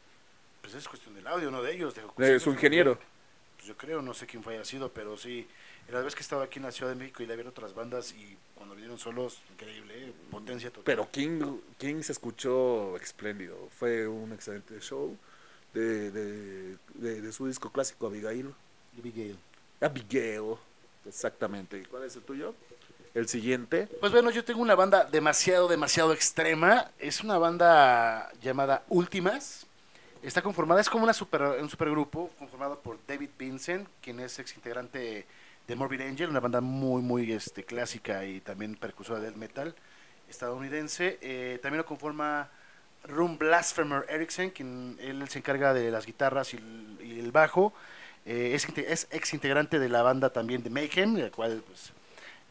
Pues 0.61 0.73
es 0.75 0.87
cuestión 0.87 1.13
del 1.15 1.25
audio, 1.27 1.49
no 1.51 1.61
de 1.61 1.73
ellos. 1.73 1.93
de- 1.95 2.03
De 2.27 2.39
su 2.39 2.51
ingeniero. 2.51 2.97
Yo 3.65 3.75
creo, 3.75 4.01
no 4.01 4.13
sé 4.13 4.25
quién 4.27 4.43
fue 4.43 4.55
haya 4.55 4.65
sido, 4.65 4.89
pero 4.91 5.17
sí. 5.17 5.47
La 5.89 6.01
vez 6.01 6.15
que 6.15 6.21
estaba 6.21 6.43
aquí 6.45 6.57
en 6.59 6.63
la 6.65 6.71
Ciudad 6.71 6.91
de 6.91 6.95
México 6.97 7.21
y 7.21 7.27
le 7.27 7.33
había 7.33 7.47
otras 7.47 7.73
bandas 7.75 8.11
y 8.13 8.37
cuando 8.55 8.73
vinieron 8.75 8.97
solos, 8.97 9.39
increíble, 9.51 10.07
¿eh? 10.07 10.13
potencia 10.31 10.69
total. 10.69 10.83
Pero 10.85 11.09
King, 11.11 11.57
King 11.77 12.01
se 12.01 12.11
escuchó 12.11 12.95
espléndido. 12.97 13.55
Fue 13.77 14.07
un 14.07 14.31
excelente 14.33 14.79
show 14.79 15.15
de, 15.73 16.09
de, 16.11 16.77
de- 16.95 17.21
de 17.21 17.31
su 17.31 17.47
disco 17.47 17.71
clásico 17.71 18.07
Abigail. 18.07 18.53
Abigail. 18.97 19.37
Abigail, 19.81 20.55
exactamente. 21.05 21.79
¿Y 21.79 21.85
cuál 21.85 22.03
es 22.05 22.15
el 22.15 22.23
tuyo? 22.23 22.55
El 23.13 23.27
siguiente. 23.29 23.87
Pues 23.99 24.11
bueno, 24.11 24.29
yo 24.31 24.43
tengo 24.43 24.61
una 24.61 24.75
banda 24.75 25.05
demasiado, 25.05 25.67
demasiado 25.67 26.11
extrema. 26.13 26.91
Es 26.99 27.21
una 27.21 27.37
banda 27.37 28.31
llamada 28.41 28.83
Últimas. 28.89 29.65
Está 30.25 30.41
conformada, 30.41 30.81
es 30.81 30.89
como 30.89 31.03
una 31.03 31.13
super, 31.13 31.43
un 31.61 31.69
supergrupo 31.69 32.31
conformado 32.39 32.79
por 32.79 32.97
David 33.07 33.29
Vincent, 33.37 33.87
quien 34.01 34.19
es 34.19 34.39
ex 34.39 34.55
integrante 34.55 35.27
de 35.67 35.75
Morbid 35.75 36.01
Angel, 36.01 36.31
una 36.31 36.39
banda 36.39 36.61
muy, 36.61 37.03
muy 37.03 37.31
este, 37.31 37.63
clásica 37.63 38.25
y 38.25 38.39
también 38.39 38.75
percusora 38.75 39.19
del 39.19 39.35
metal 39.35 39.75
estadounidense. 40.27 41.19
Eh, 41.21 41.59
también 41.61 41.77
lo 41.77 41.85
conforma 41.85 42.49
Rum 43.03 43.37
Blasphemer 43.37 44.03
Erickson, 44.09 44.49
quien 44.49 44.97
él 44.99 45.29
se 45.29 45.37
encarga 45.37 45.75
de 45.75 45.91
las 45.91 46.07
guitarras 46.07 46.55
y 46.55 46.57
el, 46.57 47.31
bajo. 47.31 47.71
Eh, 48.25 48.53
es, 48.55 48.67
es 48.79 49.07
ex 49.11 49.31
integrante 49.35 49.77
de 49.77 49.89
la 49.89 50.01
banda 50.01 50.31
también 50.31 50.63
de 50.63 50.71
Mayhem, 50.71 51.17
la 51.17 51.29
cual 51.29 51.61
pues, 51.67 51.93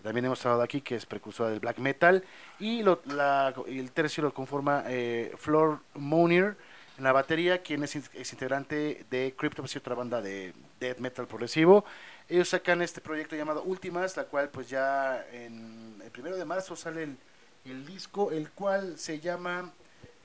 también 0.04 0.26
hemos 0.26 0.46
hablado 0.46 0.62
aquí, 0.62 0.80
que 0.80 0.94
es 0.94 1.06
precursora 1.06 1.50
del 1.50 1.58
black 1.58 1.78
metal. 1.78 2.22
Y 2.60 2.84
el 2.86 3.90
tercio 3.92 4.22
lo 4.22 4.32
conforma 4.32 4.84
eh, 4.86 5.34
Flor 5.38 5.80
Monier 5.94 6.56
en 6.96 7.04
la 7.04 7.12
batería, 7.12 7.62
quien 7.62 7.82
es, 7.82 7.96
ex 7.96 8.32
integrante 8.32 9.04
de 9.10 9.34
Cryptopsy, 9.36 9.78
otra 9.78 9.94
banda 9.94 10.22
de 10.22 10.54
death 10.78 10.98
metal 10.98 11.26
progresivo. 11.26 11.84
Ellos 12.28 12.48
sacan 12.48 12.82
este 12.82 13.00
proyecto 13.00 13.36
llamado 13.36 13.62
Últimas, 13.62 14.16
la 14.16 14.24
cual 14.24 14.48
pues 14.48 14.68
ya 14.68 15.26
en 15.32 16.00
el 16.04 16.10
primero 16.10 16.36
de 16.36 16.44
marzo 16.44 16.76
sale 16.76 17.02
el, 17.02 17.16
el 17.64 17.84
disco, 17.86 18.30
el 18.30 18.50
cual 18.50 18.98
se 18.98 19.20
llama 19.20 19.72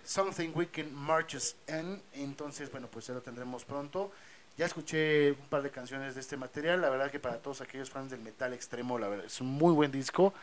Something 0.05 0.51
We 0.53 0.67
Can 0.67 0.93
Marches 0.93 1.55
In. 1.67 2.01
Entonces, 2.13 2.71
bueno, 2.71 2.87
pues 2.87 3.07
ya 3.07 3.13
lo 3.13 3.21
tendremos 3.21 3.65
pronto. 3.65 4.11
Ya 4.57 4.65
escuché 4.65 5.31
un 5.31 5.47
par 5.49 5.61
de 5.61 5.71
canciones 5.71 6.15
de 6.15 6.21
este 6.21 6.35
material. 6.35 6.81
La 6.81 6.89
verdad 6.89 7.09
que 7.09 7.19
para 7.19 7.37
todos 7.37 7.61
aquellos 7.61 7.89
fans 7.89 8.11
del 8.11 8.19
metal 8.19 8.53
extremo, 8.53 8.99
la 8.99 9.07
verdad 9.07 9.25
es 9.25 9.39
un 9.39 9.47
muy 9.47 9.73
buen 9.73 9.91
disco. 9.91 10.33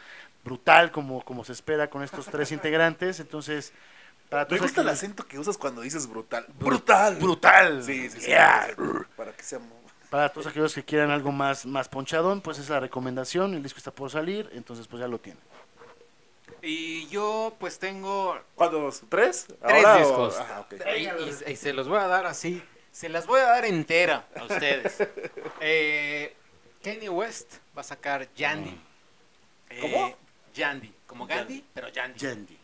Brutal 0.42 0.90
como, 0.90 1.22
como 1.22 1.44
se 1.44 1.52
espera 1.52 1.90
con 1.90 2.02
estos 2.02 2.26
tres 2.26 2.50
integrantes. 2.52 3.20
Entonces, 3.20 3.72
para 4.28 4.46
Me 4.50 4.58
gusta 4.58 4.80
el 4.80 4.88
acento 4.88 5.26
que 5.26 5.38
usas 5.38 5.56
cuando 5.58 5.80
dices 5.82 6.06
brutal. 6.08 6.46
Brutal. 6.58 7.16
Brutal. 7.16 7.82
Sí, 7.82 8.08
sí, 8.10 8.20
sí. 8.20 8.26
Yeah. 8.26 8.68
Para 9.16 9.32
que 9.32 9.42
sea... 9.42 9.58
mu- 9.58 9.74
Para 10.10 10.28
todos 10.32 10.46
aquellos 10.48 10.74
que 10.74 10.84
quieran 10.84 11.10
algo 11.10 11.32
más, 11.32 11.66
más 11.66 11.88
ponchadón, 11.88 12.40
pues 12.40 12.58
es 12.58 12.68
la 12.68 12.80
recomendación. 12.80 13.54
El 13.54 13.62
disco 13.62 13.78
está 13.78 13.90
por 13.90 14.10
salir, 14.10 14.48
entonces 14.52 14.86
pues 14.88 15.00
ya 15.00 15.08
lo 15.08 15.18
tienen. 15.18 15.42
Y 16.62 17.06
yo 17.08 17.54
pues 17.60 17.78
tengo 17.78 18.38
¿Cuántos? 18.54 19.02
¿Tres? 19.08 19.46
tres 19.46 19.58
¿Ahora 19.62 19.96
o- 19.96 19.98
discos. 19.98 20.36
Ah, 20.40 20.60
ok. 20.60 20.74
y, 20.98 21.50
y- 21.50 21.52
y 21.52 21.56
se 21.56 21.72
los 21.72 21.86
voy 21.88 21.98
a 21.98 22.06
dar 22.06 22.26
así. 22.26 22.62
Se 22.90 23.08
las 23.10 23.26
voy 23.26 23.40
a 23.40 23.44
dar 23.46 23.64
entera 23.66 24.26
a 24.36 24.44
ustedes. 24.44 24.96
Eh, 25.60 26.34
Kanye 26.82 27.08
West 27.08 27.54
va 27.76 27.80
a 27.80 27.84
sacar 27.84 28.28
Yandy. 28.34 28.78
Eh, 29.70 29.78
¿Cómo? 29.80 30.14
Yandy. 30.54 30.92
Como 31.06 31.26
Gandhi, 31.26 31.64
pero 31.74 31.88
Yandy. 31.88 32.18
Yandy. 32.18 32.58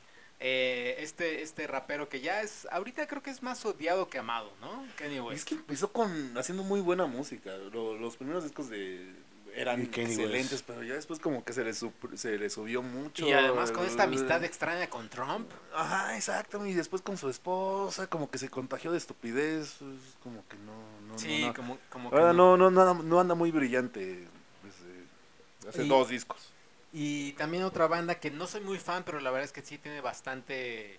Eh, 0.44 0.96
este, 0.98 1.42
este 1.42 1.66
rapero 1.68 2.08
que 2.08 2.20
ya 2.20 2.42
es, 2.42 2.66
ahorita 2.72 3.06
creo 3.06 3.22
que 3.22 3.30
es 3.30 3.42
más 3.42 3.64
odiado 3.64 4.08
que 4.08 4.18
amado, 4.18 4.52
¿no? 4.60 4.84
Kanye 4.96 5.18
Es 5.18 5.22
West. 5.22 5.48
que 5.48 5.54
empezó 5.54 5.92
con 5.92 6.36
haciendo 6.36 6.64
muy 6.64 6.80
buena 6.80 7.06
música. 7.06 7.56
Lo- 7.72 7.96
los 7.96 8.16
primeros 8.16 8.42
discos 8.42 8.68
de 8.68 9.14
eran 9.54 9.82
excelentes, 9.82 10.50
West. 10.52 10.64
pero 10.66 10.82
ya 10.82 10.94
después 10.94 11.20
como 11.20 11.44
que 11.44 11.52
se 11.52 11.62
le, 11.62 11.72
se 11.74 12.38
le 12.38 12.50
subió 12.50 12.82
mucho. 12.82 13.26
Y 13.28 13.32
además 13.32 13.70
con 13.70 13.84
esta 13.86 14.04
amistad 14.04 14.42
extraña 14.44 14.88
con 14.90 15.08
Trump. 15.10 15.48
Ajá, 15.74 16.16
exacto. 16.16 16.64
Y 16.66 16.72
después 16.72 17.02
con 17.02 17.16
su 17.18 17.28
esposa, 17.28 18.06
como 18.08 18.30
que 18.30 18.38
se 18.38 18.48
contagió 18.48 18.90
de 18.92 18.98
estupidez. 18.98 19.76
es 19.82 20.16
Como 20.22 20.42
que 20.48 20.56
no, 20.56 20.72
no, 21.06 21.18
Sí, 21.18 21.42
no, 21.42 21.46
no. 21.48 21.54
como, 21.54 21.78
como 21.90 22.10
que 22.10 22.16
Ahora 22.16 22.32
no. 22.32 22.56
no, 22.56 22.70
no, 22.70 22.84
nada- 22.84 22.94
no 22.94 23.20
anda 23.20 23.34
muy 23.34 23.50
brillante. 23.52 24.26
desde 24.64 25.68
hace 25.68 25.84
Y- 25.84 25.88
dos 25.88 26.08
discos. 26.08 26.48
Y 26.92 27.32
también 27.32 27.62
otra 27.64 27.86
banda 27.86 28.16
que 28.20 28.30
no 28.30 28.46
soy 28.46 28.60
muy 28.60 28.78
fan, 28.78 29.02
pero 29.04 29.20
la 29.20 29.30
verdad 29.30 29.44
es 29.46 29.52
que 29.52 29.62
sí 29.62 29.78
tiene 29.78 30.00
bastante, 30.00 30.98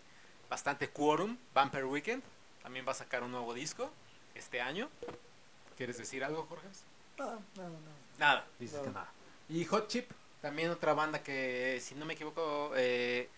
bastante 0.50 0.90
quórum, 0.90 1.38
Vampire 1.54 1.86
Weekend. 1.86 2.24
También 2.64 2.86
va 2.88 2.92
a 2.92 2.96
sacar 2.96 3.24
un 3.24 3.32
nuevo 3.32 3.54
disco 3.54 3.92
este 4.34 4.60
año. 4.62 4.90
¿Quieres 5.78 5.98
decir 5.98 6.24
algo, 6.24 6.46
Jorge? 6.48 6.68
Nada, 8.18 8.46
dices 8.60 8.78
No. 8.78 8.84
que 8.86 8.90
nada. 8.90 9.12
Y 9.50 9.66
Hot 9.66 9.88
Chip, 9.88 10.10
también 10.42 10.72
otra 10.72 10.94
banda 10.94 11.22
que, 11.22 11.80
si 11.82 11.94
no 11.96 12.06
me 12.06 12.14
equivoco, 12.14 12.72
eh, 12.76 13.30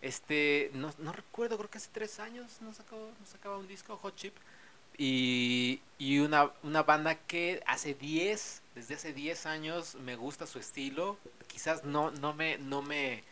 este, 0.00 0.70
no, 0.74 0.92
no 0.98 1.12
recuerdo, 1.12 1.56
creo 1.56 1.70
que 1.70 1.78
hace 1.78 1.90
tres 1.92 2.18
años 2.18 2.58
no, 2.62 2.72
sacó, 2.72 2.96
no 2.96 3.26
sacaba 3.26 3.58
un 3.58 3.68
disco, 3.68 3.96
Hot 3.96 4.16
Chip. 4.16 4.34
Y, 4.98 5.80
y 5.98 6.18
una, 6.18 6.52
una 6.62 6.82
banda 6.82 7.14
que 7.14 7.62
hace 7.66 7.94
10, 7.94 8.62
desde 8.74 8.94
hace 8.94 9.12
10 9.12 9.46
años 9.46 9.94
me 9.96 10.16
gusta 10.16 10.46
su 10.46 10.58
estilo. 10.58 11.16
Quizás 11.46 11.84
no, 11.84 12.10
no, 12.10 12.34
me, 12.34 12.58
no, 12.58 12.82
me, 12.82 13.24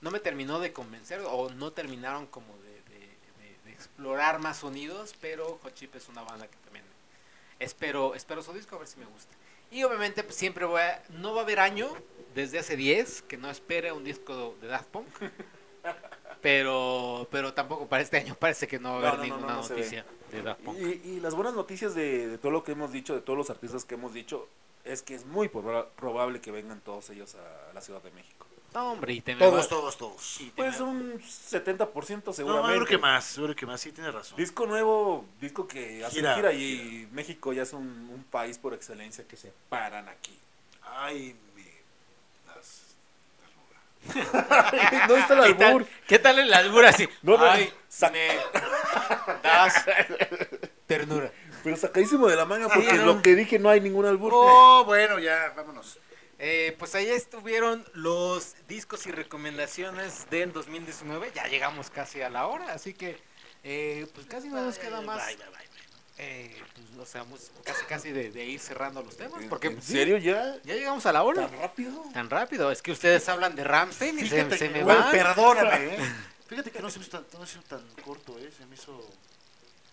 no 0.00 0.10
me 0.10 0.20
terminó 0.20 0.60
de 0.60 0.72
convencer 0.72 1.20
o 1.26 1.50
no 1.50 1.72
terminaron 1.72 2.26
como 2.26 2.56
de, 2.58 2.76
explorar 3.76 4.38
más 4.40 4.56
sonidos, 4.58 5.14
pero 5.20 5.58
Hot 5.62 5.74
Chip 5.74 5.94
es 5.96 6.08
una 6.08 6.22
banda 6.22 6.48
que 6.48 6.56
también 6.64 6.84
espero, 7.58 8.14
espero 8.14 8.42
su 8.42 8.54
disco 8.54 8.76
a 8.76 8.78
ver 8.78 8.88
si 8.88 8.98
me 8.98 9.04
gusta. 9.04 9.34
Y 9.70 9.82
obviamente 9.82 10.22
pues, 10.24 10.36
siempre 10.36 10.64
voy 10.64 10.80
a, 10.80 11.02
no 11.10 11.34
va 11.34 11.42
a 11.42 11.44
haber 11.44 11.60
año 11.60 11.88
desde 12.34 12.58
hace 12.58 12.76
10 12.76 13.22
que 13.22 13.36
no 13.36 13.50
espere 13.50 13.92
un 13.92 14.04
disco 14.04 14.56
de 14.60 14.68
Daft 14.68 14.88
Punk. 14.88 15.08
Pero, 16.42 17.26
pero 17.30 17.52
tampoco 17.54 17.86
para 17.86 18.02
este 18.02 18.16
año 18.18 18.34
parece 18.38 18.66
que 18.68 18.78
no 18.78 19.00
va 19.00 19.08
a 19.10 19.12
haber 19.12 19.12
no, 19.12 19.16
no, 19.18 19.34
ninguna 19.36 19.54
no, 19.54 19.68
noticia 19.68 20.04
de 20.30 20.42
Daft 20.42 20.60
Punk. 20.62 20.78
Y, 20.78 21.08
y 21.08 21.20
las 21.20 21.34
buenas 21.34 21.54
noticias 21.54 21.94
de, 21.94 22.28
de 22.28 22.38
todo 22.38 22.52
lo 22.52 22.64
que 22.64 22.72
hemos 22.72 22.92
dicho, 22.92 23.14
de 23.14 23.20
todos 23.20 23.36
los 23.36 23.50
artistas 23.50 23.84
que 23.84 23.94
hemos 23.94 24.12
dicho, 24.14 24.48
es 24.84 25.02
que 25.02 25.14
es 25.14 25.26
muy 25.26 25.48
proba- 25.48 25.86
probable 25.96 26.40
que 26.40 26.50
vengan 26.50 26.80
todos 26.80 27.10
ellos 27.10 27.34
a 27.34 27.72
la 27.72 27.80
Ciudad 27.80 28.02
de 28.02 28.10
México. 28.12 28.46
No, 28.74 28.92
hombre, 28.92 29.14
y 29.14 29.20
te 29.22 29.34
Todos, 29.36 29.68
todos, 29.70 29.96
todos. 29.96 30.40
Pues 30.54 30.80
un 30.80 31.18
70% 31.18 32.22
No, 32.26 32.32
seguramente. 32.34 32.74
yo 32.78 32.84
creo 32.84 32.86
que 32.86 32.98
más, 32.98 33.36
yo 33.36 33.44
creo 33.44 33.56
que 33.56 33.64
más, 33.64 33.80
sí, 33.80 33.90
tienes 33.90 34.12
razón. 34.12 34.36
Disco 34.36 34.66
nuevo, 34.66 35.24
disco 35.40 35.66
que 35.66 36.04
hace 36.04 36.16
Gira, 36.16 36.34
gira, 36.34 36.52
y 36.52 37.08
México 37.12 37.54
ya 37.54 37.62
es 37.62 37.72
un, 37.72 37.86
un 37.86 38.24
país 38.30 38.58
por 38.58 38.74
excelencia 38.74 39.24
que 39.26 39.36
se 39.38 39.50
paran 39.70 40.08
aquí. 40.10 40.36
Ay, 40.82 41.34
no 45.08 45.16
está 45.16 45.34
el 45.34 45.44
¿Qué 45.46 45.54
tal, 45.54 45.62
albur. 45.68 45.86
¿Qué 46.06 46.18
tal 46.18 46.38
el 46.38 46.52
albur 46.54 46.84
así? 46.86 47.08
No, 47.22 47.36
no, 47.36 47.44
Ay, 47.50 47.72
sa- 47.88 48.10
me 48.10 48.28
das 49.42 49.84
ternura. 50.86 51.32
Pero 51.64 51.76
sacadísimo 51.76 52.28
de 52.28 52.36
la 52.36 52.44
manga 52.44 52.68
porque 52.68 52.92
no. 52.92 53.06
lo 53.06 53.22
que 53.22 53.34
dije 53.34 53.58
no 53.58 53.68
hay 53.70 53.80
ningún 53.80 54.06
albur. 54.06 54.32
Oh, 54.34 54.84
bueno, 54.84 55.18
ya, 55.18 55.52
vámonos. 55.56 55.98
Eh, 56.38 56.76
pues 56.78 56.94
ahí 56.94 57.08
estuvieron 57.08 57.84
los 57.94 58.54
discos 58.68 59.06
y 59.06 59.10
recomendaciones 59.10 60.28
del 60.30 60.52
2019. 60.52 61.32
Ya 61.34 61.46
llegamos 61.46 61.90
casi 61.90 62.20
a 62.22 62.28
la 62.30 62.46
hora, 62.46 62.72
así 62.72 62.92
que 62.94 63.18
eh, 63.64 64.06
pues 64.14 64.26
casi 64.26 64.48
no 64.48 64.60
nos 64.62 64.78
queda 64.78 65.00
más. 65.00 65.26
Bye, 65.26 65.36
bye, 65.36 65.46
bye. 65.48 65.66
Eh, 66.18 66.56
pues, 66.74 66.86
o 66.98 67.04
sea, 67.10 67.24
casi 67.64 67.84
casi 67.86 68.10
de, 68.12 68.30
de 68.30 68.44
ir 68.44 68.58
cerrando 68.60 69.02
los 69.02 69.16
temas. 69.16 69.42
¿En- 69.42 69.48
Porque 69.48 69.68
¿En 69.68 69.82
serio 69.82 70.16
ya? 70.18 70.56
ya 70.64 70.74
llegamos 70.74 71.04
a 71.06 71.12
la 71.12 71.22
hora. 71.22 71.48
¿Tan 71.48 71.58
rápido? 71.60 72.04
Tan 72.14 72.30
rápido. 72.30 72.70
Es 72.72 72.82
que 72.82 72.92
ustedes 72.92 73.28
hablan 73.28 73.54
de 73.54 73.64
Ramstein 73.64 74.18
y 74.18 74.22
se, 74.22 74.36
Fíjate 74.36 74.58
se 74.58 74.66
que- 74.68 74.72
me 74.74 74.84
bueno. 74.84 75.06
Perdóname, 75.10 75.94
¿eh? 75.94 75.98
Fíjate 76.48 76.70
que 76.70 76.80
no 76.80 76.90
se 76.90 76.98
me 77.00 77.04
hizo 77.06 77.18
tan, 77.20 77.40
no 77.40 77.46
se 77.46 77.56
me 77.58 77.64
hizo 77.64 77.76
tan 77.76 77.86
corto, 78.04 78.38
¿eh? 78.38 78.50
Se 78.56 78.64
me 78.66 78.74
hizo 78.76 79.04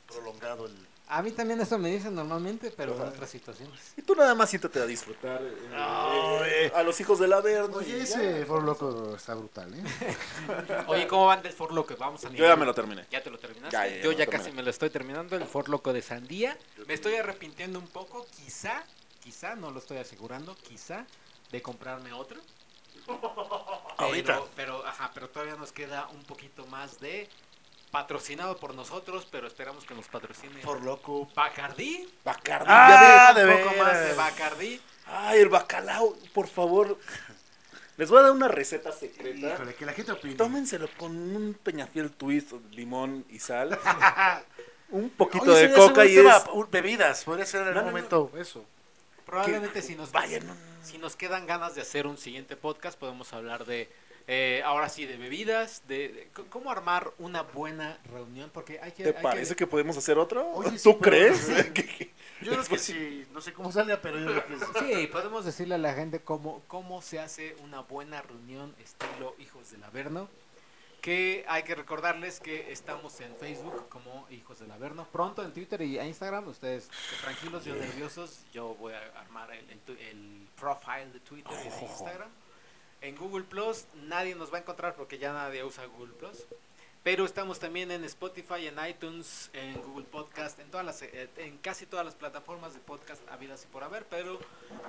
prolongado 0.07 0.67
el... 0.67 0.75
A 1.09 1.21
mí 1.21 1.31
también 1.31 1.59
eso 1.61 1.77
me 1.77 1.89
dicen 1.89 2.15
normalmente, 2.15 2.71
pero 2.75 2.95
en 2.95 3.01
otras 3.01 3.29
situaciones. 3.29 3.93
Y 3.97 4.01
tú 4.01 4.15
nada 4.15 4.33
más 4.35 4.49
siéntate 4.49 4.79
a 4.81 4.85
disfrutar. 4.85 5.41
eh, 5.43 5.53
No, 5.71 6.43
eh, 6.45 6.65
eh. 6.67 6.71
A 6.73 6.81
los 6.81 6.99
hijos 7.01 7.19
del 7.19 7.33
Averno. 7.33 7.81
y 7.81 7.85
Oye, 7.85 8.01
ese 8.01 8.45
Foro 8.45 8.61
Loco 8.61 9.15
está 9.15 9.35
brutal, 9.35 9.73
¿eh? 9.75 9.83
Oye, 10.87 11.05
¿cómo 11.07 11.27
van 11.27 11.43
del 11.43 11.51
Ford 11.53 11.71
Loco? 11.73 11.93
Vamos 11.99 12.23
a 12.25 12.29
Yo 12.29 12.45
ya 12.45 12.55
me 12.55 12.65
lo 12.65 12.73
terminé. 12.73 13.05
¿Ya 13.11 13.21
te 13.21 13.29
lo 13.29 13.37
terminaste? 13.37 13.75
Ya, 13.75 13.85
ya, 13.87 13.95
ya 13.97 14.01
Yo 14.01 14.11
ya 14.13 14.25
casi 14.25 14.37
terminé. 14.45 14.55
me 14.55 14.63
lo 14.63 14.69
estoy 14.69 14.89
terminando, 14.89 15.35
el 15.35 15.45
Ford 15.45 15.67
Loco 15.67 15.91
de 15.93 16.01
Sandía. 16.01 16.57
Me 16.87 16.93
estoy 16.93 17.15
arrepintiendo 17.15 17.77
un 17.79 17.87
poco, 17.87 18.25
quizá, 18.37 18.83
quizá, 19.21 19.55
no 19.55 19.71
lo 19.71 19.79
estoy 19.79 19.97
asegurando, 19.97 20.55
quizá, 20.55 21.05
de 21.51 21.61
comprarme 21.61 22.13
otro. 22.13 22.39
Ahorita. 23.97 24.33
Pero, 24.35 24.49
pero, 24.55 24.85
ajá, 24.87 25.11
pero 25.13 25.29
todavía 25.29 25.55
nos 25.55 25.71
queda 25.71 26.07
un 26.07 26.23
poquito 26.23 26.65
más 26.67 26.99
de 26.99 27.29
patrocinado 27.93 28.57
por 28.57 28.73
nosotros, 28.73 29.27
pero 29.29 29.45
esperamos 29.45 29.85
que 29.85 29.93
nos 29.93 30.07
patrocine 30.07 30.59
Foro 30.63 30.79
Loco. 30.79 31.29
Bacardí. 31.35 32.11
Bacardi. 32.25 32.65
Ah, 32.67 33.31
ya 33.35 33.39
de 33.39 33.53
un 33.53 33.61
poco 33.61 33.75
más 33.77 33.93
de 33.93 33.99
veras. 33.99 34.17
Bacardí. 34.17 34.81
Ay, 35.05 35.41
el 35.41 35.49
bacalao, 35.49 36.17
por 36.33 36.47
favor. 36.47 36.97
Les 37.97 38.09
voy 38.09 38.17
a 38.17 38.21
dar 38.23 38.31
una 38.31 38.47
receta 38.47 38.91
secreta. 38.91 39.53
Híjole, 39.53 39.75
que 39.75 39.85
la 39.85 39.93
gente 39.93 40.11
opine. 40.11 40.33
Tómenselo 40.33 40.89
con 40.97 41.11
un 41.11 41.53
peñafiel 41.53 42.09
twist, 42.09 42.53
limón 42.71 43.25
y 43.29 43.37
sal. 43.37 43.79
un 44.89 45.11
poquito 45.11 45.51
Oye, 45.51 45.67
de 45.67 45.73
coca 45.75 46.03
y 46.03 46.17
es... 46.17 46.25
Bebidas, 46.71 47.23
podría 47.23 47.45
ser 47.45 47.61
en 47.61 47.67
algún 47.67 47.75
no, 47.75 47.85
no. 47.85 47.91
momento 47.91 48.31
eso. 48.39 48.65
Probablemente 49.23 49.83
si 49.83 49.93
nos, 49.93 50.11
Vaya, 50.11 50.39
no, 50.39 50.55
no, 50.55 50.61
si 50.83 50.97
nos 50.97 51.15
quedan 51.15 51.45
ganas 51.45 51.75
de 51.75 51.81
hacer 51.81 52.07
un 52.07 52.17
siguiente 52.17 52.57
podcast, 52.57 52.97
podemos 52.97 53.33
hablar 53.33 53.65
de, 53.65 53.87
eh, 54.27 54.61
ahora 54.65 54.89
sí, 54.89 55.05
de 55.05 55.17
bebidas, 55.17 55.83
de, 55.87 56.29
cómo 56.49 56.71
armar 56.71 57.11
una 57.17 57.43
buena 57.43 57.99
reunión, 58.05 58.49
porque 58.53 58.79
hay 58.81 58.91
que... 58.91 59.03
¿Te 59.03 59.17
hay 59.17 59.23
parece 59.23 59.55
que 59.55 59.67
podemos 59.67 59.97
hacer 59.97 60.17
otro? 60.17 60.49
Oye, 60.51 60.77
sí, 60.77 60.83
¿Tú 60.89 60.97
pero- 60.99 61.11
crees? 61.11 61.47
Yo 62.41 62.51
creo 62.51 62.63
que 62.65 62.77
sí, 62.77 63.25
no 63.31 63.39
sé 63.39 63.53
cómo 63.53 63.71
salga, 63.71 64.01
pero 64.01 64.19
yo 64.19 64.43
creo 64.43 64.59
que 64.59 64.79
sí. 64.79 64.93
Sí, 64.95 65.07
podemos 65.07 65.45
decirle 65.45 65.75
a 65.75 65.77
la 65.77 65.93
gente 65.93 66.19
cómo, 66.19 66.61
cómo 66.67 67.01
se 67.01 67.19
hace 67.19 67.55
una 67.63 67.79
buena 67.81 68.21
reunión 68.21 68.75
estilo 68.83 69.33
Hijos 69.39 69.71
del 69.71 69.81
Averno. 69.85 70.27
Que 71.01 71.45
hay 71.47 71.63
que 71.63 71.75
recordarles 71.75 72.39
que 72.41 72.71
estamos 72.71 73.19
en 73.21 73.33
Facebook 73.37 73.87
como 73.87 74.25
Hijos 74.29 74.59
del 74.59 74.71
Averno. 74.71 75.07
Pronto 75.11 75.41
en 75.43 75.53
Twitter 75.53 75.81
y 75.83 75.99
Instagram. 75.99 76.47
Ustedes 76.47 76.89
tranquilos, 77.21 77.63
yo 77.63 77.75
nerviosos. 77.75 78.45
Yo 78.51 78.75
voy 78.75 78.93
a 78.93 78.99
armar 79.19 79.49
el, 79.53 79.65
el 79.99 80.47
profile 80.59 81.07
de 81.13 81.19
Twitter 81.21 81.53
y 81.65 81.69
de 81.69 81.85
Instagram. 81.85 82.29
En 83.03 83.17
Google 83.17 83.43
Plus 83.43 83.85
nadie 84.07 84.33
nos 84.33 84.51
va 84.51 84.57
a 84.57 84.61
encontrar 84.61 84.95
porque 84.95 85.17
ya 85.17 85.33
nadie 85.33 85.61
usa 85.65 85.85
Google 85.85 86.13
Plus. 86.13 86.45
Pero 87.03 87.25
estamos 87.25 87.59
también 87.59 87.91
en 87.91 88.05
Spotify, 88.05 88.65
en 88.65 88.75
iTunes, 88.87 89.49
en 89.51 89.73
Google 89.81 90.05
Podcast, 90.05 90.57
en 90.59 90.71
todas 90.71 90.85
las, 90.85 91.01
eh, 91.01 91.27
en 91.35 91.57
casi 91.57 91.85
todas 91.85 92.05
las 92.05 92.15
plataformas 92.15 92.73
de 92.73 92.79
podcast 92.79 93.21
habidas 93.29 93.65
y 93.65 93.67
por 93.67 93.83
haber. 93.83 94.05
Pero 94.05 94.39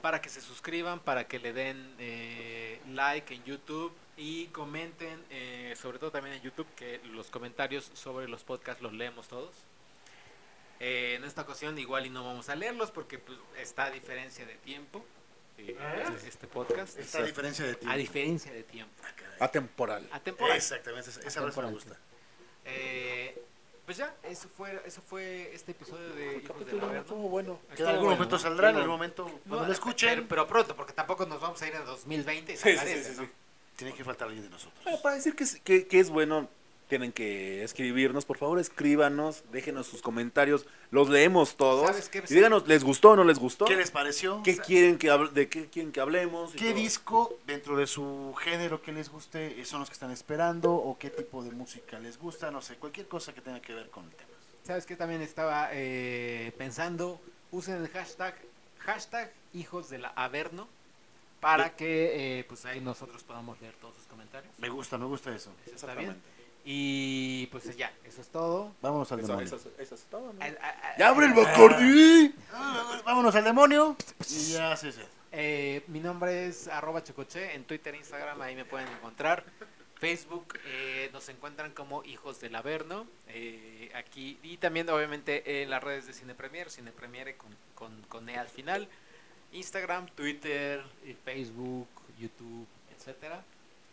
para 0.00 0.22
que 0.22 0.28
se 0.28 0.40
suscriban, 0.40 1.00
para 1.00 1.26
que 1.26 1.40
le 1.40 1.52
den 1.52 1.92
eh, 1.98 2.80
like 2.92 3.34
en 3.34 3.42
YouTube 3.42 3.92
y 4.16 4.46
comenten, 4.46 5.24
eh, 5.30 5.74
sobre 5.76 5.98
todo 5.98 6.12
también 6.12 6.36
en 6.36 6.42
YouTube, 6.42 6.68
que 6.76 7.00
los 7.06 7.30
comentarios 7.30 7.90
sobre 7.94 8.28
los 8.28 8.44
podcasts 8.44 8.80
los 8.80 8.92
leemos 8.92 9.26
todos. 9.26 9.50
En 10.78 11.24
esta 11.24 11.42
ocasión 11.42 11.76
igual 11.80 12.06
y 12.06 12.10
no 12.10 12.24
vamos 12.24 12.48
a 12.48 12.54
leerlos 12.54 12.92
porque 12.92 13.18
pues, 13.18 13.38
está 13.56 13.86
a 13.86 13.90
diferencia 13.90 14.46
de 14.46 14.54
tiempo 14.54 15.04
eh, 15.58 15.76
este- 16.14 16.28
este 16.28 16.46
podcast. 16.46 16.98
Esta 16.98 17.22
diferencia 17.22 17.64
de 17.64 17.74
ti. 17.74 17.86
A 17.88 17.96
diferencia 17.96 18.52
de 18.52 18.62
tiempo. 18.62 18.92
Atemporal. 19.40 20.08
A. 20.12 20.18
Exactamente, 20.54 21.10
esa, 21.10 21.20
esa 21.20 21.42
frase 21.42 21.62
me 21.62 21.70
gusta. 21.70 21.96
Eh, 22.64 23.42
pues 23.84 23.98
ya, 23.98 24.14
eso 24.22 24.48
fue, 24.48 24.80
eso 24.86 25.02
fue 25.02 25.50
este 25.54 25.72
episodio 25.72 26.08
de 26.14 26.24
Hijos 26.24 26.42
del 26.42 26.42
Capítulo 26.48 26.82
Averno. 26.84 27.00
estuvo 27.02 27.28
bueno. 27.28 27.60
Que 27.76 27.82
en 27.82 27.88
algún 27.88 28.04
bueno, 28.04 28.16
momento 28.16 28.38
saldrá, 28.38 28.70
en 28.70 28.76
algún 28.76 28.90
momento, 28.92 29.24
cuando 29.46 29.60
No, 29.62 29.66
lo 29.66 29.72
escuchen, 29.72 30.14
Pero, 30.14 30.28
pero 30.28 30.46
pronto, 30.46 30.74
porque 30.76 30.92
tampoco 30.94 31.26
nos 31.26 31.40
vamos 31.40 31.60
a 31.60 31.66
ir 31.68 31.74
en 31.74 31.84
2020 31.84 32.52
y 32.54 32.56
Sí, 32.56 32.76
sí, 32.78 33.04
sí, 33.04 33.12
¿no? 33.20 33.28
tiene 33.76 33.92
que 33.92 34.04
faltar 34.04 34.28
alguien 34.28 34.44
de 34.44 34.50
nosotros. 34.50 34.82
Bueno, 34.84 35.00
para 35.02 35.16
decir 35.16 35.34
que, 35.36 35.44
es- 35.44 35.60
que, 35.60 35.86
que 35.86 36.00
es 36.00 36.08
bueno, 36.08 36.48
tienen 36.88 37.12
que 37.12 37.62
escribirnos. 37.64 38.24
Por 38.24 38.38
favor, 38.38 38.58
escríbanos, 38.58 39.42
déjenos 39.50 39.86
sus 39.86 40.02
comentarios. 40.02 40.66
Los 40.90 41.08
leemos 41.08 41.56
todos. 41.56 41.86
¿Sabes 41.88 42.08
qué? 42.08 42.22
Y 42.28 42.34
díganos, 42.34 42.66
¿les 42.68 42.84
gustó 42.84 43.10
o 43.10 43.16
no 43.16 43.24
les 43.24 43.38
gustó? 43.38 43.64
¿Qué 43.64 43.76
les 43.76 43.90
pareció? 43.90 44.42
¿Qué 44.42 44.56
quieren 44.56 44.98
que 44.98 45.10
hable- 45.10 45.30
¿De 45.32 45.48
qué 45.48 45.66
quieren 45.66 45.92
que 45.92 46.00
hablemos? 46.00 46.52
¿Qué 46.52 46.70
todo. 46.70 46.74
disco 46.74 47.38
dentro 47.46 47.76
de 47.76 47.86
su 47.86 48.34
género 48.38 48.82
que 48.82 48.92
les 48.92 49.08
guste 49.10 49.64
son 49.64 49.80
los 49.80 49.88
que 49.88 49.94
están 49.94 50.10
esperando? 50.10 50.72
¿O 50.74 50.98
qué 50.98 51.10
tipo 51.10 51.42
de 51.42 51.50
música 51.50 51.98
les 51.98 52.18
gusta? 52.18 52.50
No 52.50 52.60
sé, 52.62 52.76
cualquier 52.76 53.08
cosa 53.08 53.32
que 53.34 53.40
tenga 53.40 53.60
que 53.60 53.74
ver 53.74 53.90
con 53.90 54.08
temas. 54.10 54.34
¿Sabes 54.64 54.86
qué? 54.86 54.96
También 54.96 55.20
estaba 55.22 55.68
eh, 55.72 56.52
pensando, 56.56 57.20
usen 57.50 57.76
el 57.76 57.88
hashtag, 57.88 58.34
hashtag 58.78 59.32
Hijos 59.52 59.88
de 59.90 59.98
la 59.98 60.08
Averno 60.08 60.66
para 61.40 61.76
que 61.76 62.38
eh, 62.40 62.44
pues 62.44 62.64
ahí 62.64 62.80
nosotros 62.80 63.22
podamos 63.22 63.60
leer 63.60 63.74
todos 63.80 63.94
sus 63.96 64.06
comentarios. 64.06 64.52
Me 64.58 64.68
gusta, 64.70 64.96
me 64.96 65.04
gusta 65.04 65.34
eso. 65.34 65.50
Eso 65.66 65.74
está 65.74 65.94
bien. 65.94 66.16
Y 66.64 67.46
pues 67.48 67.76
ya, 67.76 67.92
eso 68.04 68.22
es 68.22 68.28
todo. 68.28 68.72
Vámonos 68.80 69.10
al 69.12 69.20
Eso, 69.20 69.28
demonio. 69.28 69.54
eso, 69.54 69.70
eso 69.78 69.94
es 69.94 70.04
todo, 70.04 70.32
¿no? 70.32 70.42
Al- 70.42 70.58
a- 70.62 70.68
a- 70.70 70.98
¡Ya 70.98 71.08
abre 71.08 71.26
el 71.26 71.34
Bacardí! 71.34 72.34
Ah, 72.52 73.02
Vámonos 73.04 73.34
al 73.34 73.44
demonio. 73.44 73.96
Y 74.30 74.52
ya 74.52 74.74
se 74.76 74.88
hace. 74.88 75.06
Eh, 75.32 75.82
mi 75.88 76.00
nombre 76.00 76.46
es 76.46 76.68
arroba 76.68 77.02
chocoche, 77.02 77.54
en 77.54 77.64
Twitter, 77.64 77.94
Instagram, 77.94 78.40
ahí 78.40 78.54
me 78.56 78.64
pueden 78.64 78.88
encontrar. 78.88 79.44
Facebook 79.96 80.58
eh, 80.66 81.10
nos 81.12 81.28
encuentran 81.28 81.72
como 81.72 82.02
Hijos 82.04 82.40
del 82.40 82.54
Averno, 82.56 83.06
eh, 83.28 83.90
aquí 83.94 84.38
y 84.42 84.56
también 84.58 84.88
obviamente 84.90 85.62
en 85.62 85.70
las 85.70 85.82
redes 85.82 86.06
de 86.06 86.12
Cine 86.12 86.34
Premier, 86.34 86.70
Cine 86.70 86.92
Premier 86.92 87.36
con, 87.36 87.54
con, 87.74 88.02
con 88.08 88.28
E 88.28 88.36
al 88.38 88.48
final, 88.48 88.88
Instagram, 89.52 90.06
Twitter, 90.14 90.82
eh, 91.04 91.16
Facebook, 91.24 91.88
YouTube, 92.18 92.66
etcétera. 92.96 93.42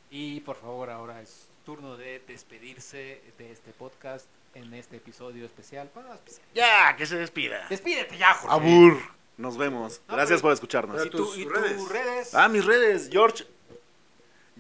Y 0.10 0.40
por 0.42 0.58
favor 0.58 0.90
ahora 0.90 1.22
es 1.22 1.48
turno 1.66 1.98
de 1.98 2.20
despedirse 2.28 3.22
de 3.38 3.52
este 3.52 3.72
podcast 3.72 4.26
en 4.56 4.74
este 4.74 4.98
episodio 4.98 5.46
especial. 5.46 5.90
Bueno, 5.94 6.10
no 6.10 6.16
especial. 6.16 6.46
Ya, 6.54 6.96
que 6.96 7.06
se 7.06 7.18
despida. 7.18 7.66
Despídete 7.70 8.18
ya, 8.18 8.34
Jorge. 8.34 8.56
Abur. 8.56 8.98
Nos 9.38 9.58
vemos. 9.58 10.02
No, 10.08 10.16
Gracias 10.16 10.40
pero- 10.40 10.42
por 10.42 10.54
escucharnos. 10.54 11.06
¿Y, 11.06 11.10
tus 11.10 11.36
tus 11.36 11.46
redes. 11.52 11.90
redes? 11.90 12.36
Ah, 12.36 12.48
mis 12.50 12.66
redes, 12.66 13.10
George. 13.12 13.46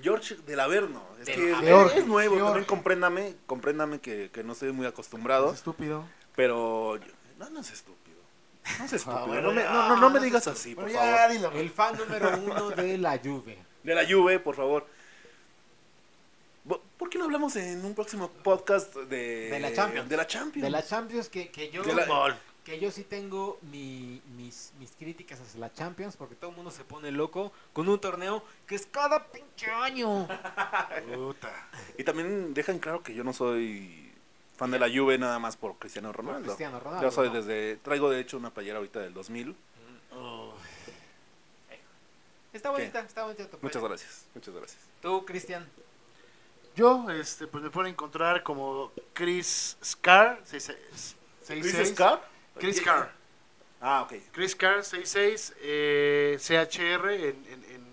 George 0.01 0.35
del 0.47 0.59
Averno. 0.59 1.03
Es 1.19 1.25
Del 1.27 1.35
que 1.35 1.51
es- 1.51 1.57
George. 1.59 1.99
es 1.99 2.07
nuevo, 2.07 2.35
George. 2.35 2.45
también 2.49 2.65
compréndame, 2.65 3.35
compréndame 3.45 3.99
que, 3.99 4.31
que 4.31 4.43
no 4.43 4.53
estoy 4.53 4.71
muy 4.71 4.85
acostumbrado, 4.87 5.53
Estúpido. 5.53 6.05
pero 6.35 6.97
yo- 6.97 7.11
no, 7.37 7.49
no 7.49 7.59
es 7.59 7.71
estúpido. 7.71 8.17
No 8.79 8.85
es 8.85 8.93
estúpido. 8.93 9.27
bueno, 9.27 9.41
no, 9.49 9.51
me, 9.53 9.63
no, 9.63 9.89
no, 9.89 9.97
no 9.97 10.09
me 10.09 10.19
digas 10.19 10.47
así, 10.47 10.73
por 10.73 10.89
favor. 10.89 11.31
dilo. 11.31 11.51
El 11.51 11.69
fan 11.69 11.97
número 11.97 12.37
uno 12.37 12.69
de 12.71 12.97
la 12.97 13.19
Juve. 13.23 13.57
De 13.83 13.93
la 13.95 14.05
Juve, 14.09 14.39
por 14.39 14.55
favor. 14.55 14.87
Bo- 17.21 17.27
¿Por 17.27 17.37
qué 17.37 17.39
no 17.39 17.47
hablamos 17.47 17.55
en 17.55 17.85
un 17.85 17.93
próximo 17.95 18.29
podcast 18.29 18.95
de, 18.95 19.49
De 19.49 19.59
la 19.59 19.73
Champions. 19.73 20.09
De 20.09 20.17
la 20.17 20.27
Champions. 20.27 20.63
De 20.63 20.69
la 20.69 20.83
Champions 20.85 21.29
que, 21.29 21.49
que 21.51 21.69
yo 21.69 21.83
De 21.83 21.93
la- 21.93 22.37
que 22.63 22.79
yo 22.79 22.91
sí 22.91 23.03
tengo 23.03 23.57
mi- 23.63 24.21
mis, 24.37 24.71
mis 24.79 24.91
críticas 24.91 25.39
hacia 25.41 25.59
la 25.59 25.73
Champions 25.73 26.15
porque 26.15 26.35
todo 26.35 26.51
el 26.51 26.55
mundo 26.55 26.69
se 26.71 26.83
pone 26.83 27.11
loco 27.11 27.51
con 27.73 27.89
un 27.89 27.99
torneo 27.99 28.43
que 28.67 28.75
es 28.75 28.85
cada 28.85 29.27
pinche 29.31 29.65
año. 29.71 30.27
Puta. 31.15 31.51
Y 31.97 32.03
también 32.03 32.53
dejan 32.53 32.77
claro 32.79 33.01
que 33.01 33.13
yo 33.15 33.23
no 33.23 33.33
soy 33.33 34.11
fan 34.57 34.69
de 34.69 34.77
la 34.77 34.87
Juve 34.89 35.17
nada 35.17 35.39
más 35.39 35.57
por 35.57 35.75
Cristiano 35.77 36.11
Por 36.11 36.23
Ronaldo. 36.25 36.47
Cristiano 36.49 36.79
Ronaldo. 36.79 37.07
Yo 37.07 37.11
soy 37.11 37.29
¿no? 37.29 37.35
desde... 37.35 37.77
Traigo 37.77 38.09
de 38.11 38.19
hecho 38.19 38.37
una 38.37 38.53
playera 38.53 38.77
ahorita 38.77 38.99
del 38.99 39.13
2000. 39.13 39.55
Oh. 40.13 40.53
Está 42.53 42.69
bonita, 42.69 42.99
está 42.99 43.23
bonita 43.23 43.47
tu 43.47 43.57
Muchas 43.61 43.81
gracias, 43.81 44.25
muchas 44.35 44.53
gracias. 44.53 44.81
Tú, 45.01 45.25
Cristian. 45.25 45.67
Yo, 46.75 47.09
este, 47.11 47.47
pues 47.47 47.63
me 47.63 47.69
pueden 47.69 47.91
encontrar 47.91 48.43
como 48.43 48.91
Chris 49.13 49.77
Scar. 49.83 50.39
seis- 50.43 50.63
seis- 50.63 51.15
seis- 51.43 51.61
¿Chris 51.61 51.75
seis. 51.75 51.89
Scar? 51.89 52.21
Chris 52.57 52.81
Carr. 52.81 53.11
Ah, 53.81 54.03
ok. 54.03 54.13
Chris 54.31 54.55
Carr 54.55 54.83
66 54.83 55.53
eh, 55.61 56.37
CHR 56.39 57.13
en, 57.15 57.45
en- 57.49 57.63
en 57.71 57.91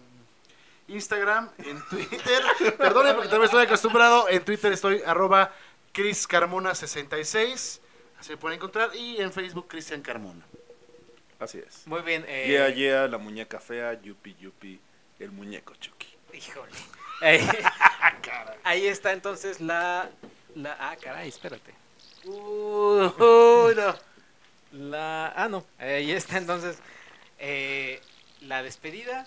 Instagram, 0.88 1.50
en 1.58 1.82
Twitter. 1.88 2.42
Perdone 2.78 3.14
porque 3.14 3.28
también 3.28 3.44
estoy 3.44 3.64
acostumbrado. 3.64 4.28
En 4.28 4.44
Twitter 4.44 4.72
estoy 4.72 5.02
arroba 5.06 5.52
Chris 5.92 6.26
Carmona 6.26 6.74
66. 6.74 7.80
Así 8.20 8.30
me 8.30 8.36
pueden 8.36 8.56
encontrar. 8.58 8.94
Y 8.94 9.16
en 9.20 9.32
Facebook 9.32 9.66
Cristian 9.68 10.02
Carmona. 10.02 10.44
Así 11.38 11.58
es. 11.58 11.86
Muy 11.86 12.02
bien. 12.02 12.24
Eh, 12.28 12.46
Yeah, 12.48 12.68
yeah, 12.70 13.08
la 13.08 13.16
muñeca 13.18 13.60
fea, 13.60 14.00
yupi, 14.02 14.34
yupi, 14.40 14.80
el 15.20 15.30
muñeco 15.30 15.74
Chucky. 15.76 16.08
Híjole. 16.32 16.72
Eh, 17.20 17.44
ahí 18.64 18.86
está 18.86 19.12
entonces 19.12 19.60
la, 19.60 20.10
la... 20.54 20.76
Ah, 20.78 20.96
caray, 21.00 21.28
espérate. 21.28 21.74
Uy, 22.24 23.74
no. 23.76 23.94
La... 24.72 25.32
Ah, 25.36 25.48
no. 25.48 25.64
Ahí 25.78 26.12
está 26.12 26.38
entonces 26.38 26.78
eh, 27.38 28.00
la 28.40 28.62
despedida. 28.62 29.26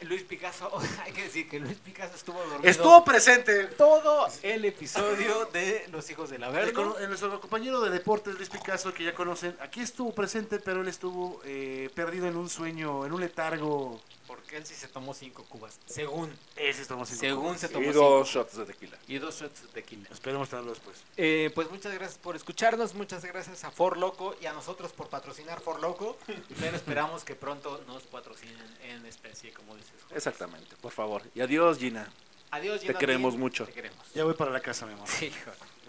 Luis 0.00 0.22
Picasso, 0.22 0.70
hay 1.04 1.12
que 1.12 1.22
decir 1.22 1.48
que 1.48 1.58
Luis 1.58 1.78
Picasso 1.78 2.14
estuvo 2.14 2.38
dormido 2.38 2.68
Estuvo 2.70 3.04
presente. 3.04 3.66
todo 3.68 4.26
el 4.42 4.64
episodio 4.66 5.46
de 5.46 5.86
Los 5.90 6.10
Hijos 6.10 6.28
del 6.30 6.42
El 6.42 6.48
Averno. 6.48 6.72
cono- 6.74 6.98
eh, 6.98 7.06
nuestro 7.06 7.40
compañero 7.40 7.80
de 7.80 7.90
deportes, 7.90 8.34
Luis 8.34 8.50
Picasso, 8.50 8.92
que 8.92 9.04
ya 9.04 9.14
conocen, 9.14 9.56
aquí 9.60 9.80
estuvo 9.80 10.14
presente, 10.14 10.58
pero 10.58 10.82
él 10.82 10.88
estuvo 10.88 11.40
eh, 11.44 11.88
perdido 11.94 12.26
en 12.26 12.36
un 12.36 12.50
sueño, 12.50 13.06
en 13.06 13.12
un 13.12 13.20
letargo. 13.20 14.00
Porque 14.34 14.56
él 14.56 14.66
sí 14.66 14.74
se 14.74 14.88
tomó 14.88 15.14
cinco 15.14 15.44
cubas. 15.44 15.78
Según. 15.86 16.36
Ese 16.56 16.82
estamos 16.82 17.08
sin 17.08 17.18
Según 17.18 17.58
se 17.58 17.66
Y 17.66 17.68
tomó 17.70 17.92
dos 17.92 18.28
cinco. 18.28 18.40
shots 18.44 18.56
de 18.56 18.64
tequila. 18.66 18.98
Y 19.06 19.18
dos 19.18 19.40
shots 19.40 19.62
de 19.62 19.68
tequila. 19.68 20.08
Esperemos 20.10 20.48
tenerlo 20.48 20.70
después. 20.72 20.96
Eh, 21.16 21.50
pues 21.54 21.70
muchas 21.70 21.92
gracias 21.94 22.18
por 22.18 22.34
escucharnos, 22.36 22.94
muchas 22.94 23.24
gracias 23.24 23.64
a 23.64 23.70
For 23.70 23.96
Loco 23.96 24.36
y 24.40 24.46
a 24.46 24.52
nosotros 24.52 24.92
por 24.92 25.08
patrocinar 25.08 25.60
For 25.60 25.80
Loco. 25.80 26.18
Pero 26.60 26.76
esperamos 26.76 27.24
que 27.24 27.34
pronto 27.34 27.82
nos 27.86 28.02
patrocinen 28.04 28.76
en 28.82 29.06
especie, 29.06 29.52
como 29.52 29.76
dices. 29.76 29.92
Jorge. 30.02 30.16
Exactamente, 30.16 30.76
por 30.76 30.92
favor. 30.92 31.22
Y 31.34 31.40
adiós, 31.40 31.78
Gina. 31.78 32.10
Adiós, 32.50 32.80
Te 32.80 32.86
Gina 32.88 32.98
queremos 32.98 33.32
Tin. 33.34 33.40
mucho. 33.40 33.66
Te 33.66 33.72
queremos. 33.72 33.98
Ya 34.14 34.24
voy 34.24 34.34
para 34.34 34.50
la 34.50 34.60
casa, 34.60 34.86
mi 34.86 34.92
amor. 34.94 35.08
Sí. 35.08 35.32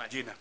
Gina. 0.09 0.35